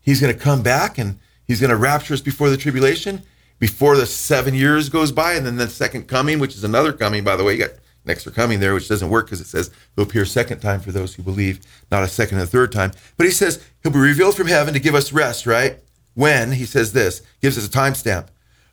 He's 0.00 0.20
going 0.20 0.34
to 0.34 0.38
come 0.38 0.62
back 0.62 0.98
and 0.98 1.20
he's 1.44 1.60
going 1.60 1.70
to 1.70 1.76
rapture 1.76 2.14
us 2.14 2.20
before 2.20 2.50
the 2.50 2.56
tribulation, 2.56 3.22
before 3.60 3.96
the 3.96 4.06
seven 4.06 4.54
years 4.54 4.88
goes 4.88 5.12
by, 5.12 5.34
and 5.34 5.46
then 5.46 5.56
the 5.56 5.68
second 5.68 6.08
coming, 6.08 6.40
which 6.40 6.56
is 6.56 6.64
another 6.64 6.92
coming, 6.92 7.22
by 7.22 7.36
the 7.36 7.44
way. 7.44 7.52
You 7.52 7.58
got 7.60 7.70
an 8.04 8.10
extra 8.10 8.32
coming 8.32 8.58
there, 8.58 8.74
which 8.74 8.88
doesn't 8.88 9.10
work 9.10 9.26
because 9.26 9.40
it 9.40 9.46
says 9.46 9.70
he'll 9.94 10.04
appear 10.04 10.24
second 10.24 10.58
time 10.58 10.80
for 10.80 10.90
those 10.90 11.14
who 11.14 11.22
believe, 11.22 11.60
not 11.90 12.02
a 12.02 12.08
second 12.08 12.38
and 12.38 12.48
a 12.48 12.50
third 12.50 12.72
time. 12.72 12.90
But 13.16 13.26
he 13.26 13.32
says 13.32 13.64
he'll 13.82 13.92
be 13.92 14.00
revealed 14.00 14.34
from 14.34 14.48
heaven 14.48 14.74
to 14.74 14.80
give 14.80 14.96
us 14.96 15.12
rest, 15.12 15.46
right? 15.46 15.78
When 16.18 16.50
he 16.50 16.64
says 16.64 16.94
this, 16.94 17.22
gives 17.40 17.56
us 17.56 17.64
a 17.64 17.70
timestamp 17.70 18.26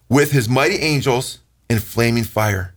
with 0.10 0.32
his 0.32 0.50
mighty 0.50 0.78
angels 0.78 1.42
in 1.70 1.78
flaming 1.78 2.24
fire. 2.24 2.74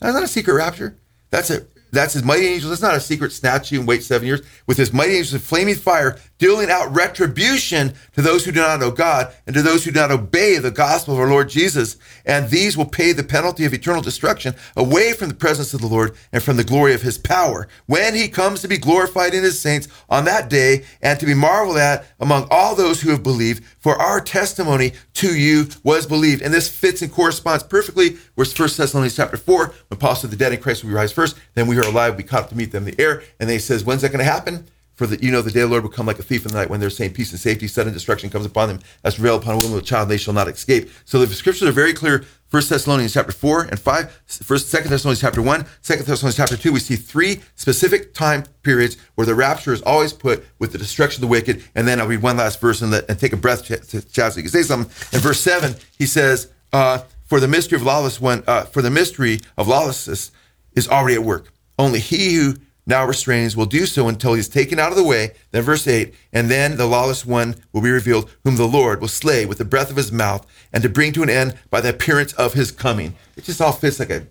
That's 0.00 0.14
not 0.14 0.22
a 0.22 0.26
secret 0.26 0.54
rapture. 0.54 0.96
That's 1.28 1.50
a 1.50 1.66
that's 1.90 2.14
his 2.14 2.22
mighty 2.22 2.46
angels. 2.46 2.70
That's 2.70 2.80
not 2.80 2.94
a 2.94 3.00
secret 3.00 3.30
snatch 3.30 3.70
you 3.70 3.80
and 3.80 3.86
wait 3.86 4.04
seven 4.04 4.26
years. 4.26 4.40
With 4.66 4.78
his 4.78 4.94
mighty 4.94 5.16
angels 5.16 5.34
in 5.34 5.40
flaming 5.40 5.74
fire, 5.74 6.18
dealing 6.42 6.72
out 6.72 6.92
retribution 6.92 7.94
to 8.12 8.20
those 8.20 8.44
who 8.44 8.50
do 8.50 8.58
not 8.58 8.80
know 8.80 8.90
God 8.90 9.32
and 9.46 9.54
to 9.54 9.62
those 9.62 9.84
who 9.84 9.92
do 9.92 10.00
not 10.00 10.10
obey 10.10 10.58
the 10.58 10.72
gospel 10.72 11.14
of 11.14 11.20
our 11.20 11.30
Lord 11.30 11.48
Jesus. 11.48 11.96
And 12.26 12.50
these 12.50 12.76
will 12.76 12.84
pay 12.84 13.12
the 13.12 13.22
penalty 13.22 13.64
of 13.64 13.72
eternal 13.72 14.02
destruction 14.02 14.56
away 14.76 15.12
from 15.12 15.28
the 15.28 15.36
presence 15.36 15.72
of 15.72 15.80
the 15.80 15.86
Lord 15.86 16.16
and 16.32 16.42
from 16.42 16.56
the 16.56 16.64
glory 16.64 16.94
of 16.94 17.02
his 17.02 17.16
power 17.16 17.68
when 17.86 18.16
he 18.16 18.26
comes 18.26 18.60
to 18.60 18.66
be 18.66 18.76
glorified 18.76 19.34
in 19.34 19.44
his 19.44 19.60
saints 19.60 19.86
on 20.10 20.24
that 20.24 20.50
day 20.50 20.84
and 21.00 21.20
to 21.20 21.26
be 21.26 21.32
marveled 21.32 21.76
at 21.76 22.06
among 22.18 22.48
all 22.50 22.74
those 22.74 23.02
who 23.02 23.10
have 23.10 23.22
believed. 23.22 23.62
For 23.78 23.94
our 24.02 24.20
testimony 24.20 24.94
to 25.14 25.38
you 25.38 25.68
was 25.84 26.08
believed. 26.08 26.42
And 26.42 26.52
this 26.52 26.68
fits 26.68 27.02
and 27.02 27.12
corresponds 27.12 27.62
perfectly 27.62 28.16
with 28.34 28.58
1 28.58 28.68
Thessalonians 28.76 29.14
chapter 29.14 29.36
4, 29.36 29.72
when 29.86 30.00
Paul 30.00 30.16
said 30.16 30.32
the 30.32 30.36
dead 30.36 30.52
in 30.52 30.60
Christ 30.60 30.82
will 30.82 30.90
rise 30.90 31.12
first, 31.12 31.36
then 31.54 31.68
we 31.68 31.78
are 31.78 31.86
alive, 31.86 32.16
we 32.16 32.24
caught 32.24 32.42
up 32.42 32.48
to 32.48 32.56
meet 32.56 32.72
them 32.72 32.88
in 32.88 32.96
the 32.96 33.00
air. 33.00 33.22
And 33.38 33.48
then 33.48 33.54
he 33.54 33.60
says, 33.60 33.84
when's 33.84 34.02
that 34.02 34.10
going 34.10 34.18
to 34.18 34.24
happen? 34.24 34.66
For 34.94 35.06
the, 35.06 35.22
you 35.24 35.32
know, 35.32 35.40
the 35.40 35.50
day 35.50 35.60
of 35.60 35.68
the 35.68 35.72
Lord 35.72 35.84
will 35.84 35.90
come 35.90 36.06
like 36.06 36.18
a 36.18 36.22
thief 36.22 36.44
in 36.44 36.52
the 36.52 36.58
night 36.58 36.68
when 36.68 36.78
they're 36.78 36.90
saying 36.90 37.14
peace 37.14 37.30
and 37.30 37.40
safety, 37.40 37.66
sudden 37.66 37.92
destruction 37.92 38.28
comes 38.28 38.44
upon 38.44 38.68
them 38.68 38.80
as 39.04 39.18
rail 39.18 39.36
upon 39.36 39.54
a 39.54 39.56
woman 39.56 39.72
with 39.72 39.82
a 39.82 39.86
child, 39.86 40.08
they 40.08 40.18
shall 40.18 40.34
not 40.34 40.48
escape. 40.48 40.90
So 41.04 41.18
the 41.18 41.34
scriptures 41.34 41.66
are 41.66 41.72
very 41.72 41.94
clear. 41.94 42.24
First 42.48 42.68
Thessalonians 42.68 43.14
chapter 43.14 43.32
4 43.32 43.62
and 43.62 43.80
5, 43.80 44.22
first, 44.26 44.68
second 44.68 44.90
Thessalonians 44.90 45.22
chapter 45.22 45.40
1, 45.40 45.64
second 45.80 46.04
Thessalonians 46.04 46.36
chapter 46.36 46.56
2, 46.58 46.70
we 46.70 46.80
see 46.80 46.96
three 46.96 47.40
specific 47.54 48.12
time 48.12 48.44
periods 48.62 48.98
where 49.14 49.26
the 49.26 49.34
rapture 49.34 49.72
is 49.72 49.80
always 49.82 50.12
put 50.12 50.44
with 50.58 50.72
the 50.72 50.78
destruction 50.78 51.24
of 51.24 51.28
the 51.28 51.32
wicked. 51.32 51.64
And 51.74 51.88
then 51.88 51.98
I'll 51.98 52.06
read 52.06 52.20
one 52.20 52.36
last 52.36 52.60
verse 52.60 52.82
and, 52.82 52.90
let, 52.90 53.08
and 53.08 53.18
take 53.18 53.32
a 53.32 53.38
breath, 53.38 53.64
Chad, 53.64 53.86
so 53.86 53.96
you 53.96 54.42
can 54.42 54.48
say 54.48 54.62
something. 54.62 54.92
In 55.14 55.20
verse 55.20 55.40
7, 55.40 55.74
he 55.98 56.04
says, 56.04 56.52
uh, 56.74 56.98
for 57.24 57.40
the 57.40 57.48
mystery 57.48 57.76
of 57.76 57.82
lawless 57.82 58.20
one, 58.20 58.44
uh, 58.46 58.64
for 58.64 58.82
the 58.82 58.90
mystery 58.90 59.40
of 59.56 59.66
lawlessness 59.66 60.30
is 60.74 60.86
already 60.88 61.14
at 61.14 61.22
work. 61.22 61.50
Only 61.78 62.00
he 62.00 62.34
who 62.34 62.56
now 62.86 63.04
restrains 63.06 63.56
will 63.56 63.66
do 63.66 63.86
so 63.86 64.08
until 64.08 64.34
he 64.34 64.40
is 64.40 64.48
taken 64.48 64.78
out 64.78 64.90
of 64.90 64.96
the 64.96 65.04
way. 65.04 65.32
Then 65.50 65.62
verse 65.62 65.86
8, 65.86 66.12
and 66.32 66.50
then 66.50 66.76
the 66.76 66.86
lawless 66.86 67.24
one 67.24 67.56
will 67.72 67.82
be 67.82 67.90
revealed, 67.90 68.30
whom 68.44 68.56
the 68.56 68.66
Lord 68.66 69.00
will 69.00 69.08
slay 69.08 69.46
with 69.46 69.58
the 69.58 69.64
breath 69.64 69.90
of 69.90 69.96
his 69.96 70.10
mouth, 70.10 70.46
and 70.72 70.82
to 70.82 70.88
bring 70.88 71.12
to 71.12 71.22
an 71.22 71.30
end 71.30 71.58
by 71.70 71.80
the 71.80 71.90
appearance 71.90 72.32
of 72.34 72.54
his 72.54 72.70
coming. 72.70 73.14
It 73.36 73.44
just 73.44 73.60
all 73.60 73.72
fits 73.72 74.00
like 74.00 74.10
a 74.10 74.26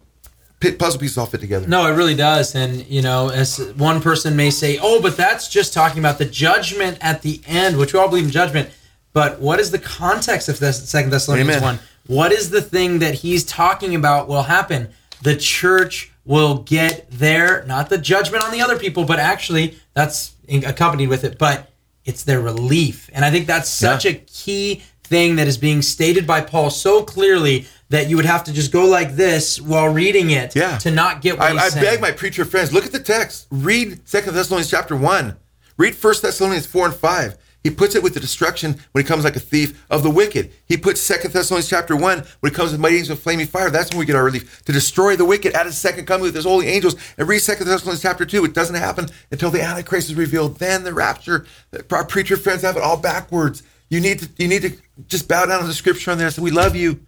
puzzle 0.78 1.00
pieces 1.00 1.18
all 1.18 1.26
fit 1.26 1.42
together. 1.42 1.68
No, 1.68 1.88
it 1.88 1.96
really 1.96 2.16
does. 2.16 2.54
And, 2.54 2.86
you 2.88 3.02
know, 3.02 3.30
as 3.30 3.58
one 3.78 4.00
person 4.02 4.36
may 4.36 4.52
say, 4.52 4.78
oh, 4.82 5.02
but 5.02 5.18
that's 5.18 5.50
just 5.50 5.74
talking 5.74 6.00
about 6.00 6.20
the 6.20 6.26
judgment 6.26 7.00
at 7.02 7.24
the 7.24 7.42
end, 7.48 7.78
which 7.78 7.94
we 7.94 8.00
all 8.00 8.10
believe 8.10 8.26
in 8.26 8.32
judgment. 8.32 8.70
But 9.14 9.40
what 9.40 9.60
is 9.60 9.72
the 9.72 9.80
context 9.80 10.50
of 10.50 10.60
this 10.60 10.88
Second 10.88 11.10
Thessalonians 11.12 11.50
Amen. 11.50 11.64
1? 11.64 11.80
What 12.08 12.32
is 12.32 12.50
the 12.50 12.62
thing 12.62 13.00
that 13.00 13.16
he's 13.16 13.44
talking 13.44 13.96
about 13.96 14.28
will 14.28 14.44
happen? 14.44 14.90
The 15.24 15.36
church 15.36 16.11
will 16.26 16.60
get 16.60 17.08
there, 17.12 17.64
not 17.68 17.90
the 17.90 17.98
judgment 17.98 18.44
on 18.44 18.52
the 18.52 18.62
other 18.62 18.78
people, 18.78 19.06
but 19.06 19.20
actually 19.20 19.78
that's 19.94 20.36
accompanied 20.50 21.08
with 21.10 21.24
it, 21.24 21.38
but 21.38 21.72
it's 22.06 22.24
their 22.24 22.42
relief. 22.42 23.10
And 23.14 23.24
I 23.26 23.32
think 23.32 23.48
that's 23.48 23.70
such 23.70 24.06
Yeah. 24.06 24.12
a 24.12 24.14
key 24.16 24.84
thing 25.04 25.36
that 25.36 25.48
is 25.48 25.58
being 25.58 25.82
stated 25.82 26.26
by 26.26 26.42
Paul 26.42 26.70
so 26.70 27.04
clearly 27.04 27.68
that 27.90 28.08
you 28.08 28.16
would 28.16 28.26
have 28.26 28.44
to 28.46 28.54
just 28.54 28.72
go 28.72 28.86
like 28.86 29.16
this 29.16 29.60
while 29.60 29.90
reading 29.90 30.30
it 30.32 30.56
Yeah. 30.56 30.78
to 30.78 30.92
not 30.92 31.22
get 31.22 31.38
what 31.38 31.52
I, 31.58 31.66
I 31.66 31.70
beg 31.70 32.00
my 32.00 32.12
preacher 32.12 32.46
friends, 32.46 32.72
look 32.72 32.86
at 32.86 32.92
the 32.92 33.00
text. 33.00 33.48
Read 33.52 34.08
Second 34.08 34.34
Thessalonians 34.34 34.70
chapter 34.70 34.96
1. 34.96 35.36
Read 35.78 35.96
First 35.96 36.22
Thessalonians 36.22 36.66
4 36.66 36.86
and 36.88 36.96
5. 36.96 37.38
He 37.64 37.70
puts 37.70 37.96
it 37.96 38.02
with 38.04 38.14
the 38.14 38.20
destruction 38.20 38.76
when 38.92 39.04
he 39.04 39.08
comes 39.08 39.24
like 39.24 39.36
a 39.36 39.40
thief 39.40 39.86
of 39.90 40.02
the 40.04 40.10
wicked. 40.10 40.52
He 40.66 40.78
puts 40.78 41.00
Second 41.00 41.32
Thessalonians 41.34 41.70
chapter 41.70 41.96
1 41.96 42.24
when 42.40 42.52
he 42.52 42.56
comes 42.56 42.72
with 42.72 42.82
mighty 42.82 42.96
angels 42.96 43.18
of 43.18 43.24
flaming 43.24 43.46
fire. 43.48 43.70
That's 43.70 43.92
when 43.92 44.00
we 44.00 44.06
get 44.06 44.16
our 44.16 44.24
relief. 44.24 44.64
To 44.66 44.72
destroy 44.72 45.16
the 45.16 45.26
wicked 45.26 45.54
at 45.54 45.66
his 45.68 45.78
second 45.78 46.06
coming 46.06 46.24
with 46.24 46.36
his 46.36 46.46
holy 46.46 46.68
angels. 46.68 46.96
And 47.18 47.28
read 47.28 47.40
Second 47.40 47.68
Thessalonians 47.68 48.02
chapter 48.02 48.26
2. 48.26 48.46
It 48.46 48.54
doesn't 48.54 48.76
happen 48.76 49.08
until 49.32 49.52
the 49.52 49.62
Antichrist 49.62 50.10
is 50.10 50.16
revealed. 50.16 50.58
Then 50.58 50.84
the 50.84 50.94
rapture. 50.94 51.46
Our 51.92 52.06
preacher 52.06 52.36
friends 52.38 52.64
have 52.64 52.78
it 52.78 52.84
all 52.84 52.98
backwards. 52.98 53.64
You 53.90 54.00
need 54.00 54.20
to 54.20 54.30
you 54.38 54.48
need 54.48 54.62
to 54.64 54.72
just 55.08 55.28
bow 55.28 55.46
down 55.46 55.62
to 55.62 55.68
the 55.68 55.74
scripture 55.74 56.12
on 56.12 56.32
say, 56.32 56.42
We 56.42 56.52
love 56.52 56.76
you. 56.76 57.02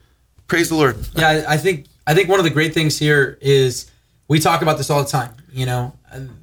Praise 0.47 0.69
the 0.69 0.75
Lord. 0.75 0.97
yeah 1.15 1.45
i 1.47 1.57
think 1.57 1.87
i 2.05 2.13
think 2.13 2.29
one 2.29 2.39
of 2.39 2.43
the 2.43 2.51
great 2.51 2.73
things 2.73 2.99
here 2.99 3.37
is 3.41 3.89
we 4.27 4.39
talk 4.39 4.61
about 4.61 4.77
this 4.77 4.89
all 4.89 5.01
the 5.01 5.09
time 5.09 5.33
you 5.51 5.65
know 5.65 5.93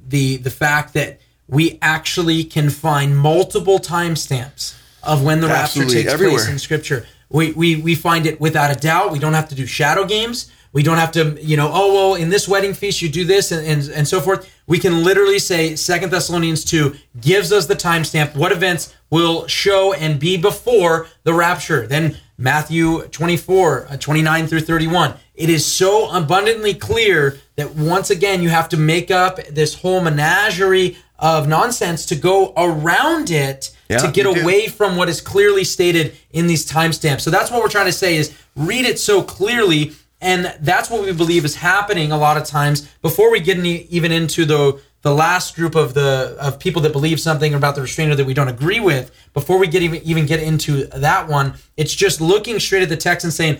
the 0.07 0.37
the 0.37 0.49
fact 0.49 0.95
that 0.95 1.21
we 1.51 1.77
actually 1.81 2.43
can 2.43 2.69
find 2.71 3.15
multiple 3.15 3.77
timestamps 3.77 4.73
of 5.03 5.23
when 5.23 5.41
the 5.41 5.47
Absolutely, 5.47 5.95
rapture 5.95 6.03
takes 6.03 6.13
everywhere. 6.13 6.37
place 6.37 6.49
in 6.49 6.57
scripture. 6.57 7.05
We, 7.29 7.51
we 7.51 7.75
we 7.75 7.93
find 7.93 8.25
it 8.25 8.41
without 8.41 8.75
a 8.75 8.79
doubt. 8.79 9.11
We 9.11 9.19
don't 9.19 9.33
have 9.33 9.49
to 9.49 9.55
do 9.55 9.65
shadow 9.65 10.05
games. 10.05 10.51
We 10.73 10.83
don't 10.83 10.97
have 10.97 11.11
to 11.13 11.37
you 11.41 11.57
know 11.57 11.69
oh 11.71 11.93
well 11.93 12.15
in 12.15 12.29
this 12.29 12.47
wedding 12.47 12.73
feast 12.73 13.01
you 13.01 13.09
do 13.09 13.25
this 13.25 13.51
and, 13.51 13.65
and, 13.67 13.89
and 13.89 14.07
so 14.07 14.21
forth. 14.21 14.49
We 14.65 14.79
can 14.79 15.03
literally 15.03 15.39
say 15.39 15.75
second 15.75 16.11
thessalonians 16.11 16.63
2 16.63 16.95
gives 17.19 17.51
us 17.51 17.65
the 17.67 17.75
timestamp. 17.75 18.35
What 18.35 18.51
events 18.53 18.93
will 19.09 19.45
show 19.47 19.93
and 19.93 20.19
be 20.19 20.37
before 20.37 21.07
the 21.23 21.33
rapture? 21.33 21.85
Then 21.87 22.17
Matthew 22.37 23.03
24, 23.07 23.87
uh, 23.89 23.97
29 23.97 24.47
through 24.47 24.61
31. 24.61 25.13
It 25.41 25.49
is 25.49 25.65
so 25.65 26.09
abundantly 26.11 26.73
clear 26.75 27.39
that 27.55 27.75
once 27.75 28.09
again, 28.11 28.41
you 28.43 28.49
have 28.49 28.69
to 28.69 28.77
make 28.77 29.09
up 29.09 29.37
this 29.47 29.73
whole 29.81 29.99
menagerie 30.01 30.97
of 31.17 31.47
nonsense 31.47 32.05
to 32.07 32.15
go 32.15 32.53
around 32.55 33.31
it 33.31 33.71
Yeah, 33.89 33.97
to 33.97 34.11
get 34.11 34.25
you 34.25 34.35
do. 34.35 34.41
away 34.41 34.67
from 34.67 34.95
what 34.97 35.09
is 35.09 35.19
clearly 35.21 35.63
stated 35.63 36.15
in 36.31 36.47
these 36.47 36.63
timestamps. 36.69 37.21
So 37.21 37.31
that's 37.31 37.49
what 37.51 37.61
we're 37.61 37.69
trying 37.69 37.87
to 37.87 37.91
say 37.91 38.17
is 38.17 38.33
read 38.55 38.85
it 38.85 38.99
so 38.99 39.23
clearly 39.23 39.93
And 40.23 40.53
that's 40.61 40.89
what 40.91 41.01
we 41.01 41.11
believe 41.13 41.45
is 41.45 41.55
happening 41.55 42.11
a 42.11 42.17
lot 42.17 42.37
of 42.37 42.43
times 42.45 42.87
before 43.01 43.31
we 43.31 43.39
get 43.39 43.57
any, 43.57 43.83
even 43.89 44.11
into 44.11 44.45
the 44.45 44.79
the 45.01 45.11
last 45.11 45.55
group 45.55 45.73
of 45.73 45.95
the 45.95 46.37
of 46.39 46.59
people 46.59 46.81
that 46.83 46.91
believe 46.93 47.19
something 47.19 47.55
about 47.55 47.73
the 47.73 47.81
restrainer 47.81 48.13
that 48.15 48.25
we 48.27 48.35
don't 48.35 48.47
agree 48.47 48.79
with. 48.79 49.09
Before 49.33 49.57
we 49.57 49.65
get 49.67 49.81
even 49.81 49.99
even 50.03 50.27
get 50.27 50.39
into 50.39 50.85
that 51.07 51.27
one, 51.27 51.55
it's 51.75 51.95
just 51.95 52.21
looking 52.21 52.59
straight 52.59 52.83
at 52.83 52.89
the 52.89 52.97
text 52.97 53.23
and 53.23 53.33
saying, 53.33 53.57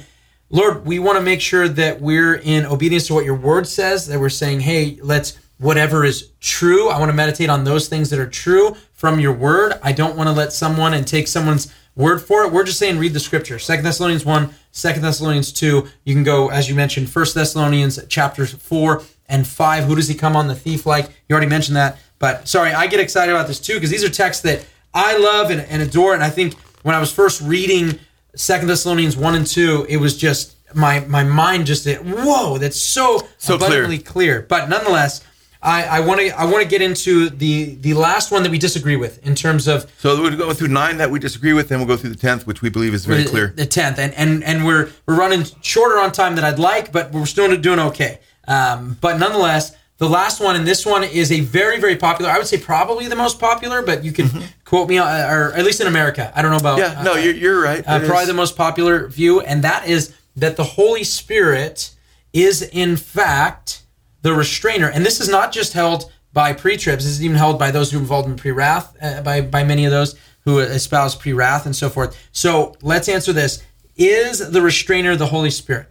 Lord, 0.54 0.86
we 0.86 1.00
want 1.00 1.18
to 1.18 1.24
make 1.24 1.40
sure 1.40 1.70
that 1.70 2.02
we're 2.02 2.36
in 2.36 2.66
obedience 2.66 3.08
to 3.08 3.14
what 3.14 3.24
your 3.24 3.36
word 3.36 3.66
says. 3.68 4.08
That 4.08 4.20
we're 4.20 4.30
saying, 4.30 4.60
hey, 4.60 5.00
let's 5.02 5.40
whatever 5.58 6.04
is 6.04 6.32
true. 6.42 6.90
I 6.90 7.00
want 7.00 7.10
to 7.10 7.16
meditate 7.16 7.50
on 7.50 7.64
those 7.64 7.88
things 7.88 8.10
that 8.10 8.20
are 8.20 8.28
true 8.28 8.76
from 8.92 9.20
your 9.20 9.32
word. 9.32 9.74
I 9.82 9.94
don't 9.94 10.18
want 10.18 10.28
to 10.28 10.34
let 10.34 10.52
someone 10.52 10.94
and 10.94 11.08
take 11.08 11.28
someone's 11.28 11.74
word 11.96 12.20
for 12.20 12.44
it. 12.44 12.52
We're 12.52 12.66
just 12.66 12.80
saying 12.80 12.98
read 12.98 13.14
the 13.14 13.20
scripture. 13.20 13.60
Second 13.60 13.86
Thessalonians 13.86 14.26
1, 14.26 14.48
2 14.48 14.54
Thessalonians 14.74 15.54
2. 15.54 15.88
You 16.04 16.14
can 16.14 16.24
go, 16.24 16.50
as 16.50 16.68
you 16.68 16.76
mentioned, 16.76 17.10
First 17.10 17.34
Thessalonians 17.34 18.04
chapters 18.08 18.54
4 18.54 19.04
and 19.30 19.48
5. 19.48 19.84
Who 19.86 19.96
does 19.96 20.10
he 20.10 20.16
come 20.16 20.36
on 20.36 20.48
the 20.48 20.56
thief 20.56 20.86
like? 20.86 21.06
You 21.30 21.34
already 21.34 21.50
mentioned 21.50 21.78
that. 21.78 21.98
But 22.20 22.48
sorry, 22.48 22.74
I 22.74 22.88
get 22.88 23.00
excited 23.00 23.34
about 23.34 23.48
this 23.48 23.60
too 23.60 23.76
because 23.76 23.90
these 23.90 24.04
are 24.04 24.10
texts 24.10 24.44
that 24.44 24.66
I 24.94 25.18
love 25.18 25.50
and, 25.50 25.62
and 25.62 25.82
adore. 25.82 26.14
And 26.14 26.24
I 26.24 26.30
think 26.30 26.56
when 26.84 26.94
I 26.94 27.00
was 27.00 27.12
first 27.12 27.42
reading 27.42 28.00
Second 28.36 28.68
Thessalonians 28.68 29.18
1 29.18 29.36
and 29.36 29.46
2, 29.46 29.88
it 29.90 29.98
was 29.98 30.18
just 30.18 30.56
my 30.74 31.02
my 31.02 31.24
mind 31.24 31.66
just 31.66 31.86
whoa, 31.88 32.58
that's 32.58 32.82
so, 32.82 33.28
So 33.38 33.56
abundantly 33.56 33.98
clear. 33.98 34.42
clear. 34.42 34.46
But 34.48 34.70
nonetheless, 34.70 35.22
I 35.62 35.84
I 35.84 36.00
want 36.00 36.22
to 36.22 36.30
I 36.30 36.46
want 36.46 36.64
to 36.64 36.68
get 36.68 36.82
into 36.82 37.30
the 37.30 37.76
the 37.76 37.94
last 37.94 38.32
one 38.32 38.44
that 38.44 38.52
we 38.52 38.58
disagree 38.58 38.96
with 38.96 39.26
in 39.26 39.36
terms 39.36 39.68
of 39.68 39.92
So 40.00 40.20
we'll 40.22 40.36
go 40.38 40.54
through 40.54 40.70
nine 40.70 40.98
that 40.98 41.12
we 41.12 41.20
disagree 41.20 41.54
with, 41.54 41.70
then 41.70 41.80
we'll 41.80 41.88
go 41.88 41.98
through 41.98 42.12
the 42.12 42.16
tenth, 42.16 42.48
which 42.48 42.62
we 42.62 42.70
believe 42.70 42.94
is 42.94 43.06
very 43.06 43.24
the, 43.24 43.30
clear. 43.30 43.54
The 43.56 43.66
tenth, 43.66 44.00
and 44.00 44.14
and 44.16 44.44
and 44.44 44.66
we're 44.66 44.90
we're 45.06 45.18
running 45.18 45.46
shorter 45.62 46.00
on 46.00 46.12
time 46.12 46.36
than 46.36 46.44
I'd 46.44 46.60
like, 46.60 46.92
but 46.92 47.12
we're 47.12 47.26
still 47.26 47.56
doing 47.58 47.80
okay. 47.80 48.20
Um, 48.48 48.98
but 49.02 49.20
nonetheless, 49.20 49.76
the 50.02 50.10
last 50.10 50.42
one 50.42 50.56
and 50.56 50.68
this 50.68 50.84
one 50.84 51.04
is 51.04 51.32
a 51.32 51.42
very 51.42 51.80
very 51.80 51.96
popular. 51.96 52.32
I 52.32 52.38
would 52.40 52.48
say 52.48 52.58
probably 52.58 53.06
the 53.08 53.16
most 53.16 53.40
popular, 53.40 53.84
but 53.84 54.04
you 54.04 54.12
can 54.12 54.28
quote 54.66 54.90
me, 54.90 54.98
on, 54.98 55.08
or 55.08 55.54
at 55.54 55.64
least 55.64 55.80
in 55.80 55.86
America. 55.86 56.34
I 56.36 56.42
don't 56.42 56.50
know 56.50 56.58
about 56.58 56.80
Mm-hmm. 56.80 56.98
yeah, 56.98 57.04
no, 57.04 57.14
uh, 57.14 57.18
you're, 57.18 57.36
you're 57.36 57.62
right. 57.62 57.84
uh, 57.88 58.00
probably 58.00 58.24
is. 58.24 58.28
the 58.28 58.34
most 58.34 58.58
popular 58.58 59.08
view, 59.08 59.42
and 59.42 59.64
that 59.64 59.88
is 59.88 60.14
that 60.36 60.56
the 60.58 60.64
Holy 60.64 61.04
Spirit 61.04 61.94
is 62.34 62.64
in 62.64 62.98
fact 62.98 63.84
the 64.24 64.34
restrainer. 64.34 64.90
And 64.90 65.06
this 65.06 65.22
is 65.22 65.30
not 65.30 65.52
just 65.52 65.74
held 65.74 66.12
by 66.34 66.54
pre-tribs; 66.54 67.04
this 67.04 67.14
is 67.14 67.24
even 67.24 67.38
held 67.38 67.60
by 67.60 67.70
those 67.70 67.92
who 67.92 67.98
are 68.00 68.02
involved 68.02 68.28
in 68.28 68.36
pre-wrath, 68.38 68.96
uh, 69.04 69.22
by 69.22 69.42
by 69.42 69.64
many 69.64 69.86
of 69.86 69.92
those 69.92 70.16
who 70.46 70.58
espouse 70.60 71.14
pre-wrath 71.16 71.68
and 71.68 71.76
so 71.76 71.90
forth. 71.90 72.18
So 72.32 72.74
let's 72.82 73.08
answer 73.08 73.34
this: 73.34 73.62
Is 73.98 74.40
the 74.40 74.62
restrainer 74.64 75.16
the 75.16 75.28
Holy 75.28 75.52
Spirit? 75.52 75.88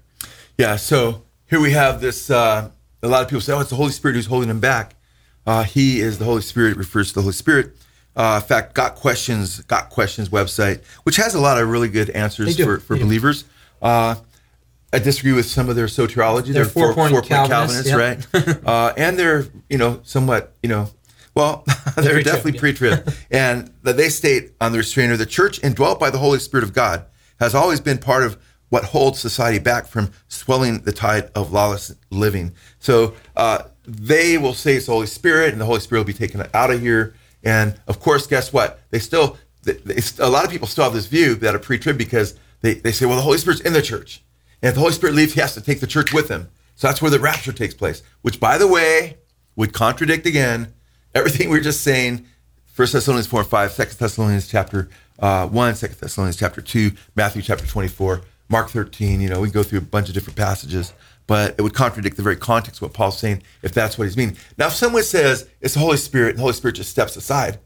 Yeah, 0.58 0.74
so 0.76 1.22
here 1.48 1.60
we 1.60 1.70
have 1.72 2.00
this. 2.00 2.28
Uh, 2.28 2.70
a 3.02 3.08
lot 3.08 3.22
of 3.22 3.28
people 3.28 3.40
say, 3.40 3.52
"Oh, 3.52 3.60
it's 3.60 3.70
the 3.70 3.76
Holy 3.76 3.92
Spirit 3.92 4.14
who's 4.14 4.26
holding 4.26 4.50
him 4.50 4.60
back." 4.60 4.96
Uh, 5.46 5.64
he 5.64 6.00
is 6.00 6.18
the 6.18 6.24
Holy 6.24 6.42
Spirit. 6.42 6.76
Refers 6.76 7.08
to 7.08 7.14
the 7.14 7.22
Holy 7.22 7.32
Spirit. 7.32 7.76
Uh, 8.16 8.40
in 8.42 8.46
fact, 8.46 8.74
Got 8.74 8.96
Questions, 8.96 9.60
Got 9.62 9.90
Questions 9.90 10.28
website, 10.28 10.84
which 11.04 11.16
has 11.16 11.34
a 11.34 11.40
lot 11.40 11.60
of 11.60 11.68
really 11.68 11.88
good 11.88 12.10
answers 12.10 12.58
for, 12.58 12.78
for 12.78 12.96
They 12.96 13.02
believers. 13.02 13.44
Uh, 13.80 14.16
I 14.92 14.98
disagree 14.98 15.32
with 15.32 15.46
some 15.46 15.68
of 15.68 15.76
their 15.76 15.86
soteriology. 15.86 16.52
They're 16.52 16.64
four- 16.64 16.92
four-point 16.92 17.12
four-point 17.12 17.48
Calvinists, 17.48 17.88
Calvinists, 17.88 18.34
right? 18.34 18.66
uh, 18.66 18.92
and 18.96 19.18
they're 19.18 19.46
you 19.68 19.78
know 19.78 20.00
somewhat 20.02 20.54
you 20.62 20.68
know 20.68 20.90
well 21.34 21.64
they're 21.96 22.14
pre-trib, 22.14 22.24
definitely 22.24 22.52
yeah. 22.54 22.60
pre-trib, 22.60 23.14
and 23.30 23.72
that 23.84 23.96
they 23.96 24.08
state 24.08 24.52
on 24.60 24.72
the 24.72 24.78
restrainer, 24.78 25.16
the 25.16 25.26
church 25.26 25.62
indwelt 25.62 26.00
by 26.00 26.10
the 26.10 26.18
Holy 26.18 26.40
Spirit 26.40 26.64
of 26.64 26.72
God 26.72 27.06
has 27.38 27.54
always 27.54 27.80
been 27.80 27.98
part 27.98 28.24
of 28.24 28.36
what 28.70 28.84
holds 28.84 29.20
society 29.20 29.58
back 29.58 29.86
from 29.86 30.10
swelling 30.28 30.80
the 30.80 30.92
tide 30.92 31.30
of 31.34 31.52
lawless 31.52 31.94
living. 32.10 32.52
So 32.78 33.14
uh, 33.36 33.64
they 33.84 34.38
will 34.38 34.54
say 34.54 34.76
it's 34.76 34.86
the 34.86 34.92
Holy 34.92 35.06
Spirit, 35.06 35.52
and 35.52 35.60
the 35.60 35.66
Holy 35.66 35.80
Spirit 35.80 36.00
will 36.00 36.06
be 36.06 36.12
taken 36.12 36.44
out 36.54 36.70
of 36.70 36.80
here. 36.80 37.14
And 37.42 37.78
of 37.86 38.00
course, 38.00 38.26
guess 38.26 38.52
what? 38.52 38.80
They 38.90 38.98
still, 38.98 39.36
they, 39.64 39.72
they, 39.74 40.00
a 40.18 40.30
lot 40.30 40.44
of 40.44 40.50
people 40.50 40.68
still 40.68 40.84
have 40.84 40.94
this 40.94 41.06
view 41.06 41.34
that 41.36 41.54
are 41.54 41.58
pre-trib 41.58 41.98
because 41.98 42.38
they, 42.62 42.74
they 42.74 42.92
say, 42.92 43.06
well, 43.06 43.16
the 43.16 43.22
Holy 43.22 43.38
Spirit's 43.38 43.60
in 43.60 43.72
the 43.72 43.82
church, 43.82 44.22
and 44.62 44.68
if 44.68 44.74
the 44.74 44.80
Holy 44.80 44.92
Spirit 44.92 45.14
leaves, 45.14 45.34
he 45.34 45.40
has 45.40 45.54
to 45.54 45.60
take 45.60 45.80
the 45.80 45.86
church 45.86 46.12
with 46.12 46.28
him. 46.28 46.48
So 46.76 46.86
that's 46.86 47.02
where 47.02 47.10
the 47.10 47.18
rapture 47.18 47.52
takes 47.52 47.74
place. 47.74 48.02
Which, 48.22 48.40
by 48.40 48.56
the 48.56 48.66
way, 48.66 49.18
would 49.56 49.72
contradict 49.72 50.26
again 50.26 50.72
everything 51.14 51.50
we 51.50 51.58
are 51.58 51.62
just 51.62 51.82
saying. 51.82 52.26
First 52.66 52.92
Thessalonians 52.92 53.26
4 53.26 53.40
and 53.40 53.48
5, 53.48 53.76
2 53.76 53.84
Thessalonians 53.84 54.48
chapter 54.48 54.88
uh, 55.18 55.46
1, 55.48 55.74
2 55.74 55.86
Thessalonians 55.88 56.36
chapter 56.36 56.62
2, 56.62 56.92
Matthew 57.14 57.42
chapter 57.42 57.66
24, 57.66 58.22
Mark 58.50 58.68
13. 58.68 59.20
You 59.20 59.28
know, 59.28 59.40
we 59.40 59.50
go 59.50 59.62
through 59.62 59.78
a 59.78 59.82
bunch 59.82 60.08
of 60.08 60.14
different 60.14 60.36
passages, 60.36 60.92
but 61.26 61.54
it 61.56 61.62
would 61.62 61.72
contradict 61.72 62.16
the 62.16 62.22
very 62.22 62.36
context 62.36 62.78
of 62.78 62.82
what 62.82 62.92
Paul's 62.92 63.18
saying 63.18 63.42
if 63.62 63.72
that's 63.72 63.96
what 63.96 64.04
he's 64.04 64.16
meaning. 64.16 64.36
Now, 64.58 64.66
if 64.66 64.74
someone 64.74 65.04
says 65.04 65.48
it's 65.60 65.74
the 65.74 65.80
Holy 65.80 65.96
Spirit 65.96 66.30
and 66.30 66.38
the 66.38 66.42
Holy 66.42 66.52
Spirit 66.52 66.74
just 66.74 66.90
steps 66.90 67.16
aside 67.16 67.58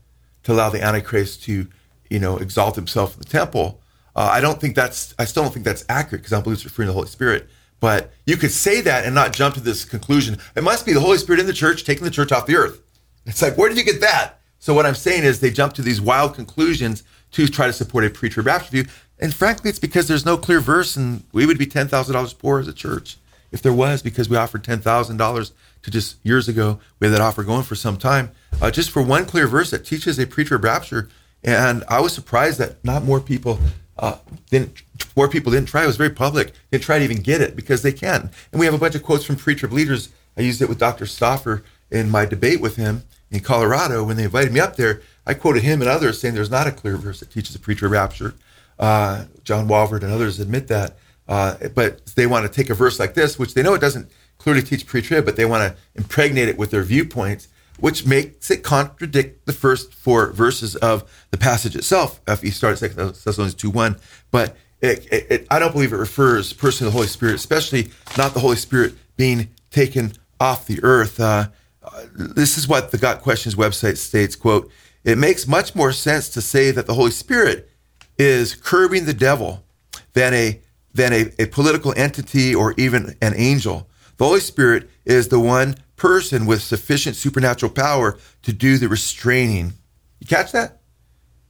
to 0.44 0.52
allow 0.52 0.68
the 0.68 0.82
Antichrist 0.82 1.42
to, 1.44 1.66
you 2.10 2.18
know, 2.18 2.36
exalt 2.36 2.76
himself 2.76 3.14
in 3.14 3.20
the 3.20 3.28
temple, 3.28 3.80
uh, 4.14 4.30
I 4.32 4.40
don't 4.40 4.60
think 4.60 4.76
that's, 4.76 5.14
I 5.18 5.24
still 5.24 5.42
don't 5.42 5.52
think 5.52 5.64
that's 5.64 5.84
accurate 5.88 6.22
because 6.22 6.32
I 6.32 6.36
don't 6.36 6.44
believe 6.44 6.58
it's 6.58 6.64
referring 6.64 6.86
to 6.86 6.92
the 6.92 6.98
Holy 6.98 7.08
Spirit. 7.08 7.48
But 7.80 8.12
you 8.26 8.36
could 8.36 8.52
say 8.52 8.80
that 8.82 9.04
and 9.04 9.14
not 9.14 9.32
jump 9.32 9.54
to 9.56 9.60
this 9.60 9.84
conclusion. 9.84 10.38
It 10.54 10.62
must 10.62 10.86
be 10.86 10.92
the 10.92 11.00
Holy 11.00 11.18
Spirit 11.18 11.40
in 11.40 11.46
the 11.46 11.52
church 11.52 11.84
taking 11.84 12.04
the 12.04 12.10
church 12.10 12.30
off 12.30 12.46
the 12.46 12.56
earth. 12.56 12.80
It's 13.26 13.42
like, 13.42 13.56
where 13.56 13.68
did 13.68 13.78
you 13.78 13.84
get 13.84 14.00
that? 14.02 14.40
So 14.58 14.72
what 14.72 14.86
I'm 14.86 14.94
saying 14.94 15.24
is 15.24 15.40
they 15.40 15.50
jump 15.50 15.74
to 15.74 15.82
these 15.82 16.00
wild 16.00 16.34
conclusions 16.34 17.02
to 17.32 17.48
try 17.48 17.66
to 17.66 17.72
support 17.72 18.04
a 18.04 18.10
pre-trib 18.10 18.46
rapture 18.46 18.70
view. 18.70 18.84
And 19.18 19.32
frankly, 19.32 19.70
it's 19.70 19.78
because 19.78 20.08
there's 20.08 20.26
no 20.26 20.36
clear 20.36 20.60
verse, 20.60 20.96
and 20.96 21.24
we 21.32 21.46
would 21.46 21.58
be 21.58 21.66
ten 21.66 21.88
thousand 21.88 22.14
dollars 22.14 22.32
poor 22.32 22.58
as 22.60 22.68
a 22.68 22.72
church 22.72 23.16
if 23.52 23.62
there 23.62 23.72
was, 23.72 24.02
because 24.02 24.28
we 24.28 24.36
offered 24.36 24.64
ten 24.64 24.80
thousand 24.80 25.16
dollars 25.16 25.52
to 25.82 25.90
just 25.90 26.16
years 26.24 26.48
ago. 26.48 26.80
We 26.98 27.06
had 27.06 27.14
that 27.14 27.20
offer 27.20 27.44
going 27.44 27.62
for 27.62 27.74
some 27.74 27.96
time, 27.96 28.32
uh, 28.60 28.70
just 28.70 28.90
for 28.90 29.02
one 29.02 29.26
clear 29.26 29.46
verse 29.46 29.70
that 29.70 29.84
teaches 29.84 30.18
a 30.18 30.26
preacher 30.26 30.56
of 30.56 30.64
rapture. 30.64 31.08
And 31.42 31.84
I 31.88 32.00
was 32.00 32.12
surprised 32.12 32.58
that 32.58 32.82
not 32.84 33.04
more 33.04 33.20
people 33.20 33.60
uh, 33.98 34.16
didn't. 34.50 34.82
More 35.16 35.28
people 35.28 35.52
didn't 35.52 35.68
try. 35.68 35.84
It 35.84 35.88
was 35.88 35.96
very 35.96 36.10
public. 36.10 36.52
Didn't 36.70 36.84
try 36.84 36.98
to 36.98 37.04
even 37.04 37.22
get 37.22 37.40
it 37.40 37.54
because 37.54 37.82
they 37.82 37.92
can. 37.92 38.30
And 38.50 38.58
we 38.58 38.66
have 38.66 38.74
a 38.74 38.78
bunch 38.78 38.94
of 38.94 39.02
quotes 39.02 39.24
from 39.24 39.36
pre-trib 39.36 39.72
leaders. 39.72 40.08
I 40.36 40.40
used 40.40 40.60
it 40.60 40.68
with 40.68 40.78
Dr. 40.78 41.06
Stauffer 41.06 41.62
in 41.90 42.10
my 42.10 42.24
debate 42.24 42.60
with 42.60 42.76
him 42.76 43.04
in 43.30 43.40
Colorado 43.40 44.02
when 44.02 44.16
they 44.16 44.24
invited 44.24 44.52
me 44.52 44.60
up 44.60 44.76
there. 44.76 45.02
I 45.26 45.34
quoted 45.34 45.62
him 45.62 45.80
and 45.80 45.88
others 45.88 46.20
saying 46.20 46.34
there's 46.34 46.50
not 46.50 46.66
a 46.66 46.72
clear 46.72 46.96
verse 46.96 47.20
that 47.20 47.30
teaches 47.30 47.54
a 47.54 47.58
pre-trib 47.58 47.92
rapture. 47.92 48.34
Uh, 48.78 49.24
John 49.44 49.68
Walvoord 49.68 50.02
and 50.02 50.12
others 50.12 50.40
admit 50.40 50.68
that. 50.68 50.96
Uh, 51.26 51.56
but 51.74 52.04
they 52.16 52.26
want 52.26 52.46
to 52.46 52.52
take 52.52 52.70
a 52.70 52.74
verse 52.74 52.98
like 52.98 53.14
this, 53.14 53.38
which 53.38 53.54
they 53.54 53.62
know 53.62 53.74
it 53.74 53.80
doesn't 53.80 54.10
clearly 54.38 54.62
teach 54.62 54.86
pre-trib, 54.86 55.24
but 55.24 55.36
they 55.36 55.44
want 55.44 55.62
to 55.62 55.80
impregnate 55.94 56.48
it 56.48 56.58
with 56.58 56.70
their 56.70 56.82
viewpoints, 56.82 57.48
which 57.78 58.06
makes 58.06 58.50
it 58.50 58.62
contradict 58.62 59.46
the 59.46 59.52
first 59.52 59.94
four 59.94 60.32
verses 60.32 60.76
of 60.76 61.10
the 61.30 61.38
passage 61.38 61.74
itself. 61.74 62.20
If 62.28 62.44
you 62.44 62.50
start 62.50 62.82
at 62.82 62.90
2 62.90 63.12
Thessalonians 63.12 63.54
2 63.54 63.70
1. 63.70 63.96
But 64.30 64.56
it, 64.80 65.06
it, 65.10 65.26
it, 65.30 65.46
I 65.50 65.58
don't 65.58 65.72
believe 65.72 65.92
it 65.92 65.96
refers 65.96 66.52
personally 66.52 66.90
to 66.90 66.92
the 66.92 66.98
Holy 66.98 67.06
Spirit, 67.06 67.36
especially 67.36 67.90
not 68.18 68.34
the 68.34 68.40
Holy 68.40 68.56
Spirit 68.56 68.94
being 69.16 69.48
taken 69.70 70.12
off 70.38 70.66
the 70.66 70.82
earth. 70.82 71.18
Uh, 71.18 71.48
uh, 71.82 72.04
this 72.12 72.58
is 72.58 72.68
what 72.68 72.90
the 72.90 72.98
Got 72.98 73.22
Questions 73.22 73.54
website 73.54 73.96
states, 73.96 74.36
quote, 74.36 74.70
it 75.04 75.18
makes 75.18 75.46
much 75.46 75.74
more 75.74 75.92
sense 75.92 76.28
to 76.30 76.40
say 76.40 76.70
that 76.70 76.86
the 76.86 76.94
Holy 76.94 77.10
Spirit 77.10 77.70
is 78.18 78.54
curbing 78.54 79.04
the 79.04 79.14
devil 79.14 79.64
than 80.12 80.34
a 80.34 80.60
than 80.92 81.12
a, 81.12 81.32
a 81.38 81.46
political 81.46 81.92
entity 81.96 82.54
or 82.54 82.74
even 82.76 83.16
an 83.20 83.34
angel. 83.36 83.88
The 84.16 84.24
Holy 84.24 84.40
Spirit 84.40 84.88
is 85.04 85.28
the 85.28 85.40
one 85.40 85.74
person 85.96 86.46
with 86.46 86.62
sufficient 86.62 87.16
supernatural 87.16 87.72
power 87.72 88.16
to 88.42 88.52
do 88.52 88.78
the 88.78 88.88
restraining. 88.88 89.72
You 90.20 90.26
catch 90.26 90.52
that? 90.52 90.80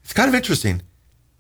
It's 0.02 0.14
kind 0.14 0.28
of 0.28 0.34
interesting. 0.34 0.82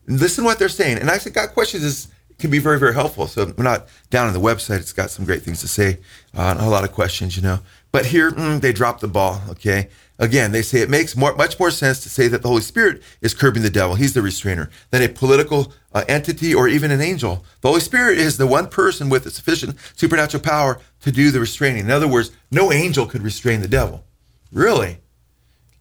Listen 0.06 0.44
to 0.44 0.46
what 0.46 0.58
they're 0.58 0.68
saying. 0.68 0.98
And 0.98 1.08
actually, 1.08 1.32
Got 1.32 1.54
Questions 1.54 1.82
is 1.82 2.08
can 2.38 2.50
be 2.50 2.58
very, 2.58 2.78
very 2.78 2.94
helpful. 2.94 3.26
So 3.26 3.52
we're 3.56 3.64
not 3.64 3.86
down 4.10 4.26
on 4.26 4.32
the 4.32 4.40
website. 4.40 4.80
It's 4.80 4.92
got 4.92 5.10
some 5.10 5.24
great 5.24 5.42
things 5.42 5.60
to 5.60 5.68
say, 5.68 5.98
uh, 6.34 6.56
a 6.58 6.68
lot 6.68 6.84
of 6.84 6.92
questions, 6.92 7.36
you 7.36 7.42
know. 7.42 7.60
But 7.92 8.06
here, 8.06 8.32
mm, 8.32 8.60
they 8.60 8.72
dropped 8.72 9.00
the 9.00 9.08
ball. 9.08 9.40
Okay. 9.50 9.88
Again, 10.18 10.52
they 10.52 10.62
say 10.62 10.80
it 10.80 10.90
makes 10.90 11.16
more, 11.16 11.34
much 11.34 11.58
more 11.58 11.72
sense 11.72 12.00
to 12.04 12.08
say 12.08 12.28
that 12.28 12.42
the 12.42 12.48
Holy 12.48 12.62
Spirit 12.62 13.02
is 13.20 13.34
curbing 13.34 13.62
the 13.62 13.70
devil. 13.70 13.96
He's 13.96 14.14
the 14.14 14.22
restrainer 14.22 14.70
than 14.90 15.02
a 15.02 15.08
political 15.08 15.72
uh, 15.92 16.04
entity 16.06 16.54
or 16.54 16.68
even 16.68 16.92
an 16.92 17.00
angel. 17.00 17.44
The 17.62 17.68
Holy 17.68 17.80
Spirit 17.80 18.18
is 18.18 18.36
the 18.36 18.46
one 18.46 18.68
person 18.68 19.08
with 19.08 19.24
the 19.24 19.30
sufficient 19.30 19.76
supernatural 19.96 20.42
power 20.42 20.80
to 21.00 21.10
do 21.10 21.32
the 21.32 21.40
restraining. 21.40 21.86
In 21.86 21.90
other 21.90 22.06
words, 22.06 22.30
no 22.52 22.70
angel 22.70 23.06
could 23.06 23.22
restrain 23.22 23.60
the 23.60 23.68
devil. 23.68 24.04
Really? 24.52 24.98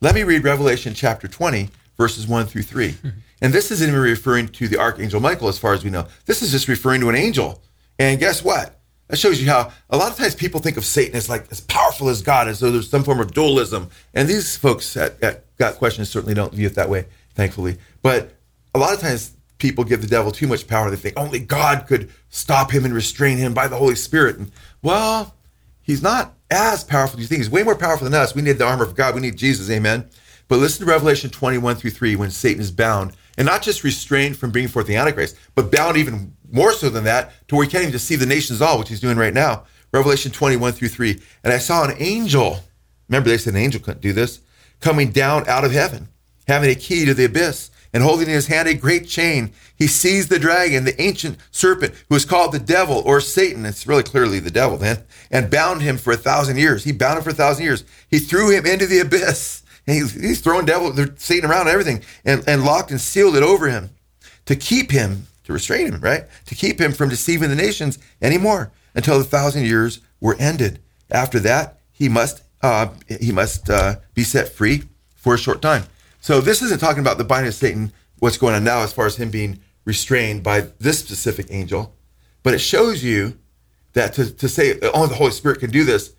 Let 0.02 0.16
me 0.16 0.24
read 0.24 0.44
Revelation 0.44 0.96
chapter 0.96 1.28
20, 1.28 1.70
verses 1.96 2.28
1 2.28 2.48
through 2.48 2.64
3. 2.64 2.96
And 3.42 3.54
this 3.54 3.72
isn't 3.72 3.88
even 3.88 4.00
referring 4.00 4.48
to 4.48 4.68
the 4.68 4.80
archangel 4.80 5.20
Michael, 5.20 5.50
as 5.50 5.60
far 5.60 5.74
as 5.74 5.84
we 5.84 5.90
know. 5.90 6.08
This 6.26 6.42
is 6.42 6.52
just 6.52 6.68
referring 6.68 7.02
to 7.02 7.10
an 7.10 7.16
angel. 7.16 7.62
And 8.00 8.20
guess 8.20 8.44
what? 8.44 8.80
That 9.08 9.18
shows 9.18 9.42
you 9.42 9.50
how 9.50 9.72
a 9.90 9.98
lot 9.98 10.12
of 10.12 10.18
times 10.18 10.34
people 10.34 10.60
think 10.60 10.78
of 10.78 10.86
Satan 10.86 11.16
as 11.16 11.30
like 11.30 11.52
as 11.52 11.62
powerful 11.62 12.10
as 12.10 12.22
God, 12.22 12.48
as 12.48 12.60
though 12.60 12.72
there's 12.72 12.90
some 12.90 13.04
form 13.04 13.20
of 13.20 13.34
dualism. 13.34 13.90
And 14.14 14.28
these 14.28 14.56
folks 14.56 14.96
at, 14.98 15.22
at 15.22 15.56
Got 15.58 15.76
Questions 15.76 16.10
certainly 16.10 16.34
don't 16.34 16.54
view 16.54 16.68
it 16.68 16.76
that 16.76 16.90
way, 16.90 17.06
thankfully. 17.36 17.78
But 18.02 18.32
a 18.74 18.80
lot 18.80 18.94
of 18.94 19.00
times 19.00 19.34
people 19.58 19.84
give 19.84 20.02
the 20.02 20.08
devil 20.08 20.32
too 20.32 20.48
much 20.48 20.68
power. 20.68 20.90
They 20.90 20.96
think 20.96 21.18
only 21.18 21.40
God 21.40 21.86
could 21.88 22.10
stop 22.30 22.72
him 22.72 22.86
and 22.86 22.94
restrain 22.94 23.38
him 23.38 23.54
by 23.54 23.68
the 23.68 23.78
Holy 23.78 23.96
Spirit. 23.96 24.38
And 24.38 24.52
well, 24.82 25.36
he's 25.82 26.02
not 26.02 26.34
as 26.50 26.84
powerful 26.84 27.20
as 27.20 27.24
you 27.24 27.28
think. 27.28 27.40
He's 27.40 27.50
way 27.50 27.64
more 27.64 27.76
powerful 27.76 28.06
than 28.06 28.20
us. 28.20 28.34
We 28.34 28.42
need 28.42 28.58
the 28.58 28.66
armor 28.66 28.84
of 28.84 28.96
God. 28.96 29.16
We 29.16 29.22
need 29.22 29.38
Jesus. 29.38 29.70
Amen. 29.70 30.10
But 30.48 30.60
listen 30.60 30.86
to 30.86 30.92
Revelation 30.92 31.30
21 31.30 31.76
through 31.76 31.92
3 31.92 32.16
when 32.16 32.32
Satan 32.32 32.62
is 32.62 32.72
bound 32.72 33.16
and 33.38 33.46
not 33.46 33.62
just 33.62 33.84
restrained 33.84 34.38
from 34.38 34.52
bringing 34.52 34.70
forth 34.70 34.88
the 34.88 34.96
Antichrist, 34.96 35.38
but 35.56 35.72
bound 35.72 35.98
even 35.98 36.36
more 36.54 36.72
so 36.72 36.90
than 36.90 37.04
that 37.04 37.32
to 37.48 37.56
where 37.56 37.66
he 37.66 37.72
can't 37.72 37.86
even 37.86 38.00
see 38.00 38.16
the 38.16 38.26
nations 38.26 38.62
all, 38.62 38.80
which 38.80 38.90
he's 38.90 39.00
doing 39.00 39.18
right 39.18 39.34
now. 39.34 39.64
Revelation 39.92 40.32
21 40.32 40.74
through 40.74 40.88
3. 40.88 41.22
And 41.44 41.52
I 41.52 41.58
saw 41.58 41.84
an 41.84 41.96
angel, 42.00 42.60
remember 43.10 43.30
they 43.30 43.38
said 43.38 43.54
an 43.54 43.60
angel 43.60 43.82
couldn't 43.82 44.02
do 44.02 44.14
this, 44.14 44.40
coming 44.80 45.12
down 45.12 45.48
out 45.48 45.66
of 45.66 45.72
heaven, 45.72 46.10
having 46.48 46.70
a 46.70 46.76
key 46.76 47.06
to 47.06 47.14
the 47.14 47.26
abyss, 47.26 47.70
and 47.94 48.02
holding 48.02 48.28
in 48.28 48.34
his 48.34 48.48
hand 48.48 48.68
a 48.68 48.74
great 48.74 49.08
chain. 49.08 49.52
He 49.76 49.88
seized 49.88 50.30
the 50.30 50.40
dragon, 50.40 50.84
the 50.84 51.00
ancient 51.00 51.38
serpent, 51.52 51.94
who 52.10 52.16
is 52.16 52.26
called 52.26 52.52
the 52.52 52.60
devil 52.60 53.04
or 53.06 53.22
Satan. 53.22 53.66
It's 53.66 53.86
really 53.86 54.04
clearly 54.04 54.40
the 54.40 54.52
devil 54.52 54.78
then, 54.78 55.04
and 55.30 55.52
bound 55.52 55.82
him 55.82 55.98
for 55.98 56.14
a 56.14 56.18
thousand 56.18 56.58
years. 56.58 56.84
He 56.84 56.92
bound 56.92 57.18
him 57.18 57.24
for 57.24 57.30
a 57.30 57.36
thousand 57.36 57.66
years. 57.66 57.84
He 58.10 58.20
threw 58.20 58.50
him 58.50 58.66
into 58.66 58.88
the 58.88 59.00
abyss. 59.00 59.62
And 59.86 59.98
he's, 59.98 60.14
he's 60.14 60.40
throwing 60.40 60.66
devil, 60.66 60.96
Satan 61.18 61.50
around 61.50 61.68
and 61.68 61.72
everything, 61.72 62.04
and, 62.24 62.42
and 62.48 62.64
locked 62.64 62.92
and 62.92 63.02
sealed 63.02 63.36
it 63.36 63.44
over 63.44 63.68
him 63.68 63.90
to 64.46 64.56
keep 64.56 64.92
him, 64.92 65.28
to 65.44 65.54
restrain 65.54 65.88
him, 65.88 66.02
right? 66.02 66.26
To 66.46 66.56
keep 66.56 66.80
him 66.80 66.92
from 66.92 67.10
deceiving 67.10 67.50
the 67.50 67.56
nations 67.56 68.00
anymore 68.22 68.72
until 68.96 69.18
the 69.18 69.24
thousand 69.24 69.66
years 69.66 70.00
were 70.20 70.36
ended. 70.40 70.80
After 71.12 71.40
that, 71.40 71.80
he 71.92 72.10
must 72.10 72.44
uh, 72.62 72.88
he 73.20 73.32
must 73.32 73.70
uh, 73.70 73.96
be 74.14 74.24
set 74.24 74.50
free 74.50 74.84
for 75.16 75.34
a 75.34 75.38
short 75.38 75.62
time. 75.62 75.84
So 76.22 76.40
this 76.40 76.62
isn't 76.62 76.80
talking 76.80 77.02
about 77.02 77.18
the 77.18 77.26
binding 77.26 77.50
of 77.50 77.56
Satan, 77.56 77.92
what's 78.20 78.38
going 78.38 78.56
on 78.56 78.64
now 78.64 78.80
as 78.80 78.94
far 78.94 79.06
as 79.06 79.18
him 79.18 79.30
being 79.30 79.60
restrained 79.86 80.44
by 80.44 80.62
this 80.80 81.00
specific 81.00 81.48
angel, 81.50 81.94
but 82.42 82.54
it 82.54 82.60
shows 82.60 83.04
you 83.04 83.38
that 83.94 84.14
to, 84.14 84.34
to 84.34 84.48
say 84.48 84.80
only 84.94 85.10
the 85.10 85.16
Holy 85.16 85.32
Spirit 85.32 85.60
can 85.60 85.70
do 85.70 85.84
this, 85.84 86.14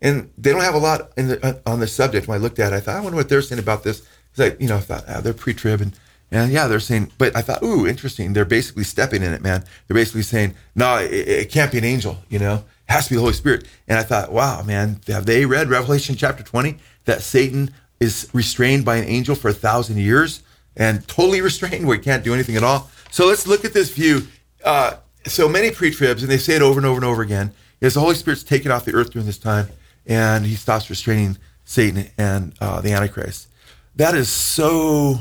and 0.00 0.30
they 0.38 0.52
don't 0.52 0.62
have 0.62 0.74
a 0.74 0.78
lot 0.78 1.14
the, 1.16 1.60
on 1.66 1.80
the 1.80 1.86
subject. 1.86 2.26
When 2.26 2.38
I 2.38 2.42
looked 2.42 2.58
at 2.58 2.72
it, 2.72 2.76
I 2.76 2.80
thought, 2.80 2.96
I 2.96 3.00
wonder 3.00 3.16
what 3.16 3.28
they're 3.28 3.42
saying 3.42 3.60
about 3.60 3.84
this. 3.84 4.02
Because 4.32 4.52
I, 4.52 4.56
you 4.58 4.68
know, 4.68 4.76
I 4.76 4.80
thought 4.80 5.04
ah, 5.08 5.20
they're 5.20 5.34
pre-trib 5.34 5.80
and 5.80 5.98
and 6.30 6.52
yeah, 6.52 6.66
they're 6.66 6.80
saying, 6.80 7.10
but 7.18 7.34
I 7.36 7.42
thought, 7.42 7.62
ooh, 7.62 7.86
interesting. 7.86 8.32
They're 8.32 8.44
basically 8.44 8.84
stepping 8.84 9.22
in 9.22 9.32
it, 9.32 9.42
man. 9.42 9.64
They're 9.86 9.94
basically 9.94 10.22
saying, 10.22 10.54
no, 10.74 10.98
it, 10.98 11.10
it 11.12 11.50
can't 11.50 11.72
be 11.72 11.78
an 11.78 11.84
angel, 11.84 12.18
you 12.28 12.38
know, 12.38 12.64
it 12.88 12.92
has 12.92 13.04
to 13.04 13.10
be 13.10 13.16
the 13.16 13.22
Holy 13.22 13.32
Spirit. 13.32 13.66
And 13.88 13.98
I 13.98 14.02
thought, 14.02 14.32
wow, 14.32 14.62
man, 14.62 15.00
have 15.08 15.26
they 15.26 15.44
read 15.46 15.68
Revelation 15.68 16.16
chapter 16.16 16.42
20 16.42 16.76
that 17.04 17.22
Satan 17.22 17.74
is 17.98 18.28
restrained 18.32 18.84
by 18.84 18.96
an 18.96 19.04
angel 19.04 19.34
for 19.34 19.48
a 19.48 19.54
thousand 19.54 19.98
years 19.98 20.42
and 20.76 21.06
totally 21.08 21.40
restrained 21.40 21.86
where 21.86 21.96
he 21.96 22.02
can't 22.02 22.24
do 22.24 22.32
anything 22.32 22.56
at 22.56 22.62
all? 22.62 22.90
So 23.10 23.26
let's 23.26 23.46
look 23.46 23.64
at 23.64 23.72
this 23.72 23.90
view. 23.90 24.28
Uh, 24.64 24.96
so 25.26 25.48
many 25.48 25.70
pre 25.70 25.90
tribs, 25.90 26.22
and 26.22 26.30
they 26.30 26.38
say 26.38 26.54
it 26.54 26.62
over 26.62 26.78
and 26.78 26.86
over 26.86 26.96
and 26.96 27.04
over 27.04 27.22
again, 27.22 27.52
is 27.80 27.94
the 27.94 28.00
Holy 28.00 28.14
Spirit's 28.14 28.44
taken 28.44 28.70
off 28.70 28.84
the 28.84 28.94
earth 28.94 29.10
during 29.10 29.26
this 29.26 29.38
time 29.38 29.68
and 30.06 30.44
he 30.44 30.54
stops 30.54 30.90
restraining 30.90 31.38
Satan 31.64 32.10
and 32.18 32.52
uh, 32.60 32.80
the 32.80 32.92
Antichrist. 32.92 33.48
That 33.96 34.14
is 34.14 34.28
so 34.28 35.20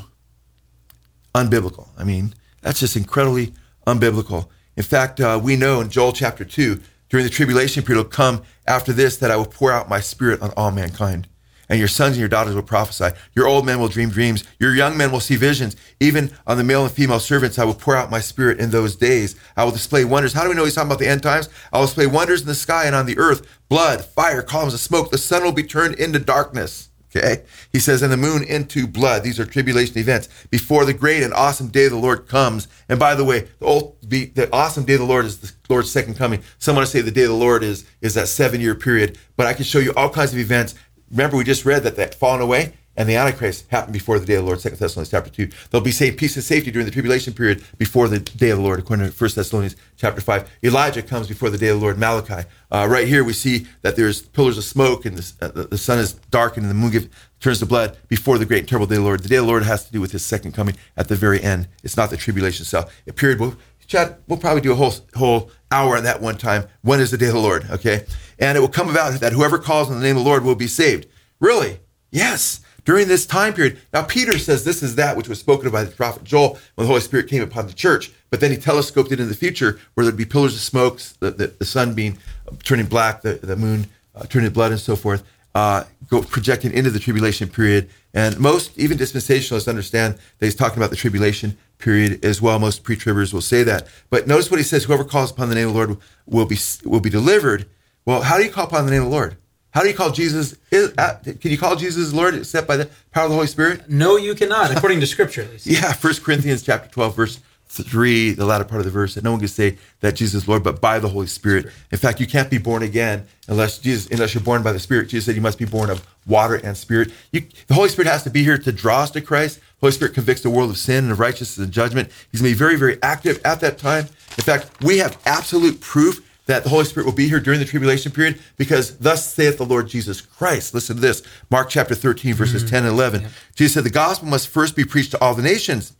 unbiblical. 1.33 1.87
I 1.97 2.03
mean, 2.03 2.33
that's 2.61 2.79
just 2.79 2.95
incredibly 2.95 3.53
unbiblical. 3.85 4.47
In 4.75 4.83
fact, 4.83 5.19
uh, 5.19 5.39
we 5.41 5.55
know 5.55 5.81
in 5.81 5.89
Joel 5.89 6.13
chapter 6.13 6.45
2, 6.45 6.79
during 7.09 7.25
the 7.25 7.31
tribulation 7.31 7.83
period 7.83 8.03
will 8.03 8.09
come 8.09 8.43
after 8.67 8.93
this 8.93 9.17
that 9.17 9.31
I 9.31 9.35
will 9.35 9.45
pour 9.45 9.71
out 9.71 9.89
my 9.89 9.99
spirit 9.99 10.41
on 10.41 10.51
all 10.55 10.71
mankind. 10.71 11.27
And 11.67 11.77
your 11.77 11.87
sons 11.87 12.13
and 12.13 12.19
your 12.19 12.29
daughters 12.29 12.55
will 12.55 12.63
prophesy. 12.63 13.09
Your 13.35 13.47
old 13.47 13.63
men 13.63 13.79
will 13.79 13.87
dream 13.87 14.09
dreams. 14.09 14.43
Your 14.59 14.73
young 14.73 14.97
men 14.97 15.11
will 15.11 15.19
see 15.19 15.35
visions. 15.35 15.75
Even 15.99 16.31
on 16.47 16.57
the 16.57 16.63
male 16.63 16.83
and 16.83 16.91
female 16.91 17.19
servants, 17.19 17.59
I 17.59 17.63
will 17.63 17.75
pour 17.75 17.95
out 17.95 18.09
my 18.09 18.19
spirit 18.19 18.59
in 18.59 18.71
those 18.71 18.95
days. 18.95 19.35
I 19.55 19.63
will 19.65 19.71
display 19.71 20.03
wonders. 20.03 20.33
How 20.33 20.43
do 20.43 20.49
we 20.49 20.55
know 20.55 20.65
he's 20.65 20.73
talking 20.73 20.87
about 20.87 20.97
the 20.97 21.07
end 21.07 21.21
times? 21.21 21.47
I 21.71 21.77
will 21.77 21.85
display 21.85 22.07
wonders 22.07 22.41
in 22.41 22.47
the 22.47 22.55
sky 22.55 22.85
and 22.85 22.95
on 22.95 23.05
the 23.05 23.19
earth 23.19 23.45
blood, 23.69 24.03
fire, 24.03 24.41
columns 24.41 24.73
of 24.73 24.79
smoke. 24.79 25.11
The 25.11 25.19
sun 25.19 25.43
will 25.43 25.51
be 25.51 25.61
turned 25.61 25.95
into 25.95 26.17
darkness 26.17 26.88
Okay. 27.15 27.43
He 27.71 27.79
says, 27.79 28.03
and 28.03 28.11
the 28.11 28.17
moon 28.17 28.43
into 28.43 28.85
blood. 28.85 29.23
These 29.23 29.39
are 29.39 29.45
tribulation 29.45 29.97
events 29.97 30.29
before 30.51 30.85
the 30.85 30.93
great 30.93 31.23
and 31.23 31.33
awesome 31.33 31.69
day 31.69 31.85
of 31.85 31.91
the 31.91 31.97
Lord 31.97 32.27
comes. 32.27 32.67
And 32.87 32.99
by 32.99 33.15
the 33.15 33.25
way, 33.25 33.47
the, 33.59 33.65
old, 33.65 33.97
the 34.03 34.47
awesome 34.53 34.85
day 34.85 34.93
of 34.93 34.99
the 34.99 35.05
Lord 35.05 35.25
is 35.25 35.39
the 35.39 35.51
Lord's 35.69 35.91
second 35.91 36.15
coming. 36.17 36.43
Some 36.59 36.75
want 36.75 36.87
to 36.87 36.91
say 36.91 37.01
the 37.01 37.11
day 37.11 37.23
of 37.23 37.29
the 37.29 37.35
Lord 37.35 37.63
is, 37.63 37.85
is 38.01 38.13
that 38.13 38.27
seven 38.27 38.61
year 38.61 38.75
period, 38.75 39.17
but 39.37 39.47
I 39.47 39.53
can 39.53 39.65
show 39.65 39.79
you 39.79 39.93
all 39.95 40.09
kinds 40.09 40.33
of 40.33 40.39
events. 40.39 40.75
Remember, 41.09 41.37
we 41.37 41.43
just 41.43 41.65
read 41.65 41.81
that 41.83 41.95
that 41.95 42.13
fallen 42.13 42.41
away 42.41 42.73
and 42.99 43.07
the 43.07 43.15
Antichrist 43.15 43.65
happened 43.69 43.93
before 43.93 44.19
the 44.19 44.25
day 44.25 44.35
of 44.35 44.41
the 44.41 44.45
Lord, 44.45 44.59
2 44.59 44.71
Thessalonians 44.71 45.09
chapter 45.09 45.29
2. 45.29 45.49
They'll 45.71 45.79
be 45.79 45.93
saved 45.93 46.17
peace 46.17 46.35
and 46.35 46.43
safety 46.43 46.69
during 46.69 46.85
the 46.85 46.91
tribulation 46.91 47.33
period 47.33 47.63
before 47.77 48.09
the 48.09 48.19
day 48.19 48.49
of 48.49 48.57
the 48.57 48.63
Lord, 48.63 48.77
according 48.77 49.09
to 49.09 49.13
1 49.13 49.31
Thessalonians 49.35 49.77
chapter 49.95 50.19
5. 50.19 50.49
Elijah 50.65 51.01
comes 51.01 51.29
before 51.29 51.49
the 51.49 51.57
day 51.57 51.69
of 51.69 51.79
the 51.79 51.81
Lord, 51.81 51.97
Malachi. 51.97 52.45
Uh, 52.69 52.87
right 52.89 53.07
here 53.07 53.23
we 53.23 53.31
see 53.31 53.67
that 53.83 53.95
there's 53.95 54.21
pillars 54.21 54.57
of 54.57 54.65
smoke 54.65 55.05
and 55.05 55.17
the, 55.17 55.45
uh, 55.45 55.65
the 55.67 55.77
sun 55.77 55.97
is 55.97 56.13
darkened 56.29 56.65
and 56.65 56.69
the 56.69 56.75
moon 56.75 56.91
give, 56.91 57.09
turns 57.39 57.59
to 57.59 57.65
blood 57.65 57.97
before 58.09 58.37
the 58.37 58.45
great 58.45 58.59
and 58.59 58.67
terrible 58.67 58.85
day 58.85 58.95
of 58.95 59.01
the 59.01 59.05
Lord. 59.05 59.23
The 59.23 59.29
day 59.29 59.37
of 59.37 59.45
the 59.45 59.49
Lord 59.49 59.63
has 59.63 59.85
to 59.85 59.93
do 59.93 60.01
with 60.01 60.11
his 60.11 60.25
second 60.25 60.51
coming 60.51 60.75
at 60.97 61.07
the 61.07 61.15
very 61.15 61.41
end. 61.41 61.69
It's 61.83 61.95
not 61.95 62.09
the 62.09 62.17
tribulation 62.17 62.63
itself. 62.63 62.93
A 63.07 63.13
period, 63.13 63.39
we'll, 63.39 63.55
Chad, 63.87 64.17
we'll 64.27 64.39
probably 64.39 64.61
do 64.61 64.73
a 64.73 64.75
whole, 64.75 64.93
whole 65.15 65.51
hour 65.71 65.95
on 65.95 66.03
that 66.03 66.21
one 66.21 66.37
time. 66.37 66.67
When 66.81 66.99
is 66.99 67.11
the 67.11 67.17
day 67.17 67.27
of 67.27 67.33
the 67.33 67.39
Lord? 67.39 67.65
Okay. 67.71 68.05
And 68.39 68.57
it 68.57 68.61
will 68.61 68.67
come 68.67 68.89
about 68.89 69.17
that 69.21 69.31
whoever 69.31 69.57
calls 69.57 69.89
on 69.89 69.95
the 69.95 70.03
name 70.03 70.17
of 70.17 70.23
the 70.25 70.29
Lord 70.29 70.43
will 70.43 70.55
be 70.55 70.67
saved. 70.67 71.07
Really? 71.39 71.79
Yes 72.11 72.59
during 72.85 73.07
this 73.07 73.25
time 73.25 73.53
period. 73.53 73.79
Now, 73.93 74.03
Peter 74.03 74.37
says 74.37 74.63
this 74.63 74.83
is 74.83 74.95
that 74.95 75.17
which 75.17 75.27
was 75.27 75.39
spoken 75.39 75.69
by 75.69 75.83
the 75.83 75.91
prophet 75.91 76.23
Joel 76.23 76.57
when 76.75 76.85
the 76.85 76.87
Holy 76.87 77.01
Spirit 77.01 77.27
came 77.27 77.41
upon 77.41 77.67
the 77.67 77.73
church. 77.73 78.11
But 78.29 78.41
then 78.41 78.51
he 78.51 78.57
telescoped 78.57 79.11
it 79.11 79.19
in 79.19 79.27
the 79.27 79.35
future 79.35 79.79
where 79.93 80.05
there'd 80.05 80.17
be 80.17 80.25
pillars 80.25 80.53
of 80.53 80.61
smoke, 80.61 80.99
the, 81.19 81.31
the, 81.31 81.47
the 81.47 81.65
sun 81.65 81.93
being 81.93 82.17
uh, 82.47 82.55
turning 82.63 82.85
black, 82.85 83.21
the, 83.21 83.33
the 83.33 83.55
moon 83.55 83.87
uh, 84.15 84.25
turning 84.25 84.51
blood, 84.51 84.71
and 84.71 84.79
so 84.79 84.95
forth, 84.95 85.23
uh, 85.55 85.83
go 86.07 86.21
projecting 86.21 86.71
into 86.71 86.89
the 86.89 86.99
tribulation 86.99 87.49
period. 87.49 87.89
And 88.13 88.39
most, 88.39 88.77
even 88.77 88.97
dispensationalists, 88.97 89.67
understand 89.67 90.15
that 90.37 90.45
he's 90.45 90.55
talking 90.55 90.77
about 90.77 90.89
the 90.89 90.95
tribulation 90.95 91.57
period 91.77 92.23
as 92.23 92.41
well. 92.41 92.59
Most 92.59 92.83
pre-tribbers 92.83 93.33
will 93.33 93.41
say 93.41 93.63
that. 93.63 93.87
But 94.09 94.27
notice 94.27 94.51
what 94.51 94.59
he 94.59 94.63
says: 94.63 94.83
"Whoever 94.83 95.03
calls 95.03 95.31
upon 95.31 95.49
the 95.49 95.55
name 95.55 95.67
of 95.67 95.73
the 95.73 95.77
Lord 95.77 95.97
will 96.25 96.45
be 96.45 96.57
will 96.83 96.99
be 96.99 97.09
delivered." 97.09 97.67
Well, 98.05 98.21
how 98.23 98.37
do 98.37 98.43
you 98.43 98.51
call 98.51 98.65
upon 98.65 98.85
the 98.85 98.91
name 98.91 99.03
of 99.03 99.09
the 99.09 99.15
Lord? 99.15 99.37
How 99.71 99.81
do 99.81 99.87
you 99.87 99.93
call 99.93 100.11
Jesus? 100.11 100.55
Is, 100.71 100.93
uh, 100.97 101.19
can 101.23 101.51
you 101.51 101.57
call 101.57 101.75
Jesus 101.75 102.11
Lord 102.11 102.35
except 102.35 102.67
by 102.67 102.77
the 102.77 102.89
power 103.11 103.25
of 103.25 103.29
the 103.29 103.35
Holy 103.35 103.47
Spirit? 103.47 103.89
No, 103.89 104.17
you 104.17 104.33
cannot, 104.33 104.75
according 104.75 104.99
to 105.01 105.07
Scripture. 105.07 105.43
At 105.43 105.51
least. 105.51 105.65
yeah, 105.67 105.93
First 105.93 106.23
Corinthians 106.23 106.63
chapter 106.63 106.89
twelve, 106.89 107.15
verse 107.15 107.39
three, 107.69 108.31
the 108.31 108.45
latter 108.45 108.63
part 108.63 108.79
of 108.79 108.85
the 108.85 108.91
verse, 108.91 109.13
that 109.13 109.23
no 109.23 109.31
one 109.31 109.39
can 109.39 109.47
say 109.47 109.77
that 109.99 110.15
Jesus 110.15 110.41
is 110.41 110.47
Lord, 110.47 110.63
but 110.63 110.81
by 110.81 110.97
the 110.97 111.07
Holy 111.07 111.27
Spirit. 111.27 111.67
In 111.91 111.99
fact, 111.99 112.19
you 112.19 112.25
can't 112.25 112.49
be 112.49 112.57
born 112.57 112.81
again 112.81 113.27
unless 113.47 113.77
Jesus, 113.77 114.11
unless 114.11 114.33
you're 114.33 114.43
born 114.43 114.63
by 114.63 114.71
the 114.71 114.79
Spirit. 114.79 115.09
Jesus 115.09 115.25
said 115.25 115.35
you 115.35 115.41
must 115.41 115.59
be 115.59 115.65
born 115.65 115.91
of 115.91 116.05
water 116.25 116.55
and 116.55 116.75
Spirit. 116.75 117.11
You, 117.31 117.41
the 117.67 117.75
Holy 117.75 117.89
Spirit 117.89 118.09
has 118.09 118.23
to 118.23 118.31
be 118.31 118.43
here 118.43 118.57
to 118.57 118.71
draw 118.71 119.01
us 119.01 119.11
to 119.11 119.21
Christ. 119.21 119.59
The 119.59 119.81
Holy 119.81 119.91
Spirit 119.91 120.15
convicts 120.15 120.41
the 120.41 120.49
world 120.49 120.71
of 120.71 120.77
sin 120.77 121.05
and 121.05 121.11
of 121.11 121.19
righteousness 121.19 121.63
and 121.63 121.71
judgment. 121.71 122.09
He's 122.31 122.41
going 122.41 122.51
to 122.51 122.55
be 122.55 122.59
very, 122.59 122.75
very 122.75 122.97
active 123.03 123.39
at 123.45 123.59
that 123.59 123.77
time. 123.77 124.07
In 124.37 124.43
fact, 124.43 124.71
we 124.81 124.97
have 124.97 125.19
absolute 125.25 125.79
proof 125.79 126.25
that 126.49 126.63
the 126.63 126.69
Holy 126.69 126.83
Spirit 126.83 127.05
will 127.05 127.13
be 127.13 127.29
here 127.29 127.39
during 127.39 127.59
the 127.59 127.65
tribulation 127.65 128.11
period 128.11 128.39
because 128.57 128.97
thus 128.97 129.31
saith 129.31 129.59
the 129.59 129.65
Lord 129.65 129.87
Jesus 129.87 130.19
Christ. 130.19 130.73
Listen 130.73 130.95
to 130.95 131.01
this 131.01 131.21
Mark 131.51 131.69
chapter 131.69 131.93
13, 131.93 132.33
verses 132.33 132.63
mm-hmm. 132.63 132.71
10 132.71 132.85
and 132.85 132.91
11. 132.91 133.27
Jesus 133.53 133.75
said, 133.75 133.83
The 133.83 133.91
gospel 133.91 134.29
must 134.29 134.47
first 134.47 134.75
be 134.75 134.83
preached 134.83 135.11
to 135.11 135.21
all 135.21 135.35
the 135.35 135.43
nations. 135.43 135.93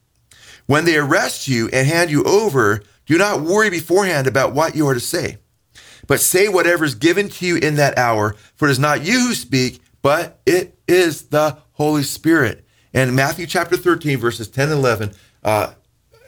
When 0.65 0.85
they 0.85 0.97
arrest 0.97 1.47
you 1.47 1.69
and 1.71 1.87
hand 1.87 2.09
you 2.09 2.23
over, 2.23 2.81
do 3.05 3.19
not 3.19 3.41
worry 3.41 3.69
beforehand 3.69 4.25
about 4.25 4.55
what 4.55 4.75
you 4.75 4.87
are 4.87 4.95
to 4.95 4.99
say, 4.99 5.37
but 6.07 6.19
say 6.19 6.49
whatever 6.49 6.83
is 6.83 6.95
given 6.95 7.29
to 7.29 7.45
you 7.45 7.57
in 7.57 7.75
that 7.75 7.95
hour, 7.99 8.35
for 8.55 8.67
it 8.67 8.71
is 8.71 8.79
not 8.79 9.05
you 9.05 9.27
who 9.27 9.35
speak, 9.35 9.79
but 10.01 10.39
it 10.47 10.79
is 10.87 11.27
the 11.27 11.59
Holy 11.73 12.01
Spirit. 12.01 12.65
And 12.91 13.15
Matthew 13.15 13.45
chapter 13.45 13.77
13, 13.77 14.17
verses 14.17 14.47
10 14.47 14.69
and 14.69 14.79
11, 14.79 15.11
uh, 15.43 15.73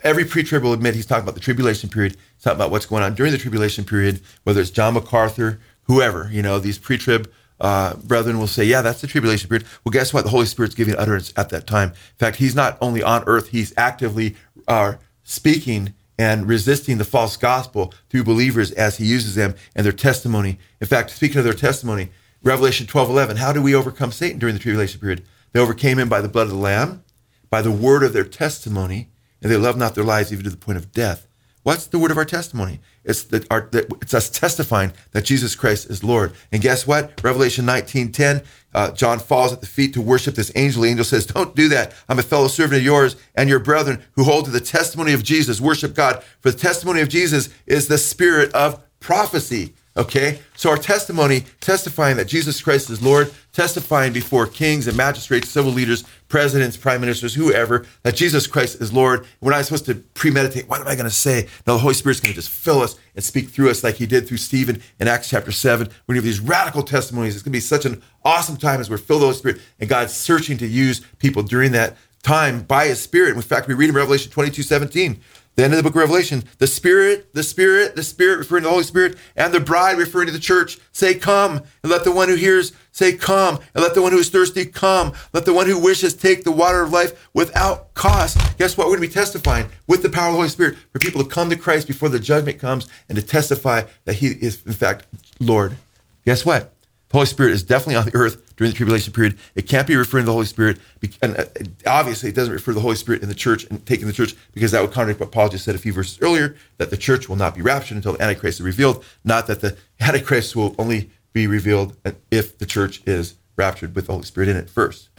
every 0.04 0.26
pre-trib 0.26 0.64
will 0.64 0.74
admit 0.74 0.95
he's 0.95 1.06
talking 1.06 1.24
about 1.24 1.36
the 1.36 1.41
tribulation 1.41 1.89
period. 1.89 2.18
He's 2.36 2.43
talking 2.43 2.58
about 2.58 2.72
what's 2.72 2.86
going 2.86 3.04
on 3.04 3.16
during 3.16 3.32
the 3.32 3.38
tribulation 3.38 3.84
period, 3.84 4.22
whether 4.43 4.62
it's 4.62 4.70
John 4.70 4.93
MacArthur, 4.93 5.60
whoever, 5.84 6.30
you 6.32 6.41
know, 6.41 6.60
these 6.60 6.78
pre-trib 6.78 7.32
uh, 7.60 7.95
brethren 7.95 8.39
will 8.39 8.47
say, 8.47 8.64
yeah, 8.64 8.82
that's 8.82 9.02
the 9.02 9.08
tribulation 9.08 9.47
period. 9.47 9.68
Well, 9.84 9.91
guess 9.91 10.14
what? 10.14 10.24
The 10.24 10.32
Holy 10.32 10.47
Spirit's 10.47 10.76
giving 10.76 10.95
utterance 10.95 11.32
at 11.38 11.49
that 11.49 11.68
time. 11.68 11.89
In 11.89 12.18
fact, 12.18 12.38
he's 12.38 12.56
not 12.56 12.78
only 12.82 13.04
on 13.04 13.24
earth, 13.28 13.49
he's 13.49 13.74
actively 13.78 14.36
uh, 14.68 14.93
speaking 15.24 15.93
and 16.18 16.47
resisting 16.47 16.97
the 16.97 17.06
false 17.06 17.38
gospel 17.38 17.93
through 18.10 18.24
believers 18.24 18.72
as 18.72 18.97
he 18.97 19.06
uses 19.06 19.36
them 19.36 19.56
and 19.76 19.86
their 19.86 19.93
testimony. 19.93 20.60
In 20.80 20.88
fact, 20.88 21.12
speaking 21.12 21.38
of 21.38 21.43
their 21.43 21.54
testimony, 21.54 22.10
Revelation 22.43 22.88
12, 22.88 23.10
11, 23.10 23.38
how 23.38 23.54
do 23.54 23.62
we 23.62 23.76
overcome 23.76 24.12
Satan 24.12 24.39
during 24.39 24.56
the 24.56 24.62
tribulation 24.62 24.99
period? 24.99 25.24
They 25.52 25.60
overcame 25.60 25.99
him 25.99 26.10
by 26.10 26.22
the 26.22 26.30
blood 26.30 26.43
of 26.43 26.54
the 26.54 26.56
Lamb, 26.56 27.04
by 27.49 27.62
the 27.62 27.72
word 27.72 28.04
of 28.04 28.14
their 28.14 28.24
testimony, 28.24 29.10
and 29.42 29.52
they 29.52 29.58
love 29.58 29.78
not 29.78 29.96
their 29.96 30.04
lives 30.04 30.32
even 30.32 30.44
to 30.44 30.50
the 30.50 30.58
point 30.58 30.78
of 30.78 30.92
death. 30.92 31.28
What's 31.64 31.86
the 31.86 32.00
word 32.00 32.10
of 32.10 32.18
our 32.18 32.26
testimony? 32.26 32.80
It's 33.04 33.24
that 33.26 33.46
our 33.52 33.70
it's 33.74 34.16
us 34.16 34.30
testifying 34.30 34.94
that 35.12 35.26
Jesus 35.26 35.56
Christ 35.56 35.89
is 35.92 36.04
Lord. 36.04 36.34
And 36.52 36.62
guess 36.62 36.88
what? 36.88 37.24
Revelation 37.24 37.66
19, 37.66 38.12
10, 38.12 38.42
uh, 38.74 38.92
John 38.92 39.20
falls 39.20 39.54
at 39.54 39.62
the 39.62 39.68
feet 39.68 39.94
to 39.94 40.02
worship 40.02 40.34
this 40.34 40.52
angel. 40.56 40.82
The 40.82 40.89
angel 40.89 41.06
says, 41.06 41.28
Don't 41.28 41.56
do 41.56 41.70
that. 41.70 41.94
I'm 42.10 42.18
a 42.18 42.24
fellow 42.24 42.48
servant 42.48 42.80
of 42.80 42.84
yours 42.84 43.16
and 43.36 43.48
your 43.48 43.60
brethren 43.60 44.04
who 44.14 44.24
hold 44.24 44.46
to 44.46 44.52
the 44.52 44.60
testimony 44.60 45.14
of 45.14 45.24
Jesus. 45.24 45.62
Worship 45.62 45.94
God. 45.94 46.24
For 46.39 46.50
the 46.50 46.58
testimony 46.58 47.02
of 47.02 47.10
Jesus 47.10 47.50
is 47.68 47.88
the 47.88 48.00
spirit 48.00 48.52
of 48.54 48.82
prophecy. 49.00 49.76
Okay? 49.98 50.39
So 50.56 50.70
our 50.70 50.78
testimony, 50.78 51.46
testifying 51.60 52.18
that 52.18 52.26
Jesus 52.26 52.62
Christ 52.62 52.89
is 52.89 53.02
Lord, 53.02 53.32
testifying 53.52 54.14
before 54.14 54.48
kings 54.48 54.88
and 54.88 54.96
magistrates, 54.96 55.50
civil 55.50 55.72
leaders, 55.72 56.06
presidents, 56.30 56.78
prime 56.78 57.02
ministers, 57.02 57.34
whoever, 57.34 57.86
that 58.04 58.16
Jesus 58.16 58.48
Christ 58.48 58.80
is 58.82 58.94
Lord. 58.94 59.26
We're 59.42 59.52
not 59.52 59.66
supposed 59.66 59.86
to 59.88 59.96
premeditate, 59.96 60.70
what 60.70 60.80
am 60.80 60.88
I 60.88 60.96
going 60.96 61.06
to 61.06 61.10
say? 61.10 61.48
No, 61.68 61.74
the 61.74 61.80
Holy 61.80 61.94
Spirit's 61.94 62.22
going 62.22 62.34
to 62.34 62.39
just 62.39 62.50
fill 62.50 62.82
us 62.82 62.98
and 63.16 63.24
speak 63.24 63.50
through 63.50 63.70
us 63.70 63.84
like 63.84 63.96
he 63.96 64.06
did 64.06 64.28
through 64.28 64.38
Stephen 64.38 64.82
in 65.00 65.10
Acts 65.10 65.30
chapter 65.30 65.52
7. 65.52 65.89
We 66.08 66.16
have 66.16 66.24
these 66.24 66.39
radical 66.39 66.84
testimonies. 66.84 67.36
It's 67.36 67.44
going 67.44 67.52
to 67.52 67.58
be 67.58 67.60
such 67.60 67.86
an 67.86 68.02
awesome 68.24 68.56
time 68.56 68.80
as 68.80 68.89
we're 68.89 68.98
filled 68.98 69.22
with 69.22 69.30
the 69.30 69.39
Holy 69.39 69.56
Spirit 69.56 69.62
and 69.80 69.89
God's 69.89 70.14
searching 70.14 70.58
to 70.60 70.68
use 70.68 71.02
people 71.20 71.44
during 71.44 71.74
that 71.74 71.98
time 72.24 72.62
by 72.62 72.88
his 72.88 73.02
Spirit. 73.02 73.36
In 73.36 73.42
fact, 73.42 73.68
we 73.68 73.74
read 73.74 73.89
in 73.89 73.96
Revelation 73.96 74.32
22, 74.32 74.64
17, 74.64 75.20
the 75.62 75.66
end 75.66 75.74
of 75.76 75.78
the 75.78 75.84
book 75.84 75.95
of 75.95 75.99
Revelation, 75.99 76.43
the 76.57 76.66
Spirit, 76.66 77.36
the 77.36 77.43
Spirit, 77.43 77.95
the 77.95 78.01
Spirit 78.01 78.39
referring 78.39 78.64
to 78.64 78.68
the 78.68 78.72
Holy 78.72 78.84
Spirit, 78.84 79.16
and 79.36 79.53
the 79.53 79.59
bride 79.59 79.99
referring 79.99 80.26
to 80.26 80.34
the 80.34 80.39
church 80.39 80.80
say, 80.91 81.14
Come, 81.14 81.62
and 81.84 81.91
let 81.91 82.03
the 82.03 82.12
one 82.12 82.30
who 82.30 82.36
hears 82.36 82.74
say, 82.91 83.14
Come, 83.14 83.59
and 83.76 83.84
let 83.84 83.93
the 83.93 84.01
one 84.01 84.12
who 84.12 84.18
is 84.18 84.30
thirsty 84.30 84.66
come. 84.66 85.14
Let 85.34 85.45
the 85.45 85.53
one 85.53 85.68
who 85.68 85.78
wishes 85.78 86.16
take 86.16 86.43
the 86.43 86.51
water 86.51 86.82
of 86.82 86.91
life 86.91 87.30
without 87.36 87.93
cost. 87.93 88.39
Guess 88.57 88.76
what? 88.76 88.88
We're 88.88 88.97
going 88.97 89.03
to 89.03 89.07
be 89.09 89.14
testifying 89.14 89.70
with 89.86 90.01
the 90.01 90.09
power 90.09 90.30
of 90.30 90.34
the 90.34 90.38
Holy 90.38 90.49
Spirit 90.49 90.78
for 90.91 90.97
people 90.97 91.24
to 91.24 91.30
come 91.30 91.51
to 91.51 91.55
Christ 91.55 91.86
before 91.86 92.09
the 92.09 92.20
judgment 92.20 92.57
comes 92.57 92.88
and 93.07 93.16
to 93.16 93.24
testify 93.24 93.84
that 94.05 94.16
He 94.16 94.30
is, 94.30 94.66
in 94.66 94.74
fact, 94.74 95.05
Lord. 95.39 95.78
Guess 96.26 96.43
what? 96.43 96.74
The 97.09 97.18
Holy 97.18 97.28
Spirit 97.28 97.51
is 97.51 97.62
definitely 97.62 97.97
on 97.97 98.05
the 98.05 98.16
earth 98.16 98.51
during 98.62 98.74
the 98.74 98.78
tribulation 98.78 99.12
period. 99.12 99.39
It 99.55 99.64
can't 99.64 99.88
be 99.88 99.95
referring 99.95 100.22
to 100.22 100.28
the 100.28 100.34
Holy 100.34 100.45
Spirit. 100.45 100.78
And 101.24 101.36
uh, 101.36 101.45
obviously, 101.88 102.30
it 102.30 102.36
doesn't 102.36 102.53
refer 102.53 102.74
to 102.74 102.76
the 102.76 102.82
Holy 102.82 102.95
Spirit 102.95 103.24
in 103.24 103.28
the 103.28 103.34
church 103.34 103.66
and 103.66 103.84
taking 103.88 104.05
the 104.05 104.14
church 104.14 104.36
because 104.53 104.70
that 104.70 104.84
would 104.84 104.91
contradict 104.91 105.20
what 105.20 105.32
Paul 105.32 105.49
just 105.49 105.66
said 105.66 105.74
a 105.74 105.80
few 105.80 105.91
verses 105.91 106.20
earlier 106.22 106.55
that 106.78 106.91
the 106.91 106.97
church 106.97 107.28
will 107.28 107.38
not 107.38 107.55
be 107.55 107.64
raptured 107.64 107.95
until 107.95 108.14
the 108.14 108.22
Antichrist 108.22 108.59
is 108.59 108.64
revealed, 108.64 109.03
not 109.24 109.47
that 109.47 109.62
the 109.62 109.76
Antichrist 109.99 110.55
will 110.55 110.76
only 110.78 111.09
be 111.34 111.47
revealed 111.47 111.95
if 112.30 112.59
the 112.59 112.68
church 112.68 113.01
is 113.07 113.34
raptured 113.55 113.95
with 113.95 114.05
the 114.05 114.14
Holy 114.14 114.26
Spirit 114.26 114.47
in 114.47 114.57
it 114.57 114.70
first. 114.70 115.09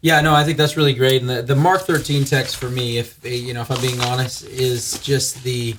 Yeah, 0.00 0.20
no, 0.20 0.32
I 0.32 0.44
think 0.44 0.56
that's 0.56 0.76
really 0.76 0.94
great. 0.94 1.20
And 1.20 1.28
the, 1.28 1.42
the 1.42 1.56
Mark 1.56 1.80
13 1.80 2.24
text 2.24 2.58
for 2.58 2.70
me, 2.70 2.98
if 2.98 3.18
you 3.24 3.54
know, 3.54 3.62
if 3.62 3.72
I'm 3.72 3.80
being 3.80 3.98
honest, 4.02 4.44
is 4.44 5.00
just 5.00 5.42
the, 5.42 5.74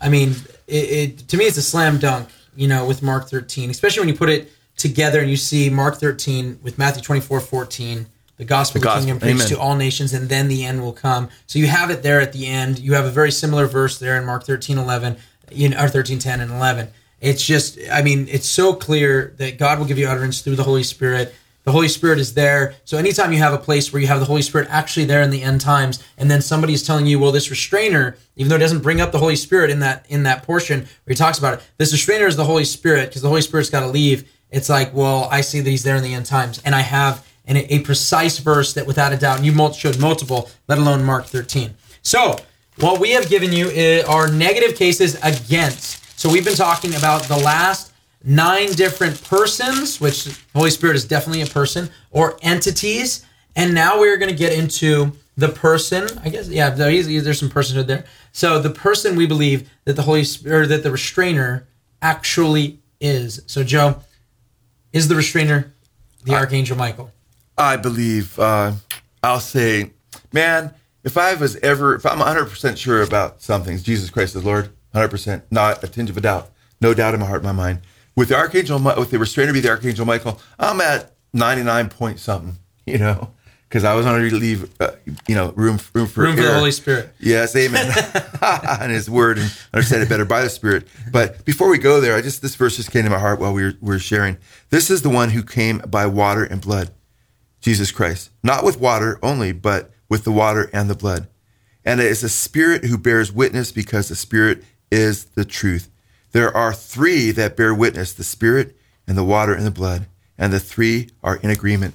I 0.00 0.08
mean, 0.08 0.36
it, 0.66 0.74
it 0.74 1.28
to 1.28 1.36
me, 1.36 1.44
it's 1.44 1.58
a 1.58 1.62
slam 1.62 1.98
dunk. 1.98 2.30
You 2.54 2.68
know, 2.68 2.86
with 2.86 3.02
Mark 3.02 3.28
13, 3.28 3.68
especially 3.68 4.00
when 4.00 4.08
you 4.08 4.14
put 4.14 4.30
it 4.30 4.50
together 4.76 5.20
and 5.20 5.30
you 5.30 5.36
see 5.36 5.70
Mark 5.70 5.96
13 5.96 6.60
with 6.62 6.78
Matthew 6.78 7.02
24, 7.02 7.40
14, 7.40 8.06
the 8.36 8.44
gospel, 8.44 8.80
the 8.80 8.84
gospel. 8.84 8.98
of 8.98 9.04
the 9.04 9.12
kingdom 9.12 9.36
preached 9.38 9.48
to 9.48 9.58
all 9.58 9.76
nations, 9.76 10.12
and 10.12 10.28
then 10.28 10.48
the 10.48 10.64
end 10.64 10.82
will 10.82 10.92
come. 10.92 11.30
So 11.46 11.58
you 11.58 11.66
have 11.66 11.90
it 11.90 12.02
there 12.02 12.20
at 12.20 12.32
the 12.32 12.46
end. 12.46 12.78
You 12.78 12.94
have 12.94 13.06
a 13.06 13.10
very 13.10 13.30
similar 13.30 13.66
verse 13.66 13.98
there 13.98 14.18
in 14.18 14.26
Mark 14.26 14.44
13, 14.44 14.78
11, 14.78 15.16
you 15.50 15.70
know, 15.70 15.82
or 15.82 15.88
13, 15.88 16.18
10 16.18 16.40
and 16.40 16.52
11. 16.52 16.88
It's 17.20 17.44
just, 17.44 17.78
I 17.90 18.02
mean, 18.02 18.28
it's 18.30 18.48
so 18.48 18.74
clear 18.74 19.34
that 19.38 19.58
God 19.58 19.78
will 19.78 19.86
give 19.86 19.98
you 19.98 20.06
utterance 20.06 20.42
through 20.42 20.56
the 20.56 20.64
Holy 20.64 20.82
Spirit. 20.82 21.34
The 21.64 21.72
Holy 21.72 21.88
Spirit 21.88 22.18
is 22.18 22.34
there. 22.34 22.74
So 22.84 22.98
anytime 22.98 23.32
you 23.32 23.38
have 23.38 23.54
a 23.54 23.58
place 23.58 23.92
where 23.92 24.00
you 24.00 24.06
have 24.06 24.20
the 24.20 24.26
Holy 24.26 24.42
Spirit 24.42 24.68
actually 24.70 25.06
there 25.06 25.22
in 25.22 25.30
the 25.30 25.42
end 25.42 25.62
times, 25.62 26.04
and 26.18 26.30
then 26.30 26.42
somebody 26.42 26.74
is 26.74 26.86
telling 26.86 27.06
you, 27.06 27.18
well, 27.18 27.32
this 27.32 27.50
restrainer, 27.50 28.16
even 28.36 28.50
though 28.50 28.56
it 28.56 28.60
doesn't 28.60 28.82
bring 28.82 29.00
up 29.00 29.10
the 29.10 29.18
Holy 29.18 29.34
Spirit 29.34 29.70
in 29.70 29.80
that 29.80 30.06
in 30.08 30.22
that 30.24 30.44
portion 30.44 30.80
where 30.80 30.88
he 31.08 31.14
talks 31.14 31.38
about 31.38 31.54
it, 31.54 31.64
this 31.78 31.90
restrainer 31.90 32.26
is 32.26 32.36
the 32.36 32.44
Holy 32.44 32.64
Spirit 32.64 33.08
because 33.08 33.22
the 33.22 33.28
Holy 33.28 33.40
Spirit's 33.40 33.70
got 33.70 33.80
to 33.80 33.88
leave 33.88 34.30
it's 34.50 34.68
like, 34.68 34.94
well, 34.94 35.28
I 35.30 35.40
see 35.40 35.60
that 35.60 35.68
he's 35.68 35.82
there 35.82 35.96
in 35.96 36.02
the 36.02 36.14
end 36.14 36.26
times, 36.26 36.60
and 36.64 36.74
I 36.74 36.80
have 36.80 37.26
an, 37.46 37.56
a 37.56 37.80
precise 37.80 38.38
verse 38.38 38.74
that, 38.74 38.86
without 38.86 39.12
a 39.12 39.16
doubt, 39.16 39.44
you 39.44 39.72
showed 39.72 39.98
multiple, 39.98 40.50
let 40.68 40.78
alone 40.78 41.04
Mark 41.04 41.26
13. 41.26 41.74
So, 42.02 42.36
what 42.78 43.00
we 43.00 43.12
have 43.12 43.28
given 43.28 43.52
you 43.52 43.70
are 44.06 44.30
negative 44.30 44.76
cases 44.76 45.16
against. 45.22 46.18
So, 46.18 46.30
we've 46.30 46.44
been 46.44 46.54
talking 46.54 46.94
about 46.94 47.24
the 47.24 47.36
last 47.36 47.92
nine 48.24 48.72
different 48.72 49.22
persons, 49.24 50.00
which 50.00 50.28
Holy 50.54 50.70
Spirit 50.70 50.96
is 50.96 51.04
definitely 51.04 51.42
a 51.42 51.46
person, 51.46 51.90
or 52.10 52.36
entities. 52.42 53.24
And 53.54 53.74
now 53.74 53.98
we're 53.98 54.18
going 54.18 54.30
to 54.30 54.36
get 54.36 54.52
into 54.52 55.12
the 55.36 55.48
person. 55.48 56.08
I 56.22 56.28
guess, 56.28 56.48
yeah, 56.48 56.70
there's 56.70 57.38
some 57.38 57.50
personhood 57.50 57.86
there. 57.86 58.04
So, 58.32 58.60
the 58.60 58.70
person 58.70 59.16
we 59.16 59.26
believe 59.26 59.70
that 59.84 59.94
the 59.94 60.02
Holy 60.02 60.24
Spirit, 60.24 60.68
that 60.68 60.82
the 60.82 60.90
restrainer 60.90 61.66
actually 62.02 62.80
is. 63.00 63.42
So, 63.46 63.62
Joe, 63.62 64.02
is 64.92 65.08
the 65.08 65.14
restrainer 65.14 65.72
the 66.24 66.34
I, 66.34 66.38
Archangel 66.38 66.76
Michael? 66.76 67.10
I 67.56 67.76
believe. 67.76 68.38
Uh, 68.38 68.72
I'll 69.22 69.40
say, 69.40 69.92
man, 70.32 70.74
if 71.04 71.16
I 71.16 71.34
was 71.34 71.56
ever, 71.56 71.94
if 71.94 72.06
I'm 72.06 72.18
100% 72.18 72.76
sure 72.76 73.02
about 73.02 73.42
something, 73.42 73.78
Jesus 73.78 74.10
Christ 74.10 74.36
is 74.36 74.44
Lord, 74.44 74.70
100%, 74.94 75.42
not 75.50 75.82
a 75.82 75.88
tinge 75.88 76.10
of 76.10 76.16
a 76.16 76.20
doubt, 76.20 76.50
no 76.80 76.94
doubt 76.94 77.14
in 77.14 77.20
my 77.20 77.26
heart, 77.26 77.42
my 77.42 77.52
mind. 77.52 77.80
With 78.14 78.28
the 78.28 78.36
Archangel, 78.36 78.78
with 78.78 79.10
the 79.10 79.18
restrainer 79.18 79.52
be 79.52 79.60
the 79.60 79.68
Archangel 79.68 80.06
Michael, 80.06 80.40
I'm 80.58 80.80
at 80.80 81.12
99 81.32 81.88
point 81.90 82.18
something, 82.18 82.56
you 82.86 82.98
know 82.98 83.30
because 83.68 83.84
I 83.84 83.94
was 83.94 84.06
going 84.06 84.28
to 84.28 84.36
leave, 84.36 84.70
uh, 84.80 84.92
you 85.26 85.34
know, 85.34 85.52
room 85.52 85.78
room 85.92 86.06
for 86.06 86.22
room 86.22 86.36
for 86.36 86.42
the 86.42 86.54
Holy 86.54 86.70
Spirit. 86.70 87.12
Yes, 87.18 87.56
Amen. 87.56 87.92
and 88.42 88.92
His 88.92 89.10
Word, 89.10 89.38
and 89.38 89.52
understand 89.72 90.02
it 90.02 90.08
better 90.08 90.24
by 90.24 90.42
the 90.42 90.50
Spirit. 90.50 90.86
But 91.10 91.44
before 91.44 91.68
we 91.68 91.78
go 91.78 92.00
there, 92.00 92.16
I 92.16 92.22
just 92.22 92.42
this 92.42 92.54
verse 92.54 92.76
just 92.76 92.92
came 92.92 93.04
to 93.04 93.10
my 93.10 93.18
heart 93.18 93.40
while 93.40 93.52
we 93.52 93.64
were, 93.64 93.74
we 93.80 93.88
were 93.94 93.98
sharing. 93.98 94.38
This 94.70 94.90
is 94.90 95.02
the 95.02 95.10
one 95.10 95.30
who 95.30 95.42
came 95.42 95.78
by 95.78 96.06
water 96.06 96.44
and 96.44 96.60
blood, 96.60 96.92
Jesus 97.60 97.90
Christ, 97.90 98.30
not 98.42 98.64
with 98.64 98.80
water 98.80 99.18
only, 99.22 99.52
but 99.52 99.90
with 100.08 100.24
the 100.24 100.32
water 100.32 100.70
and 100.72 100.88
the 100.88 100.94
blood. 100.94 101.28
And 101.84 102.00
it 102.00 102.06
is 102.06 102.22
a 102.22 102.28
Spirit 102.28 102.84
who 102.84 102.98
bears 102.98 103.32
witness, 103.32 103.72
because 103.72 104.08
the 104.08 104.16
Spirit 104.16 104.62
is 104.90 105.24
the 105.24 105.44
truth. 105.44 105.90
There 106.32 106.54
are 106.56 106.72
three 106.72 107.32
that 107.32 107.56
bear 107.56 107.74
witness: 107.74 108.12
the 108.12 108.24
Spirit 108.24 108.76
and 109.08 109.18
the 109.18 109.24
water 109.24 109.54
and 109.54 109.66
the 109.66 109.72
blood, 109.72 110.06
and 110.38 110.52
the 110.52 110.60
three 110.60 111.10
are 111.22 111.36
in 111.36 111.50
agreement 111.50 111.94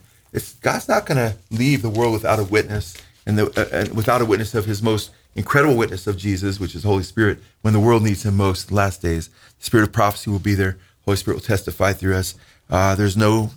God's 0.61 0.87
not 0.87 1.05
going 1.05 1.17
to 1.17 1.37
leave 1.49 1.81
the 1.81 1.89
world 1.89 2.13
without 2.13 2.39
a 2.39 2.43
witness 2.43 2.95
and, 3.25 3.37
the, 3.37 3.45
uh, 3.47 3.93
without 3.93 4.21
a 4.21 4.25
witness 4.25 4.55
of 4.55 4.65
his 4.65 4.81
most 4.81 5.11
incredible 5.35 5.75
witness 5.75 6.07
of 6.07 6.17
Jesus, 6.17 6.59
which 6.59 6.75
is 6.75 6.83
Holy 6.83 7.03
Spirit, 7.03 7.39
when 7.61 7.73
the 7.73 7.79
world 7.79 8.03
needs 8.03 8.25
him 8.25 8.37
most 8.37 8.69
the 8.69 8.75
last 8.75 9.01
days. 9.01 9.29
The 9.59 9.65
spirit 9.65 9.83
of 9.83 9.91
prophecy 9.93 10.29
will 10.29 10.39
be 10.39 10.55
there. 10.55 10.77
Holy 11.05 11.17
Spirit 11.17 11.37
will 11.37 11.41
testify 11.41 11.93
through 11.93 12.15
us. 12.15 12.35
Uh, 12.69 12.95
there's 12.95 13.17
no 13.17 13.51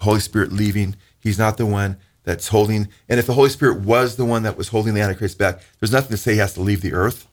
Holy 0.00 0.20
Spirit 0.20 0.52
leaving. 0.52 0.96
He's 1.20 1.38
not 1.38 1.56
the 1.56 1.66
one 1.66 1.96
that's 2.24 2.48
holding. 2.48 2.88
And 3.08 3.18
if 3.18 3.26
the 3.26 3.34
Holy 3.34 3.48
Spirit 3.48 3.80
was 3.80 4.16
the 4.16 4.24
one 4.24 4.42
that 4.42 4.56
was 4.56 4.68
holding 4.68 4.94
the 4.94 5.00
Antichrist 5.00 5.38
back, 5.38 5.60
there's 5.80 5.92
nothing 5.92 6.10
to 6.10 6.16
say 6.16 6.32
he 6.32 6.38
has 6.38 6.54
to 6.54 6.60
leave 6.60 6.82
the 6.82 6.92
earth. 6.92 7.26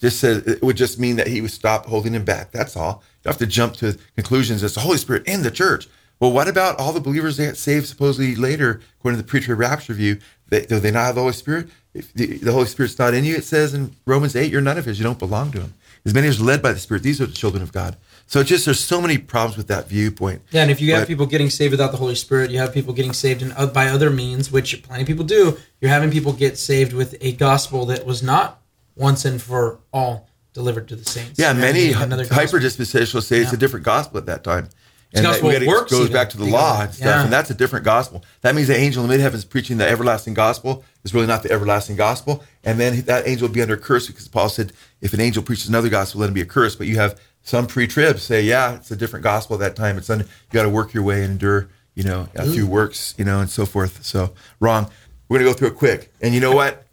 Just 0.00 0.20
says 0.20 0.46
it 0.46 0.62
would 0.62 0.76
just 0.76 0.98
mean 0.98 1.16
that 1.16 1.26
he 1.26 1.40
would 1.40 1.50
stop 1.50 1.86
holding 1.86 2.14
him 2.14 2.24
back. 2.24 2.52
That's 2.52 2.76
all. 2.76 3.02
You 3.24 3.28
have 3.28 3.38
to 3.38 3.46
jump 3.46 3.74
to 3.76 3.98
conclusions. 4.14 4.62
It's 4.62 4.74
the 4.74 4.80
Holy 4.80 4.98
Spirit 4.98 5.26
in 5.26 5.42
the 5.42 5.50
church. 5.50 5.88
Well, 6.20 6.32
what 6.32 6.48
about 6.48 6.78
all 6.78 6.92
the 6.92 7.00
believers 7.00 7.36
that 7.36 7.44
get 7.44 7.56
saved 7.56 7.86
supposedly 7.86 8.34
later, 8.34 8.80
according 8.98 9.20
to 9.20 9.24
the 9.24 9.28
pre-trib 9.28 9.58
rapture 9.58 9.94
view? 9.94 10.18
They, 10.48 10.66
do 10.66 10.80
they 10.80 10.90
not 10.90 11.06
have 11.06 11.14
the 11.14 11.20
Holy 11.20 11.32
Spirit? 11.32 11.68
If 11.94 12.12
the, 12.12 12.38
the, 12.38 12.52
Holy 12.52 12.66
Spirit's 12.66 12.98
not 12.98 13.14
in 13.14 13.24
you, 13.24 13.36
it 13.36 13.44
says 13.44 13.74
in 13.74 13.94
Romans 14.06 14.34
8, 14.34 14.50
you're 14.50 14.60
none 14.60 14.78
of 14.78 14.84
his. 14.84 14.98
You 14.98 15.04
don't 15.04 15.18
belong 15.18 15.52
to 15.52 15.60
him. 15.60 15.74
As 16.04 16.14
many 16.14 16.28
as 16.28 16.40
are 16.40 16.44
led 16.44 16.62
by 16.62 16.72
the 16.72 16.78
Spirit, 16.78 17.02
these 17.02 17.20
are 17.20 17.26
the 17.26 17.32
children 17.32 17.62
of 17.62 17.72
God. 17.72 17.96
So 18.26 18.42
just 18.42 18.64
there's 18.64 18.80
so 18.80 19.00
many 19.00 19.18
problems 19.18 19.56
with 19.56 19.68
that 19.68 19.88
viewpoint. 19.88 20.42
Yeah, 20.50 20.62
and 20.62 20.70
if 20.70 20.80
you 20.80 20.94
have 20.94 21.06
people 21.06 21.26
getting 21.26 21.50
saved 21.50 21.70
without 21.72 21.92
the 21.92 21.98
Holy 21.98 22.14
Spirit, 22.14 22.50
you 22.50 22.58
have 22.58 22.74
people 22.74 22.92
getting 22.92 23.12
saved 23.12 23.42
in, 23.42 23.52
uh, 23.52 23.66
by 23.66 23.88
other 23.88 24.10
means, 24.10 24.50
which 24.50 24.82
plenty 24.82 25.02
of 25.02 25.06
people 25.06 25.24
do. 25.24 25.58
You're 25.80 25.90
having 25.90 26.10
people 26.10 26.32
get 26.32 26.58
saved 26.58 26.92
with 26.92 27.16
a 27.20 27.32
gospel 27.32 27.86
that 27.86 28.06
was 28.06 28.22
not 28.22 28.60
once 28.96 29.24
and 29.24 29.40
for 29.40 29.78
all 29.92 30.28
delivered 30.52 30.88
to 30.88 30.96
the 30.96 31.04
saints. 31.04 31.38
Yeah, 31.38 31.52
many 31.52 31.92
hyper 31.92 32.58
dispensationalists 32.60 33.24
say 33.24 33.36
yeah. 33.36 33.42
it's 33.44 33.52
a 33.52 33.56
different 33.56 33.84
gospel 33.84 34.18
at 34.18 34.26
that 34.26 34.44
time 34.44 34.68
and 35.14 35.24
that, 35.24 35.42
we 35.42 35.52
gotta, 35.52 35.86
goes 35.88 36.10
back 36.10 36.28
to 36.30 36.36
the 36.36 36.44
law 36.44 36.82
and 36.82 36.92
stuff, 36.92 37.06
yeah. 37.06 37.24
and 37.24 37.32
that's 37.32 37.50
a 37.50 37.54
different 37.54 37.84
gospel. 37.84 38.24
That 38.42 38.54
means 38.54 38.68
the 38.68 38.76
angel 38.76 39.02
in 39.02 39.08
the 39.08 39.16
mid 39.16 39.34
is 39.34 39.44
preaching 39.44 39.78
the 39.78 39.88
everlasting 39.88 40.34
gospel 40.34 40.84
is 41.02 41.14
really 41.14 41.26
not 41.26 41.42
the 41.42 41.50
everlasting 41.50 41.96
gospel, 41.96 42.44
and 42.62 42.78
then 42.78 43.00
that 43.02 43.26
angel 43.26 43.48
will 43.48 43.54
be 43.54 43.62
under 43.62 43.74
a 43.74 43.78
curse 43.78 44.06
because 44.06 44.28
Paul 44.28 44.50
said 44.50 44.72
if 45.00 45.14
an 45.14 45.20
angel 45.20 45.42
preaches 45.42 45.68
another 45.68 45.88
gospel, 45.88 46.20
let 46.20 46.28
him 46.28 46.34
be 46.34 46.42
a 46.42 46.46
curse. 46.46 46.76
But 46.76 46.88
you 46.88 46.96
have 46.96 47.18
some 47.42 47.66
pre-tribs 47.66 48.22
say, 48.22 48.42
yeah, 48.42 48.74
it's 48.74 48.90
a 48.90 48.96
different 48.96 49.22
gospel 49.22 49.54
at 49.54 49.60
that 49.60 49.76
time. 49.76 49.96
It's 49.96 50.10
un, 50.10 50.20
you 50.20 50.26
got 50.52 50.64
to 50.64 50.68
work 50.68 50.92
your 50.92 51.04
way 51.04 51.22
and 51.22 51.32
endure, 51.32 51.70
you 51.94 52.04
know, 52.04 52.28
a 52.34 52.46
Ooh. 52.46 52.52
few 52.52 52.66
works, 52.66 53.14
you 53.16 53.24
know, 53.24 53.40
and 53.40 53.48
so 53.48 53.64
forth. 53.64 54.04
So 54.04 54.34
wrong. 54.60 54.90
We're 55.28 55.38
gonna 55.38 55.50
go 55.50 55.54
through 55.54 55.68
it 55.68 55.76
quick, 55.76 56.12
and 56.20 56.34
you 56.34 56.40
know 56.40 56.54
what? 56.54 56.86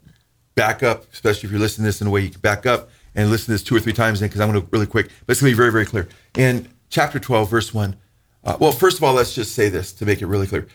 Back 0.54 0.82
up, 0.82 1.04
especially 1.12 1.46
if 1.46 1.50
you're 1.50 1.60
listening 1.60 1.84
to 1.84 1.88
this 1.88 2.00
in 2.00 2.06
a 2.06 2.10
way 2.10 2.20
you 2.20 2.30
can 2.30 2.40
back 2.40 2.64
up 2.66 2.90
and 3.14 3.30
listen 3.30 3.46
to 3.46 3.52
this 3.52 3.62
two 3.62 3.74
or 3.74 3.80
three 3.80 3.92
times 3.92 4.20
then 4.20 4.28
because 4.28 4.40
I'm 4.40 4.50
going 4.50 4.60
to 4.60 4.68
really 4.70 4.86
quick, 4.86 5.10
but 5.26 5.32
it's 5.32 5.40
going 5.40 5.50
to 5.50 5.54
be 5.54 5.56
very, 5.56 5.72
very 5.72 5.86
clear. 5.86 6.06
In 6.36 6.68
chapter 6.90 7.18
12, 7.18 7.50
verse 7.50 7.74
1, 7.74 7.96
uh, 8.46 8.56
well, 8.58 8.72
first 8.72 8.96
of 8.96 9.04
all, 9.04 9.14
let's 9.14 9.34
just 9.34 9.54
say 9.54 9.68
this 9.68 9.92
to 9.92 10.06
make 10.06 10.22
it 10.22 10.26
really 10.26 10.46
clear. 10.46 10.66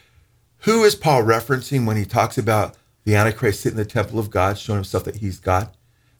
Who 0.59 0.83
is 0.83 0.95
Paul 0.95 1.23
referencing 1.23 1.87
when 1.87 1.97
he 1.97 2.05
talks 2.05 2.37
about 2.37 2.75
the 3.03 3.15
Antichrist 3.15 3.61
sitting 3.61 3.79
in 3.79 3.83
the 3.83 3.89
temple 3.89 4.19
of 4.19 4.29
God, 4.29 4.59
showing 4.59 4.77
himself 4.77 5.05
that 5.05 5.17
he's 5.17 5.39
God? 5.39 5.69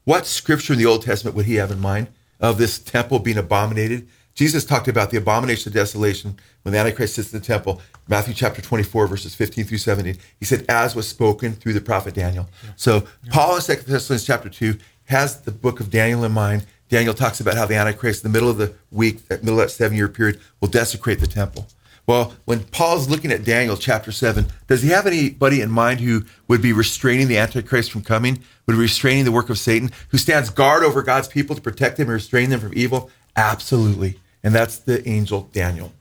what 0.04 0.26
scripture 0.26 0.74
in 0.74 0.80
the 0.80 0.86
Old 0.86 1.04
Testament 1.04 1.36
would 1.36 1.46
he 1.46 1.56
have 1.56 1.72
in 1.72 1.80
mind 1.80 2.08
of 2.40 2.58
this 2.58 2.80
temple 2.80 3.20
being 3.20 3.38
abominated? 3.38 4.08
Jesus 4.34 4.64
talked 4.64 4.88
about 4.88 5.12
the 5.12 5.18
abomination 5.18 5.70
of 5.70 5.74
desolation 5.74 6.38
when 6.64 6.74
the 6.74 6.80
Antichrist 6.80 7.16
sits 7.16 7.34
in 7.34 7.40
the 7.40 7.46
temple. 7.46 7.82
Matthew 8.08 8.34
chapter 8.34 8.62
24, 8.62 9.08
verses 9.08 9.36
15 9.36 9.66
through 9.66 9.78
17. 9.78 10.18
He 10.40 10.46
said, 10.46 10.66
as 10.70 10.96
was 10.96 11.08
spoken 11.08 11.54
through 11.54 11.74
the 11.74 11.82
prophet 11.82 12.14
Daniel. 12.14 12.50
Yeah. 12.64 12.70
So 12.78 12.96
yeah. 12.96 13.32
Paul 13.32 13.56
in 13.58 13.62
2 13.62 13.74
Thessalonians 13.74 14.26
chapter 14.26 14.50
2 14.50 14.78
has 15.06 15.42
the 15.42 15.52
book 15.52 15.80
of 15.80 15.90
Daniel 15.90 16.24
in 16.24 16.32
mind. 16.32 16.66
Daniel 16.92 17.14
talks 17.14 17.40
about 17.40 17.56
how 17.56 17.66
the 17.66 17.76
Antichrist, 17.76 18.26
in 18.26 18.32
the 18.32 18.38
middle 18.38 18.50
of 18.50 18.58
the 18.58 18.74
week, 18.92 19.26
the 19.30 19.38
middle 19.38 19.62
of 19.62 19.68
that 19.68 19.70
seven 19.72 19.96
year 19.96 20.10
period, 20.10 20.42
will 20.60 20.68
desecrate 20.68 21.22
the 21.22 21.26
temple. 21.26 21.68
Well, 22.06 22.36
when 22.44 22.66
Paul's 22.66 23.10
looking 23.10 23.32
at 23.32 23.46
Daniel 23.46 23.78
chapter 23.78 24.12
7, 24.12 24.48
does 24.68 24.82
he 24.82 24.90
have 24.90 25.08
anybody 25.08 25.62
in 25.62 25.72
mind 25.72 26.02
who 26.02 26.26
would 26.50 26.62
be 26.62 26.74
restraining 26.74 27.30
the 27.30 27.38
Antichrist 27.38 27.92
from 27.92 28.04
coming, 28.04 28.44
would 28.66 28.74
be 28.74 28.80
restraining 28.80 29.24
the 29.24 29.32
work 29.32 29.50
of 29.50 29.58
Satan, 29.58 29.92
who 30.10 30.18
stands 30.18 30.50
guard 30.50 30.84
over 30.84 31.02
God's 31.02 31.30
people 31.30 31.56
to 31.56 31.62
protect 31.62 31.96
them 31.96 32.08
and 32.08 32.14
restrain 32.14 32.50
them 32.50 32.60
from 32.60 32.74
evil? 32.76 33.10
Absolutely. 33.38 34.20
And 34.44 34.54
that's 34.54 34.78
the 34.78 35.08
angel 35.08 35.50
Daniel. 35.54 35.94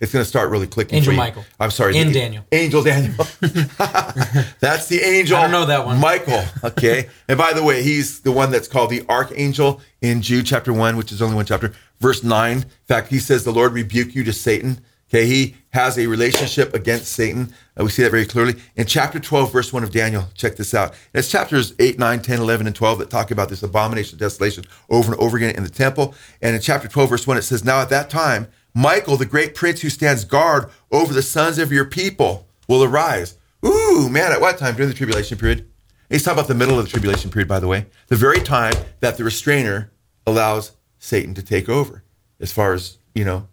It's 0.00 0.12
going 0.12 0.22
to 0.22 0.28
start 0.28 0.50
really 0.50 0.66
clicking. 0.66 0.96
Angel 0.96 1.14
Michael. 1.14 1.44
I'm 1.58 1.70
sorry. 1.70 1.96
In 1.96 2.08
the, 2.08 2.14
Daniel. 2.14 2.44
Angel 2.52 2.82
Daniel. 2.82 3.12
that's 4.58 4.88
the 4.88 5.00
angel. 5.04 5.36
I 5.36 5.42
don't 5.42 5.50
know 5.50 5.66
that 5.66 5.84
one. 5.84 6.00
Michael. 6.00 6.42
Okay. 6.64 7.08
and 7.28 7.36
by 7.36 7.52
the 7.52 7.62
way, 7.62 7.82
he's 7.82 8.20
the 8.20 8.32
one 8.32 8.50
that's 8.50 8.68
called 8.68 8.90
the 8.90 9.04
archangel 9.08 9.80
in 10.00 10.22
Jude 10.22 10.46
chapter 10.46 10.72
1, 10.72 10.96
which 10.96 11.12
is 11.12 11.20
only 11.20 11.36
one 11.36 11.44
chapter, 11.44 11.74
verse 12.00 12.24
9. 12.24 12.56
In 12.56 12.64
fact, 12.88 13.08
he 13.08 13.18
says, 13.18 13.44
The 13.44 13.52
Lord 13.52 13.72
rebuke 13.72 14.14
you 14.14 14.24
to 14.24 14.32
Satan. 14.32 14.80
Okay. 15.10 15.26
He 15.26 15.56
has 15.70 15.98
a 15.98 16.06
relationship 16.06 16.72
against 16.72 17.12
Satan. 17.12 17.52
Uh, 17.78 17.84
we 17.84 17.90
see 17.90 18.02
that 18.02 18.10
very 18.10 18.24
clearly. 18.24 18.54
In 18.76 18.86
chapter 18.86 19.18
12, 19.18 19.52
verse 19.52 19.72
1 19.72 19.82
of 19.82 19.90
Daniel, 19.90 20.28
check 20.34 20.54
this 20.56 20.72
out. 20.72 20.90
And 20.90 21.18
it's 21.18 21.30
chapters 21.30 21.74
8, 21.80 21.98
9, 21.98 22.22
10, 22.22 22.38
11, 22.38 22.66
and 22.68 22.76
12 22.76 23.00
that 23.00 23.10
talk 23.10 23.32
about 23.32 23.48
this 23.48 23.62
abomination 23.62 24.14
of 24.14 24.20
desolation 24.20 24.64
over 24.88 25.12
and 25.12 25.20
over 25.20 25.36
again 25.36 25.56
in 25.56 25.64
the 25.64 25.70
temple. 25.70 26.14
And 26.40 26.54
in 26.54 26.62
chapter 26.62 26.86
12, 26.86 27.10
verse 27.10 27.26
1, 27.26 27.36
it 27.38 27.42
says, 27.42 27.64
Now 27.64 27.80
at 27.80 27.88
that 27.90 28.08
time, 28.08 28.46
Michael, 28.74 29.16
the 29.16 29.26
great 29.26 29.54
prince 29.54 29.80
who 29.80 29.90
stands 29.90 30.24
guard 30.24 30.70
over 30.90 31.12
the 31.12 31.22
sons 31.22 31.58
of 31.58 31.72
your 31.72 31.84
people, 31.84 32.46
will 32.68 32.84
arise. 32.84 33.36
Ooh, 33.66 34.08
man, 34.08 34.32
at 34.32 34.40
what 34.40 34.58
time? 34.58 34.76
During 34.76 34.88
the 34.88 34.96
tribulation 34.96 35.36
period. 35.36 35.68
He's 36.08 36.24
talking 36.24 36.38
about 36.38 36.48
the 36.48 36.54
middle 36.54 36.78
of 36.78 36.84
the 36.84 36.90
tribulation 36.90 37.30
period, 37.30 37.48
by 37.48 37.60
the 37.60 37.68
way. 37.68 37.86
The 38.08 38.16
very 38.16 38.40
time 38.40 38.72
that 39.00 39.16
the 39.16 39.24
restrainer 39.24 39.90
allows 40.26 40.72
Satan 40.98 41.34
to 41.34 41.42
take 41.42 41.68
over, 41.68 42.02
as 42.38 42.52
far 42.52 42.72
as, 42.72 42.98
you 43.14 43.24
know, 43.24 43.48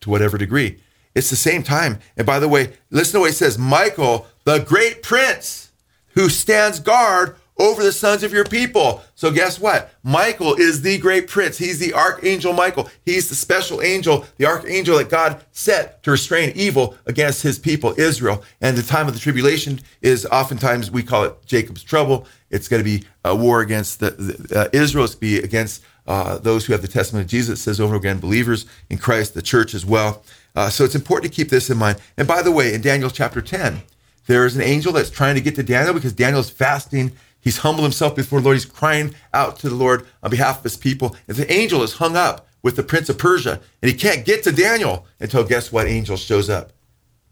to 0.00 0.10
whatever 0.10 0.38
degree. 0.38 0.80
It's 1.14 1.30
the 1.30 1.36
same 1.36 1.62
time. 1.62 2.00
And 2.16 2.26
by 2.26 2.38
the 2.38 2.48
way, 2.48 2.72
listen 2.90 3.14
to 3.14 3.20
what 3.20 3.30
he 3.30 3.34
says 3.34 3.58
Michael, 3.58 4.26
the 4.44 4.58
great 4.58 5.02
prince 5.02 5.70
who 6.14 6.28
stands 6.28 6.80
guard 6.80 7.36
over 7.62 7.82
the 7.82 7.92
sons 7.92 8.24
of 8.24 8.32
your 8.32 8.44
people. 8.44 9.02
So 9.14 9.30
guess 9.30 9.60
what? 9.60 9.94
Michael 10.02 10.54
is 10.54 10.82
the 10.82 10.98
great 10.98 11.28
prince. 11.28 11.56
He's 11.56 11.78
the 11.78 11.94
archangel 11.94 12.52
Michael. 12.52 12.90
He's 13.06 13.28
the 13.28 13.36
special 13.36 13.80
angel, 13.80 14.26
the 14.36 14.46
archangel 14.46 14.98
that 14.98 15.08
God 15.08 15.44
set 15.52 16.02
to 16.02 16.10
restrain 16.10 16.52
evil 16.56 16.96
against 17.06 17.42
his 17.42 17.60
people, 17.60 17.94
Israel. 17.96 18.42
And 18.60 18.76
the 18.76 18.82
time 18.82 19.06
of 19.06 19.14
the 19.14 19.20
tribulation 19.20 19.80
is 20.00 20.26
oftentimes 20.26 20.90
we 20.90 21.04
call 21.04 21.22
it 21.22 21.46
Jacob's 21.46 21.84
trouble. 21.84 22.26
It's 22.50 22.66
going 22.66 22.80
to 22.80 22.84
be 22.84 23.06
a 23.24 23.34
war 23.34 23.60
against 23.60 24.00
the, 24.00 24.10
the 24.10 24.60
uh, 24.60 24.68
Israel. 24.72 25.04
It's 25.04 25.14
be 25.14 25.38
against 25.38 25.84
uh, 26.08 26.38
those 26.38 26.66
who 26.66 26.72
have 26.72 26.82
the 26.82 26.88
testimony 26.88 27.22
of 27.22 27.30
Jesus. 27.30 27.60
It 27.60 27.62
says 27.62 27.80
over 27.80 27.94
again, 27.94 28.18
believers 28.18 28.66
in 28.90 28.98
Christ, 28.98 29.34
the 29.34 29.42
church 29.42 29.72
as 29.72 29.86
well. 29.86 30.24
Uh, 30.56 30.68
so 30.68 30.84
it's 30.84 30.96
important 30.96 31.32
to 31.32 31.36
keep 31.36 31.48
this 31.48 31.70
in 31.70 31.78
mind. 31.78 31.98
And 32.16 32.26
by 32.26 32.42
the 32.42 32.50
way, 32.50 32.74
in 32.74 32.80
Daniel 32.80 33.08
chapter 33.08 33.40
10, 33.40 33.82
there 34.26 34.46
is 34.46 34.56
an 34.56 34.62
angel 34.62 34.92
that's 34.92 35.10
trying 35.10 35.34
to 35.34 35.40
get 35.40 35.54
to 35.56 35.62
Daniel 35.62 35.94
because 35.94 36.12
Daniel's 36.12 36.50
fasting 36.50 37.12
He's 37.42 37.58
humbled 37.58 37.84
himself 37.84 38.16
before 38.16 38.40
the 38.40 38.44
Lord. 38.46 38.56
He's 38.56 38.64
crying 38.64 39.14
out 39.34 39.58
to 39.58 39.68
the 39.68 39.74
Lord 39.74 40.06
on 40.22 40.30
behalf 40.30 40.58
of 40.58 40.62
his 40.64 40.76
people. 40.76 41.16
And 41.28 41.36
the 41.36 41.52
angel 41.52 41.82
is 41.82 41.94
hung 41.94 42.16
up 42.16 42.48
with 42.62 42.76
the 42.76 42.82
prince 42.82 43.08
of 43.08 43.18
Persia, 43.18 43.60
and 43.82 43.90
he 43.90 43.96
can't 43.96 44.24
get 44.24 44.44
to 44.44 44.52
Daniel 44.52 45.06
until 45.18 45.44
guess 45.44 45.72
what 45.72 45.86
angel 45.86 46.16
shows 46.16 46.48
up? 46.48 46.72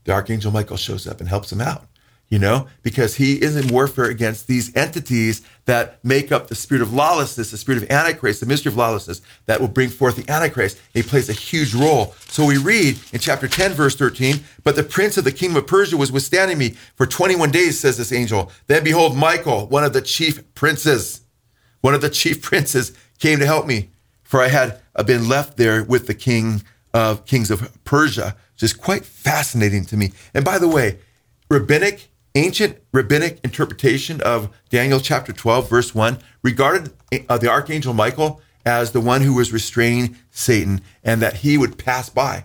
The 0.04 0.12
archangel 0.12 0.50
Michael 0.50 0.76
shows 0.76 1.06
up 1.06 1.20
and 1.20 1.28
helps 1.28 1.52
him 1.52 1.60
out 1.60 1.86
you 2.30 2.38
know, 2.38 2.68
because 2.84 3.16
he 3.16 3.34
is 3.34 3.56
in 3.56 3.66
warfare 3.66 4.04
against 4.04 4.46
these 4.46 4.74
entities 4.76 5.42
that 5.64 6.02
make 6.04 6.30
up 6.30 6.46
the 6.46 6.54
spirit 6.54 6.80
of 6.80 6.92
lawlessness, 6.92 7.50
the 7.50 7.58
spirit 7.58 7.82
of 7.82 7.90
Antichrist, 7.90 8.38
the 8.38 8.46
mystery 8.46 8.70
of 8.70 8.76
lawlessness 8.76 9.20
that 9.46 9.60
will 9.60 9.68
bring 9.68 9.88
forth 9.88 10.14
the 10.14 10.30
Antichrist. 10.30 10.80
He 10.94 11.02
plays 11.02 11.28
a 11.28 11.32
huge 11.32 11.74
role. 11.74 12.14
So 12.28 12.46
we 12.46 12.56
read 12.56 13.00
in 13.12 13.18
chapter 13.18 13.48
10, 13.48 13.72
verse 13.72 13.96
13, 13.96 14.36
but 14.62 14.76
the 14.76 14.84
prince 14.84 15.18
of 15.18 15.24
the 15.24 15.32
kingdom 15.32 15.56
of 15.56 15.66
Persia 15.66 15.96
was 15.96 16.12
withstanding 16.12 16.56
me 16.56 16.70
for 16.94 17.04
21 17.04 17.50
days, 17.50 17.80
says 17.80 17.98
this 17.98 18.12
angel. 18.12 18.52
Then 18.68 18.84
behold, 18.84 19.16
Michael, 19.16 19.66
one 19.66 19.82
of 19.82 19.92
the 19.92 20.00
chief 20.00 20.54
princes, 20.54 21.22
one 21.80 21.94
of 21.94 22.00
the 22.00 22.10
chief 22.10 22.40
princes 22.42 22.96
came 23.18 23.40
to 23.40 23.46
help 23.46 23.66
me, 23.66 23.90
for 24.22 24.40
I 24.40 24.48
had 24.48 24.80
uh, 24.94 25.02
been 25.02 25.28
left 25.28 25.56
there 25.56 25.82
with 25.82 26.06
the 26.06 26.14
king 26.14 26.62
of 26.94 27.26
kings 27.26 27.50
of 27.50 27.76
Persia, 27.84 28.36
which 28.54 28.62
is 28.62 28.72
quite 28.72 29.04
fascinating 29.04 29.84
to 29.86 29.96
me. 29.96 30.12
And 30.32 30.44
by 30.44 30.58
the 30.58 30.68
way, 30.68 30.98
rabbinic 31.50 32.09
ancient 32.34 32.78
rabbinic 32.92 33.40
interpretation 33.42 34.20
of 34.20 34.50
Daniel 34.68 35.00
chapter 35.00 35.32
12, 35.32 35.68
verse 35.68 35.94
1 35.94 36.18
regarded 36.42 36.92
uh, 37.28 37.38
the 37.38 37.50
archangel 37.50 37.92
Michael 37.92 38.40
as 38.64 38.92
the 38.92 39.00
one 39.00 39.22
who 39.22 39.34
was 39.34 39.52
restraining 39.52 40.16
Satan 40.30 40.80
and 41.02 41.20
that 41.22 41.38
he 41.38 41.56
would 41.56 41.78
pass 41.78 42.08
by. 42.08 42.44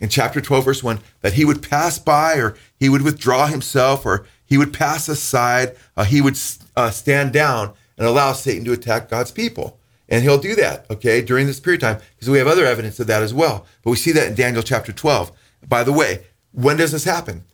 In 0.00 0.08
chapter 0.08 0.40
12, 0.40 0.64
verse 0.64 0.82
1, 0.82 1.00
that 1.22 1.34
he 1.34 1.44
would 1.44 1.68
pass 1.68 1.98
by 1.98 2.36
or 2.36 2.56
he 2.78 2.88
would 2.88 3.02
withdraw 3.02 3.48
himself 3.48 4.06
or 4.06 4.26
he 4.44 4.56
would 4.56 4.72
pass 4.72 5.08
aside, 5.08 5.76
uh, 5.96 6.04
he 6.04 6.20
would 6.20 6.38
uh, 6.76 6.90
stand 6.90 7.32
down 7.32 7.74
and 7.96 8.06
allow 8.06 8.32
Satan 8.32 8.64
to 8.64 8.72
attack 8.72 9.10
God's 9.10 9.32
people. 9.32 9.78
And 10.08 10.22
he'll 10.22 10.38
do 10.38 10.54
that, 10.54 10.86
okay, 10.90 11.20
during 11.20 11.46
this 11.46 11.60
period 11.60 11.82
of 11.82 11.98
time, 11.98 12.06
because 12.14 12.30
we 12.30 12.38
have 12.38 12.46
other 12.46 12.64
evidence 12.64 12.98
of 12.98 13.08
that 13.08 13.22
as 13.22 13.34
well. 13.34 13.66
But 13.82 13.90
we 13.90 13.96
see 13.96 14.12
that 14.12 14.28
in 14.28 14.34
Daniel 14.34 14.62
chapter 14.62 14.92
12. 14.92 15.32
By 15.68 15.82
the 15.82 15.92
way, 15.92 16.24
when 16.52 16.78
does 16.78 16.92
this 16.92 17.04
happen? 17.04 17.44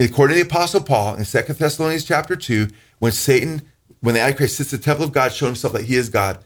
According 0.00 0.36
to 0.36 0.42
the 0.42 0.48
Apostle 0.48 0.82
Paul 0.82 1.14
in 1.14 1.24
Second 1.24 1.58
Thessalonians 1.58 2.04
chapter 2.04 2.36
2, 2.36 2.68
when 2.98 3.12
Satan, 3.12 3.62
when 4.00 4.14
the 4.14 4.20
Antichrist 4.20 4.56
sits 4.56 4.72
in 4.72 4.78
the 4.78 4.84
temple 4.84 5.04
of 5.04 5.12
God, 5.12 5.32
showing 5.32 5.50
himself 5.50 5.72
that 5.72 5.84
he 5.84 5.96
is 5.96 6.08
God, 6.08 6.38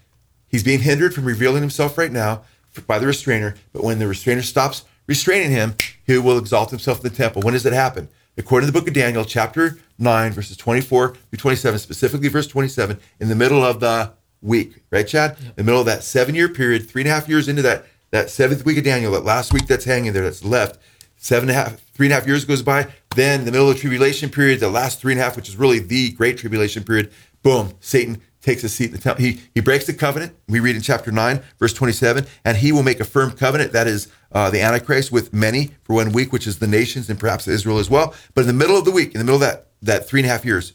he's 0.48 0.64
being 0.64 0.80
hindered 0.80 1.14
from 1.14 1.24
revealing 1.24 1.62
himself 1.62 1.98
right 1.98 2.12
now 2.12 2.42
by 2.86 2.98
the 2.98 3.06
restrainer. 3.06 3.54
But 3.72 3.84
when 3.84 3.98
the 3.98 4.06
restrainer 4.06 4.42
stops 4.42 4.84
restraining 5.06 5.50
him, 5.50 5.74
he 6.06 6.18
will 6.18 6.38
exalt 6.38 6.70
himself 6.70 6.98
in 6.98 7.10
the 7.10 7.16
temple. 7.16 7.42
When 7.42 7.54
does 7.54 7.66
it 7.66 7.72
happen? 7.72 8.08
According 8.36 8.68
to 8.68 8.72
the 8.72 8.78
book 8.78 8.86
of 8.86 8.94
Daniel, 8.94 9.24
chapter 9.24 9.78
9, 9.98 10.32
verses 10.32 10.56
24 10.56 11.14
through 11.14 11.36
27, 11.36 11.80
specifically 11.80 12.28
verse 12.28 12.46
27, 12.46 13.00
in 13.18 13.28
the 13.28 13.34
middle 13.34 13.64
of 13.64 13.80
the 13.80 14.12
week, 14.40 14.82
right, 14.92 15.06
Chad? 15.06 15.36
Yep. 15.38 15.40
In 15.40 15.54
the 15.56 15.64
middle 15.64 15.80
of 15.80 15.86
that 15.86 16.04
seven 16.04 16.36
year 16.36 16.48
period, 16.48 16.88
three 16.88 17.02
and 17.02 17.10
a 17.10 17.14
half 17.14 17.28
years 17.28 17.48
into 17.48 17.62
that, 17.62 17.86
that 18.12 18.30
seventh 18.30 18.64
week 18.64 18.78
of 18.78 18.84
Daniel, 18.84 19.10
that 19.12 19.24
last 19.24 19.52
week 19.52 19.66
that's 19.66 19.84
hanging 19.84 20.12
there, 20.12 20.22
that's 20.22 20.44
left, 20.44 20.78
seven 21.18 21.48
and 21.48 21.58
a 21.58 21.62
half, 21.62 21.80
three 21.92 22.06
and 22.06 22.12
a 22.12 22.16
half 22.16 22.26
years 22.26 22.44
goes 22.44 22.62
by. 22.62 22.86
Then 23.14 23.44
the 23.44 23.52
middle 23.52 23.68
of 23.68 23.74
the 23.74 23.80
tribulation 23.80 24.30
period, 24.30 24.60
the 24.60 24.70
last 24.70 25.00
three 25.00 25.12
and 25.12 25.20
a 25.20 25.24
half, 25.24 25.36
which 25.36 25.48
is 25.48 25.56
really 25.56 25.78
the 25.78 26.12
great 26.12 26.38
tribulation 26.38 26.84
period, 26.84 27.12
boom, 27.42 27.74
Satan 27.80 28.22
takes 28.40 28.64
a 28.64 28.68
seat 28.68 28.86
in 28.86 28.92
the 28.92 28.98
temple. 28.98 29.24
He, 29.24 29.40
he 29.54 29.60
breaks 29.60 29.86
the 29.86 29.92
covenant. 29.92 30.34
We 30.48 30.60
read 30.60 30.76
in 30.76 30.82
chapter 30.82 31.10
9, 31.10 31.42
verse 31.58 31.72
27, 31.74 32.26
and 32.44 32.56
he 32.56 32.72
will 32.72 32.82
make 32.82 33.00
a 33.00 33.04
firm 33.04 33.32
covenant, 33.32 33.72
that 33.72 33.86
is 33.86 34.08
uh, 34.32 34.50
the 34.50 34.60
Antichrist, 34.60 35.10
with 35.10 35.32
many 35.32 35.72
for 35.82 35.94
one 35.94 36.12
week, 36.12 36.32
which 36.32 36.46
is 36.46 36.58
the 36.58 36.66
nations 36.66 37.10
and 37.10 37.18
perhaps 37.18 37.48
Israel 37.48 37.78
as 37.78 37.90
well. 37.90 38.14
But 38.34 38.42
in 38.42 38.46
the 38.46 38.52
middle 38.52 38.78
of 38.78 38.84
the 38.84 38.90
week, 38.90 39.14
in 39.14 39.18
the 39.18 39.24
middle 39.24 39.42
of 39.42 39.48
that, 39.48 39.68
that 39.82 40.08
three 40.08 40.20
and 40.20 40.26
a 40.26 40.30
half 40.30 40.44
years, 40.44 40.72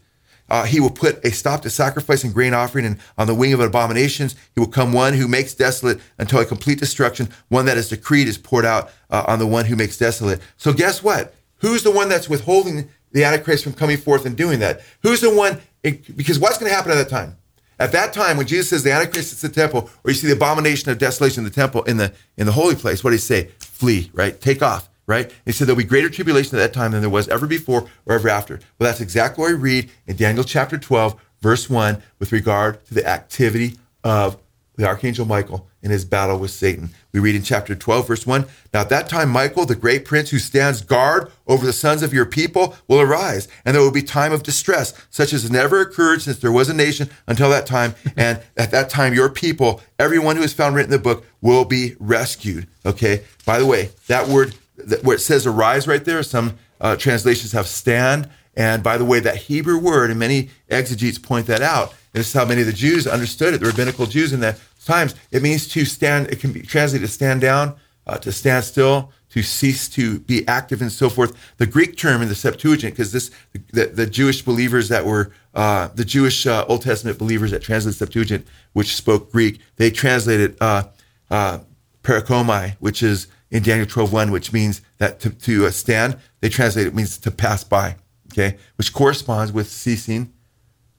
uh, 0.49 0.65
he 0.65 0.79
will 0.79 0.91
put 0.91 1.23
a 1.25 1.31
stop 1.31 1.61
to 1.61 1.69
sacrifice 1.69 2.23
and 2.23 2.33
grain 2.33 2.53
offering, 2.53 2.85
and 2.85 2.99
on 3.17 3.27
the 3.27 3.33
wing 3.33 3.53
of 3.53 3.59
abominations, 3.59 4.35
he 4.53 4.59
will 4.59 4.67
come 4.67 4.91
one 4.91 5.13
who 5.13 5.27
makes 5.27 5.53
desolate 5.53 5.99
until 6.19 6.39
a 6.39 6.45
complete 6.45 6.79
destruction. 6.79 7.29
One 7.47 7.65
that 7.65 7.77
is 7.77 7.89
decreed 7.89 8.27
is 8.27 8.37
poured 8.37 8.65
out 8.65 8.91
uh, 9.13 9.23
on 9.27 9.39
the 9.39 9.47
one 9.47 9.65
who 9.65 9.77
makes 9.77 9.97
desolate. 9.97 10.41
So, 10.57 10.73
guess 10.73 11.01
what? 11.01 11.33
Who's 11.57 11.83
the 11.83 11.91
one 11.91 12.09
that's 12.09 12.27
withholding 12.27 12.89
the 13.11 13.23
Antichrist 13.23 13.63
from 13.63 13.73
coming 13.73 13.95
forth 13.95 14.25
and 14.25 14.35
doing 14.35 14.59
that? 14.59 14.81
Who's 15.03 15.21
the 15.21 15.33
one? 15.33 15.61
Because 15.81 16.39
what's 16.39 16.57
going 16.57 16.69
to 16.69 16.75
happen 16.75 16.91
at 16.91 16.95
that 16.95 17.09
time? 17.09 17.37
At 17.79 17.91
that 17.91 18.13
time, 18.13 18.37
when 18.37 18.47
Jesus 18.47 18.69
says 18.69 18.83
the 18.83 18.91
Antichrist 18.91 19.31
is 19.31 19.41
the 19.41 19.49
temple, 19.49 19.89
or 20.03 20.11
you 20.11 20.15
see 20.15 20.27
the 20.27 20.33
abomination 20.33 20.91
of 20.91 20.97
desolation 20.97 21.41
in 21.41 21.45
the 21.45 21.55
temple 21.55 21.83
in 21.83 21.97
the 21.97 22.11
in 22.37 22.45
the 22.45 22.51
holy 22.51 22.75
place, 22.75 23.03
what 23.03 23.11
do 23.11 23.15
he 23.15 23.19
say? 23.19 23.49
Flee, 23.59 24.09
right? 24.13 24.39
Take 24.41 24.61
off 24.61 24.89
right? 25.05 25.33
He 25.43 25.51
said 25.51 25.67
there'll 25.67 25.77
be 25.77 25.83
greater 25.83 26.09
tribulation 26.09 26.57
at 26.57 26.61
that 26.61 26.73
time 26.73 26.91
than 26.91 27.01
there 27.01 27.09
was 27.09 27.27
ever 27.27 27.45
before 27.45 27.89
or 28.05 28.15
ever 28.15 28.29
after. 28.29 28.55
Well, 28.79 28.89
that's 28.89 29.01
exactly 29.01 29.41
what 29.41 29.51
we 29.51 29.57
read 29.57 29.91
in 30.07 30.15
Daniel 30.15 30.45
chapter 30.45 30.77
12, 30.77 31.19
verse 31.41 31.69
1, 31.69 32.01
with 32.19 32.31
regard 32.31 32.85
to 32.85 32.93
the 32.93 33.05
activity 33.05 33.75
of 34.03 34.37
the 34.77 34.87
archangel 34.87 35.25
Michael 35.25 35.67
in 35.83 35.91
his 35.91 36.05
battle 36.05 36.39
with 36.39 36.49
Satan. 36.49 36.89
We 37.11 37.19
read 37.19 37.35
in 37.35 37.43
chapter 37.43 37.75
12, 37.75 38.07
verse 38.07 38.25
1 38.25 38.45
Now 38.73 38.81
at 38.81 38.89
that 38.89 39.09
time, 39.09 39.29
Michael, 39.29 39.65
the 39.65 39.75
great 39.75 40.05
prince 40.05 40.31
who 40.31 40.39
stands 40.39 40.81
guard 40.81 41.31
over 41.45 41.65
the 41.65 41.73
sons 41.73 42.01
of 42.01 42.13
your 42.13 42.25
people, 42.25 42.75
will 42.87 43.01
arise, 43.01 43.47
and 43.65 43.75
there 43.75 43.83
will 43.83 43.91
be 43.91 44.01
time 44.01 44.31
of 44.31 44.41
distress, 44.41 44.93
such 45.11 45.33
as 45.33 45.43
has 45.43 45.51
never 45.51 45.81
occurred 45.81 46.21
since 46.21 46.39
there 46.39 46.51
was 46.51 46.69
a 46.69 46.73
nation 46.73 47.09
until 47.27 47.49
that 47.49 47.67
time. 47.67 47.93
And 48.15 48.41
at 48.55 48.71
that 48.71 48.89
time, 48.89 49.13
your 49.13 49.29
people, 49.29 49.81
everyone 49.99 50.37
who 50.37 50.43
is 50.43 50.53
found 50.53 50.75
written 50.75 50.93
in 50.93 50.97
the 50.97 51.03
book, 51.03 51.25
will 51.41 51.65
be 51.65 51.95
rescued. 51.99 52.67
Okay? 52.85 53.23
By 53.45 53.59
the 53.59 53.65
way, 53.65 53.89
that 54.07 54.27
word 54.27 54.55
where 55.01 55.15
it 55.15 55.19
says 55.19 55.45
arise 55.45 55.87
right 55.87 56.03
there, 56.05 56.23
some 56.23 56.57
uh, 56.79 56.95
translations 56.95 57.51
have 57.51 57.67
stand. 57.67 58.29
And 58.55 58.83
by 58.83 58.97
the 58.97 59.05
way, 59.05 59.19
that 59.19 59.35
Hebrew 59.35 59.79
word, 59.79 60.11
and 60.11 60.19
many 60.19 60.49
exegetes 60.69 61.17
point 61.17 61.47
that 61.47 61.61
out, 61.61 61.93
this 62.11 62.27
is 62.27 62.33
how 62.33 62.45
many 62.45 62.61
of 62.61 62.67
the 62.67 62.73
Jews 62.73 63.07
understood 63.07 63.55
it, 63.55 63.59
the 63.59 63.65
rabbinical 63.65 64.05
Jews 64.05 64.33
in 64.33 64.39
that 64.41 64.59
times. 64.85 65.15
It 65.31 65.41
means 65.41 65.67
to 65.69 65.85
stand, 65.85 66.27
it 66.31 66.39
can 66.39 66.51
be 66.51 66.61
translated 66.61 67.07
to 67.07 67.13
stand 67.13 67.41
down, 67.41 67.75
uh, 68.05 68.17
to 68.17 68.31
stand 68.31 68.65
still, 68.65 69.11
to 69.29 69.41
cease 69.41 69.89
to 69.89 70.19
be 70.19 70.47
active, 70.47 70.79
and 70.81 70.91
so 70.91 71.09
forth. 71.09 71.35
The 71.57 71.65
Greek 71.65 71.97
term 71.97 72.21
in 72.21 72.29
the 72.29 72.35
Septuagint, 72.35 72.93
because 72.93 73.11
this 73.11 73.31
the, 73.71 73.87
the, 73.87 74.05
Jewish 74.05 74.43
believers 74.43 74.89
that 74.89 75.05
were 75.05 75.31
uh, 75.55 75.87
the 75.95 76.05
Jewish 76.05 76.45
uh, 76.45 76.65
Old 76.67 76.83
Testament 76.83 77.17
believers 77.17 77.49
that 77.49 77.63
translated 77.63 77.97
Septuagint, 77.97 78.45
which 78.73 78.95
spoke 78.95 79.31
Greek, 79.31 79.59
they 79.77 79.89
translated 79.89 80.55
uh, 80.61 80.83
uh, 81.31 81.59
perikomai, 82.03 82.75
which 82.79 83.01
is 83.01 83.25
in 83.49 83.63
Daniel 83.63 83.87
12:1, 83.87 84.31
which 84.31 84.53
means 84.53 84.81
that 84.99 85.19
to, 85.21 85.31
to 85.31 85.65
uh, 85.65 85.71
stand. 85.71 86.17
They 86.41 86.49
translate 86.49 86.85
it 86.85 86.93
means 86.93 87.17
to 87.17 87.31
pass 87.31 87.63
by. 87.63 87.95
Okay, 88.31 88.57
which 88.75 88.93
corresponds 88.93 89.51
with 89.51 89.67
ceasing 89.67 90.31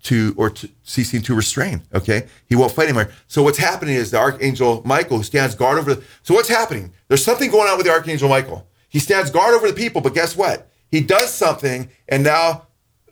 to 0.04 0.34
or 0.36 0.50
to, 0.50 0.68
ceasing 0.82 1.22
to 1.22 1.34
restrain. 1.34 1.82
Okay, 1.94 2.26
he 2.48 2.54
won't 2.54 2.72
fight 2.72 2.84
anymore. 2.84 3.10
So 3.26 3.42
what's 3.42 3.58
happening 3.58 3.94
is 3.94 4.10
the 4.10 4.18
archangel 4.18 4.82
Michael, 4.84 5.18
who 5.18 5.24
stands 5.24 5.54
guard 5.54 5.78
over. 5.78 5.94
The, 5.94 6.04
so 6.22 6.34
what's 6.34 6.48
happening? 6.48 6.92
There's 7.08 7.24
something 7.24 7.50
going 7.50 7.68
on 7.68 7.76
with 7.76 7.86
the 7.86 7.92
archangel 7.92 8.28
Michael. 8.28 8.66
He 8.88 8.98
stands 9.00 9.30
guard 9.30 9.54
over 9.54 9.66
the 9.66 9.74
people, 9.74 10.00
but 10.00 10.14
guess 10.14 10.36
what? 10.36 10.70
He 10.90 11.00
does 11.00 11.32
something, 11.32 11.88
and 12.08 12.22
now 12.22 12.66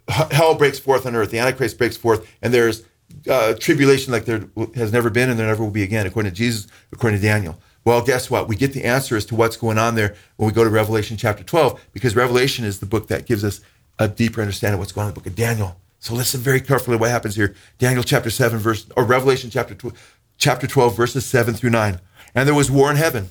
hell 0.08 0.54
breaks 0.54 0.78
forth 0.78 1.06
on 1.06 1.16
earth. 1.16 1.30
The 1.30 1.38
Antichrist 1.38 1.78
breaks 1.78 1.96
forth, 1.96 2.30
and 2.40 2.54
there's 2.54 2.84
uh, 3.28 3.54
tribulation 3.54 4.12
like 4.12 4.24
there 4.24 4.44
has 4.74 4.92
never 4.92 5.10
been, 5.10 5.30
and 5.30 5.38
there 5.38 5.46
never 5.46 5.64
will 5.64 5.70
be 5.70 5.82
again, 5.82 6.06
according 6.06 6.30
to 6.30 6.36
Jesus, 6.36 6.68
according 6.92 7.20
to 7.20 7.26
Daniel. 7.26 7.58
Well, 7.84 8.02
guess 8.02 8.30
what? 8.30 8.48
We 8.48 8.54
get 8.54 8.74
the 8.74 8.84
answer 8.84 9.16
as 9.16 9.24
to 9.26 9.34
what's 9.34 9.56
going 9.56 9.78
on 9.78 9.96
there 9.96 10.14
when 10.36 10.46
we 10.46 10.52
go 10.52 10.62
to 10.62 10.70
Revelation 10.70 11.16
chapter 11.16 11.42
12, 11.42 11.88
because 11.92 12.14
Revelation 12.14 12.64
is 12.64 12.78
the 12.78 12.86
book 12.86 13.08
that 13.08 13.26
gives 13.26 13.44
us 13.44 13.60
a 13.98 14.06
deeper 14.06 14.40
understanding 14.40 14.74
of 14.74 14.78
what's 14.78 14.92
going 14.92 15.06
on 15.06 15.08
in 15.10 15.14
the 15.14 15.20
book 15.20 15.26
of 15.26 15.34
Daniel. 15.34 15.76
So 16.02 16.14
listen 16.14 16.40
very 16.40 16.60
carefully 16.60 16.96
what 16.96 17.10
happens 17.10 17.36
here. 17.36 17.54
Daniel 17.78 18.02
chapter 18.02 18.28
7, 18.28 18.58
verse, 18.58 18.86
or 18.96 19.04
Revelation 19.04 19.50
chapter 19.50 19.72
12, 19.72 20.18
chapter 20.36 20.66
12, 20.66 20.96
verses 20.96 21.24
7 21.24 21.54
through 21.54 21.70
9. 21.70 22.00
And 22.34 22.48
there 22.48 22.56
was 22.56 22.72
war 22.72 22.90
in 22.90 22.96
heaven. 22.96 23.30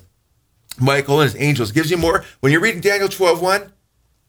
Michael 0.80 1.20
and 1.20 1.30
his 1.30 1.38
angels. 1.38 1.70
Gives 1.70 1.90
you 1.90 1.98
more. 1.98 2.24
When 2.40 2.50
you're 2.50 2.62
reading 2.62 2.80
Daniel 2.80 3.10
12, 3.10 3.42
1, 3.42 3.72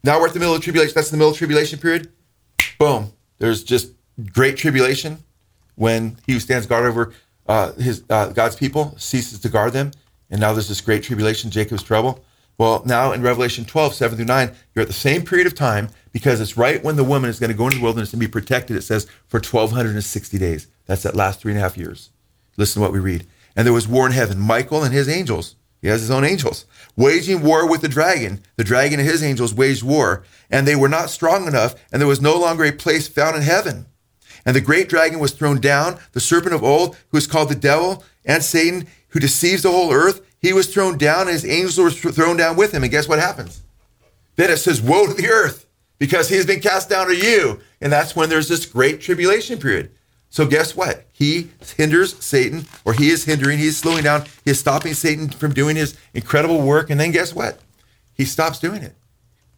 now 0.03 0.19
we're 0.19 0.27
at 0.27 0.33
the 0.33 0.39
middle 0.39 0.53
of 0.53 0.61
tribulation. 0.61 0.93
That's 0.93 1.09
the 1.09 1.15
middle 1.15 1.31
of 1.31 1.37
tribulation 1.37 1.79
period. 1.79 2.11
Boom. 2.77 3.13
There's 3.37 3.63
just 3.63 3.93
great 4.33 4.57
tribulation 4.57 5.23
when 5.75 6.17
he 6.25 6.33
who 6.33 6.41
stands 6.41 6.67
guard 6.67 6.85
over 6.85 7.13
uh, 7.47 7.71
his 7.73 8.03
uh, 8.09 8.27
God's 8.33 8.57
people 8.57 8.93
ceases 8.97 9.39
to 9.39 9.47
guard 9.47 9.71
them. 9.71 9.91
And 10.29 10.41
now 10.41 10.51
there's 10.51 10.67
this 10.67 10.81
great 10.81 11.03
tribulation, 11.03 11.49
Jacob's 11.49 11.81
trouble. 11.81 12.25
Well, 12.57 12.83
now 12.85 13.11
in 13.11 13.21
Revelation 13.21 13.65
12, 13.65 13.93
7 13.95 14.15
through 14.15 14.25
9, 14.25 14.55
you're 14.73 14.83
at 14.83 14.87
the 14.87 14.93
same 14.93 15.23
period 15.23 15.47
of 15.47 15.55
time 15.55 15.89
because 16.11 16.39
it's 16.39 16.57
right 16.57 16.83
when 16.83 16.95
the 16.95 17.03
woman 17.03 17.29
is 17.29 17.39
going 17.39 17.51
to 17.51 17.57
go 17.57 17.65
into 17.65 17.77
the 17.77 17.83
wilderness 17.83 18.13
and 18.13 18.19
be 18.19 18.27
protected, 18.27 18.77
it 18.77 18.83
says, 18.83 19.07
for 19.27 19.37
1,260 19.39 20.37
days. 20.37 20.67
That's 20.85 21.03
that 21.03 21.15
last 21.15 21.39
three 21.39 21.51
and 21.51 21.59
a 21.59 21.63
half 21.63 21.77
years. 21.77 22.11
Listen 22.57 22.75
to 22.75 22.81
what 22.81 22.93
we 22.93 22.99
read. 22.99 23.25
And 23.55 23.65
there 23.65 23.73
was 23.73 23.87
war 23.87 24.05
in 24.05 24.11
heaven. 24.11 24.39
Michael 24.39 24.83
and 24.83 24.93
his 24.93 25.09
angels, 25.09 25.55
he 25.81 25.87
has 25.87 26.01
his 26.01 26.11
own 26.11 26.23
angels, 26.23 26.65
waging 26.95 27.41
war 27.41 27.67
with 27.67 27.81
the 27.81 27.89
dragon. 27.89 28.41
The 28.55 28.63
dragon 28.63 28.99
and 28.99 29.09
his 29.09 29.23
angels 29.23 29.53
waged 29.53 29.83
war, 29.83 30.23
and 30.49 30.67
they 30.67 30.75
were 30.75 30.89
not 30.89 31.09
strong 31.09 31.47
enough, 31.47 31.75
and 31.91 32.01
there 32.01 32.07
was 32.07 32.21
no 32.21 32.37
longer 32.37 32.63
a 32.63 32.71
place 32.71 33.07
found 33.07 33.35
in 33.35 33.41
heaven. 33.41 33.87
And 34.45 34.55
the 34.55 34.61
great 34.61 34.89
dragon 34.89 35.19
was 35.19 35.31
thrown 35.31 35.59
down, 35.59 35.99
the 36.11 36.19
serpent 36.19 36.53
of 36.53 36.63
old, 36.63 36.97
who 37.09 37.17
is 37.17 37.27
called 37.27 37.49
the 37.49 37.55
devil 37.55 38.03
and 38.25 38.43
Satan, 38.43 38.87
who 39.09 39.19
deceives 39.19 39.63
the 39.63 39.71
whole 39.71 39.91
earth. 39.91 40.21
He 40.43 40.53
was 40.53 40.71
thrown 40.71 40.99
down, 40.99 41.21
and 41.21 41.31
his 41.31 41.45
angels 41.45 41.79
were 41.79 41.89
thrown 41.89 42.37
down 42.37 42.55
with 42.55 42.73
him. 42.73 42.83
And 42.83 42.91
guess 42.91 43.07
what 43.07 43.17
happens? 43.17 43.63
Then 44.35 44.51
it 44.51 44.57
says, 44.57 44.81
Woe 44.81 45.07
to 45.07 45.13
the 45.13 45.29
earth, 45.29 45.65
because 45.97 46.29
he 46.29 46.35
has 46.35 46.45
been 46.45 46.59
cast 46.59 46.89
down 46.89 47.07
to 47.07 47.15
you. 47.15 47.61
And 47.81 47.91
that's 47.91 48.15
when 48.15 48.29
there's 48.29 48.49
this 48.49 48.67
great 48.67 49.01
tribulation 49.01 49.57
period. 49.57 49.89
So 50.29 50.45
guess 50.45 50.75
what? 50.75 51.05
He 51.13 51.49
hinders 51.77 52.15
Satan, 52.23 52.65
or 52.83 52.93
he 52.93 53.09
is 53.09 53.23
hindering, 53.23 53.57
he 53.57 53.67
is 53.67 53.77
slowing 53.77 54.03
down, 54.03 54.25
he 54.43 54.51
is 54.51 54.59
stopping 54.59 54.93
Satan 54.93 55.29
from 55.29 55.53
doing 55.53 55.75
his 55.75 55.97
incredible 56.13 56.61
work. 56.61 56.89
And 56.89 56.99
then 56.99 57.11
guess 57.11 57.33
what? 57.33 57.59
He 58.13 58.25
stops 58.25 58.59
doing 58.59 58.83
it. 58.83 58.95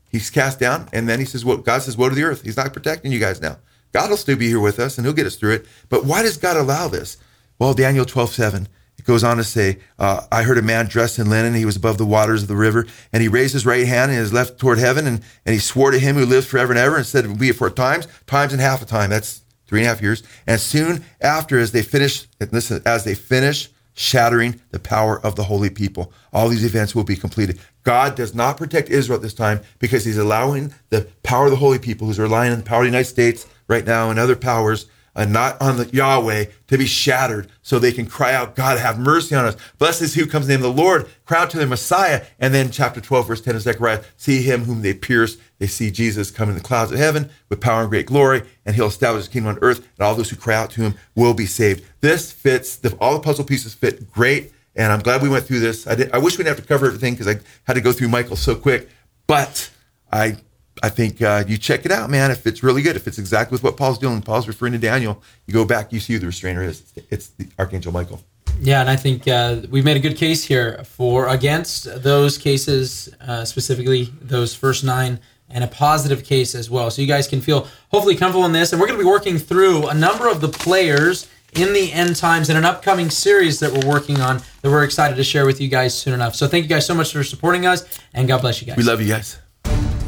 He's 0.10 0.30
cast 0.30 0.60
down, 0.60 0.88
and 0.94 1.10
then 1.10 1.20
he 1.20 1.26
says, 1.26 1.44
Well, 1.44 1.58
God 1.58 1.82
says, 1.82 1.98
Woe 1.98 2.10
to 2.10 2.16
the 2.16 2.24
earth. 2.24 2.44
He's 2.44 2.58
not 2.58 2.74
protecting 2.74 3.12
you 3.12 3.20
guys 3.20 3.42
now. 3.42 3.58
God 3.96 4.10
will 4.10 4.18
still 4.18 4.36
be 4.36 4.50
here 4.50 4.60
with 4.60 4.78
us 4.78 4.98
and 4.98 5.08
he'll 5.08 5.14
get 5.14 5.26
us 5.26 5.38
through 5.38 5.54
it. 5.54 5.66
But 5.88 6.04
why 6.04 6.22
does 6.22 6.36
God 6.36 6.58
allow 6.58 6.90
this? 6.90 7.16
Well, 7.58 7.74
Daniel 7.74 8.04
12, 8.04 8.32
7, 8.32 8.64
it 8.64 8.70
goes 9.06 9.24
on 9.24 9.38
to 9.38 9.43
say, 9.43 9.80
uh, 9.99 10.22
I 10.32 10.43
heard 10.43 10.58
a 10.58 10.64
man 10.64 10.88
dressed 10.88 11.20
in 11.20 11.30
linen. 11.30 11.53
He 11.53 11.66
was 11.66 11.76
above 11.76 11.97
the 11.97 12.06
waters 12.06 12.41
of 12.41 12.47
the 12.47 12.56
river. 12.56 12.86
And 13.14 13.22
he 13.22 13.30
raised 13.30 13.53
his 13.53 13.66
right 13.66 13.88
hand 13.88 14.12
and 14.12 14.20
his 14.20 14.34
left 14.34 14.60
toward 14.60 14.80
heaven. 14.80 15.08
And, 15.08 15.22
and 15.45 15.53
he 15.53 15.60
swore 15.60 15.91
to 15.91 15.99
him 15.99 16.16
who 16.16 16.26
lives 16.26 16.47
forever 16.47 16.72
and 16.72 16.80
ever 16.80 16.97
and 16.97 17.06
said, 17.06 17.26
It 17.26 17.30
will 17.30 17.38
be 17.38 17.51
for 17.51 17.70
times, 17.70 18.08
times 18.26 18.51
and 18.51 18.62
half 18.62 18.82
a 18.82 18.86
time. 18.86 19.10
That's 19.10 19.41
three 19.68 19.80
and 19.80 19.88
a 19.88 19.89
half 19.89 20.01
years. 20.01 20.24
And 20.47 20.60
soon 20.60 21.03
after, 21.22 21.60
as 21.60 21.72
they 21.72 21.82
finish, 21.82 22.28
listen, 22.51 22.82
as 22.86 23.03
they 23.03 23.16
finish 23.16 23.70
shattering 23.93 24.60
the 24.72 24.80
power 24.80 25.20
of 25.26 25.36
the 25.36 25.43
holy 25.43 25.70
people, 25.70 26.12
all 26.34 26.49
these 26.49 26.66
events 26.66 26.93
will 26.93 27.03
be 27.03 27.16
completed. 27.16 27.60
God 27.84 28.16
does 28.16 28.36
not 28.36 28.58
protect 28.58 28.89
Israel 28.89 29.18
at 29.18 29.22
this 29.22 29.34
time 29.34 29.62
because 29.80 30.03
he's 30.03 30.18
allowing 30.18 30.74
the 30.89 31.08
power 31.24 31.45
of 31.45 31.51
the 31.51 31.58
holy 31.58 31.80
people 31.80 32.08
who's 32.08 32.20
relying 32.20 32.51
on 32.51 32.58
the 32.58 32.66
power 32.66 32.80
of 32.80 32.84
the 32.84 32.89
United 32.89 33.10
States 33.10 33.47
right 33.68 33.86
now 33.86 34.10
and 34.10 34.20
other 34.20 34.36
powers 34.36 34.88
and 35.16 35.32
not 35.32 35.59
on 35.61 35.78
the 35.78 35.86
Yahweh 35.88 36.45
to 36.68 36.78
be 36.78 36.86
shattered 36.86 37.49
so 37.61 37.80
they 37.80 37.91
can 37.91 38.05
cry 38.05 38.34
out, 38.34 38.55
God, 38.55 38.78
have 38.78 38.99
mercy 38.99 39.34
on 39.36 39.45
us. 39.45 39.55
Blessed 39.78 40.01
is 40.01 40.13
who 40.16 40.26
comes 40.26 40.45
in 40.45 40.49
the 40.49 40.57
name 40.57 40.70
of 40.70 40.76
the 40.76 40.82
Lord, 40.82 41.07
cry 41.26 41.41
out 41.41 41.49
to 41.51 41.57
the 41.57 41.66
Messiah. 41.66 42.26
And 42.39 42.53
then 42.53 42.70
chapter 42.72 42.99
12, 42.99 43.28
verse 43.28 43.41
10 43.41 43.55
of 43.55 43.61
Zechariah, 43.61 44.03
see 44.18 44.41
him 44.41 44.66
whom 44.66 44.82
they 44.82 44.93
pierced. 44.93 45.39
They 45.57 45.68
see 45.68 45.89
Jesus 45.89 46.32
come 46.32 46.49
in 46.49 46.55
the 46.55 46.61
clouds 46.61 46.91
of 46.91 46.97
heaven 46.97 47.30
with 47.49 47.61
power 47.61 47.82
and 47.82 47.89
great 47.89 48.07
glory, 48.07 48.43
and 48.66 48.76
he'll 48.76 48.88
establish 48.88 49.24
his 49.24 49.34
kingdom 49.34 49.55
on 49.55 49.59
earth, 49.61 49.80
and 49.80 50.05
all 50.05 50.16
those 50.16 50.30
who 50.30 50.36
cry 50.36 50.55
out 50.55 50.70
to 50.72 50.82
him 50.82 50.95
will 51.16 51.34
be 51.34 51.45
saved. 51.45 51.86
This 52.01 52.32
fits, 52.32 52.76
the, 52.76 52.93
all 52.97 53.13
the 53.13 53.22
puzzle 53.22 53.45
pieces 53.45 53.74
fit 53.74 54.11
great, 54.11 54.51
and 54.76 54.91
I'm 54.91 54.99
glad 54.99 55.22
we 55.22 55.30
went 55.30 55.45
through 55.45 55.61
this. 55.61 55.88
I, 55.88 55.95
did, 55.95 56.11
I 56.11 56.18
wish 56.18 56.38
we 56.38 56.43
didn't 56.43 56.57
have 56.57 56.66
to 56.66 56.68
cover 56.68 56.88
everything 56.88 57.13
because 57.13 57.28
I 57.28 57.39
had 57.63 57.76
to 57.76 57.82
go 57.82 57.93
through 57.93 58.09
Michael 58.09 58.36
so 58.36 58.53
quick, 58.53 58.89
but 59.28 59.72
I 60.11 60.38
I 60.86 60.90
think 60.90 61.20
uh, 61.20 61.44
you 61.48 61.58
check 61.58 61.84
it 61.84 61.92
out, 61.92 62.12
man. 62.12 62.30
If 62.30 62.46
it's 62.46 62.62
really 62.62 62.84
good, 62.84 62.96
if 62.96 63.08
it's 63.08 63.18
exactly 63.18 63.56
with 63.56 63.64
what 63.64 63.76
Paul's 63.76 63.98
doing, 63.98 64.22
Paul's 64.22 64.48
referring 64.48 64.74
to 64.74 64.78
Daniel. 64.78 65.20
You 65.48 65.54
go 65.56 65.66
back, 65.66 65.92
you 65.92 66.00
see 66.00 66.14
who 66.14 66.20
the 66.20 66.28
restrainer 66.28 66.62
is. 66.62 66.94
It's 67.10 67.30
the 67.30 67.48
Archangel 67.58 67.92
Michael. 67.92 68.22
Yeah, 68.62 68.82
and 68.82 68.90
I 68.90 68.96
think 68.96 69.28
uh, 69.28 69.62
we've 69.72 69.84
made 69.84 69.98
a 69.98 70.00
good 70.00 70.16
case 70.16 70.44
here 70.44 70.84
for 70.84 71.28
against 71.30 72.04
those 72.04 72.38
cases, 72.38 73.10
uh, 73.20 73.46
specifically 73.46 74.14
those 74.22 74.54
first 74.54 74.84
nine, 74.84 75.20
and 75.50 75.64
a 75.64 75.68
positive 75.68 76.24
case 76.24 76.54
as 76.54 76.70
well. 76.70 76.92
So 76.92 77.02
you 77.02 77.08
guys 77.08 77.28
can 77.28 77.42
feel 77.42 77.68
hopefully 77.90 78.16
comfortable 78.16 78.46
in 78.46 78.52
this. 78.52 78.72
And 78.72 78.80
we're 78.80 78.86
going 78.86 79.00
to 79.00 79.04
be 79.04 79.10
working 79.10 79.40
through 79.40 79.88
a 79.88 79.94
number 79.96 80.30
of 80.30 80.40
the 80.40 80.50
players 80.50 81.28
in 81.54 81.74
the 81.74 81.92
end 81.94 82.16
times 82.16 82.52
in 82.52 82.58
an 82.58 82.66
upcoming 82.66 83.10
series 83.10 83.60
that 83.60 83.72
we're 83.72 83.90
working 83.90 84.22
on 84.22 84.38
that 84.62 84.70
we're 84.70 84.84
excited 84.84 85.16
to 85.16 85.24
share 85.24 85.48
with 85.48 85.60
you 85.60 85.68
guys 85.68 85.98
soon 85.98 86.14
enough. 86.14 86.36
So 86.36 86.48
thank 86.48 86.62
you 86.62 86.70
guys 86.70 86.86
so 86.86 86.94
much 86.94 87.12
for 87.12 87.24
supporting 87.24 87.66
us, 87.66 88.00
and 88.14 88.28
God 88.28 88.42
bless 88.42 88.62
you 88.62 88.68
guys. 88.68 88.78
We 88.78 88.84
love 88.84 89.02
you 89.02 89.08
guys. 89.08 89.40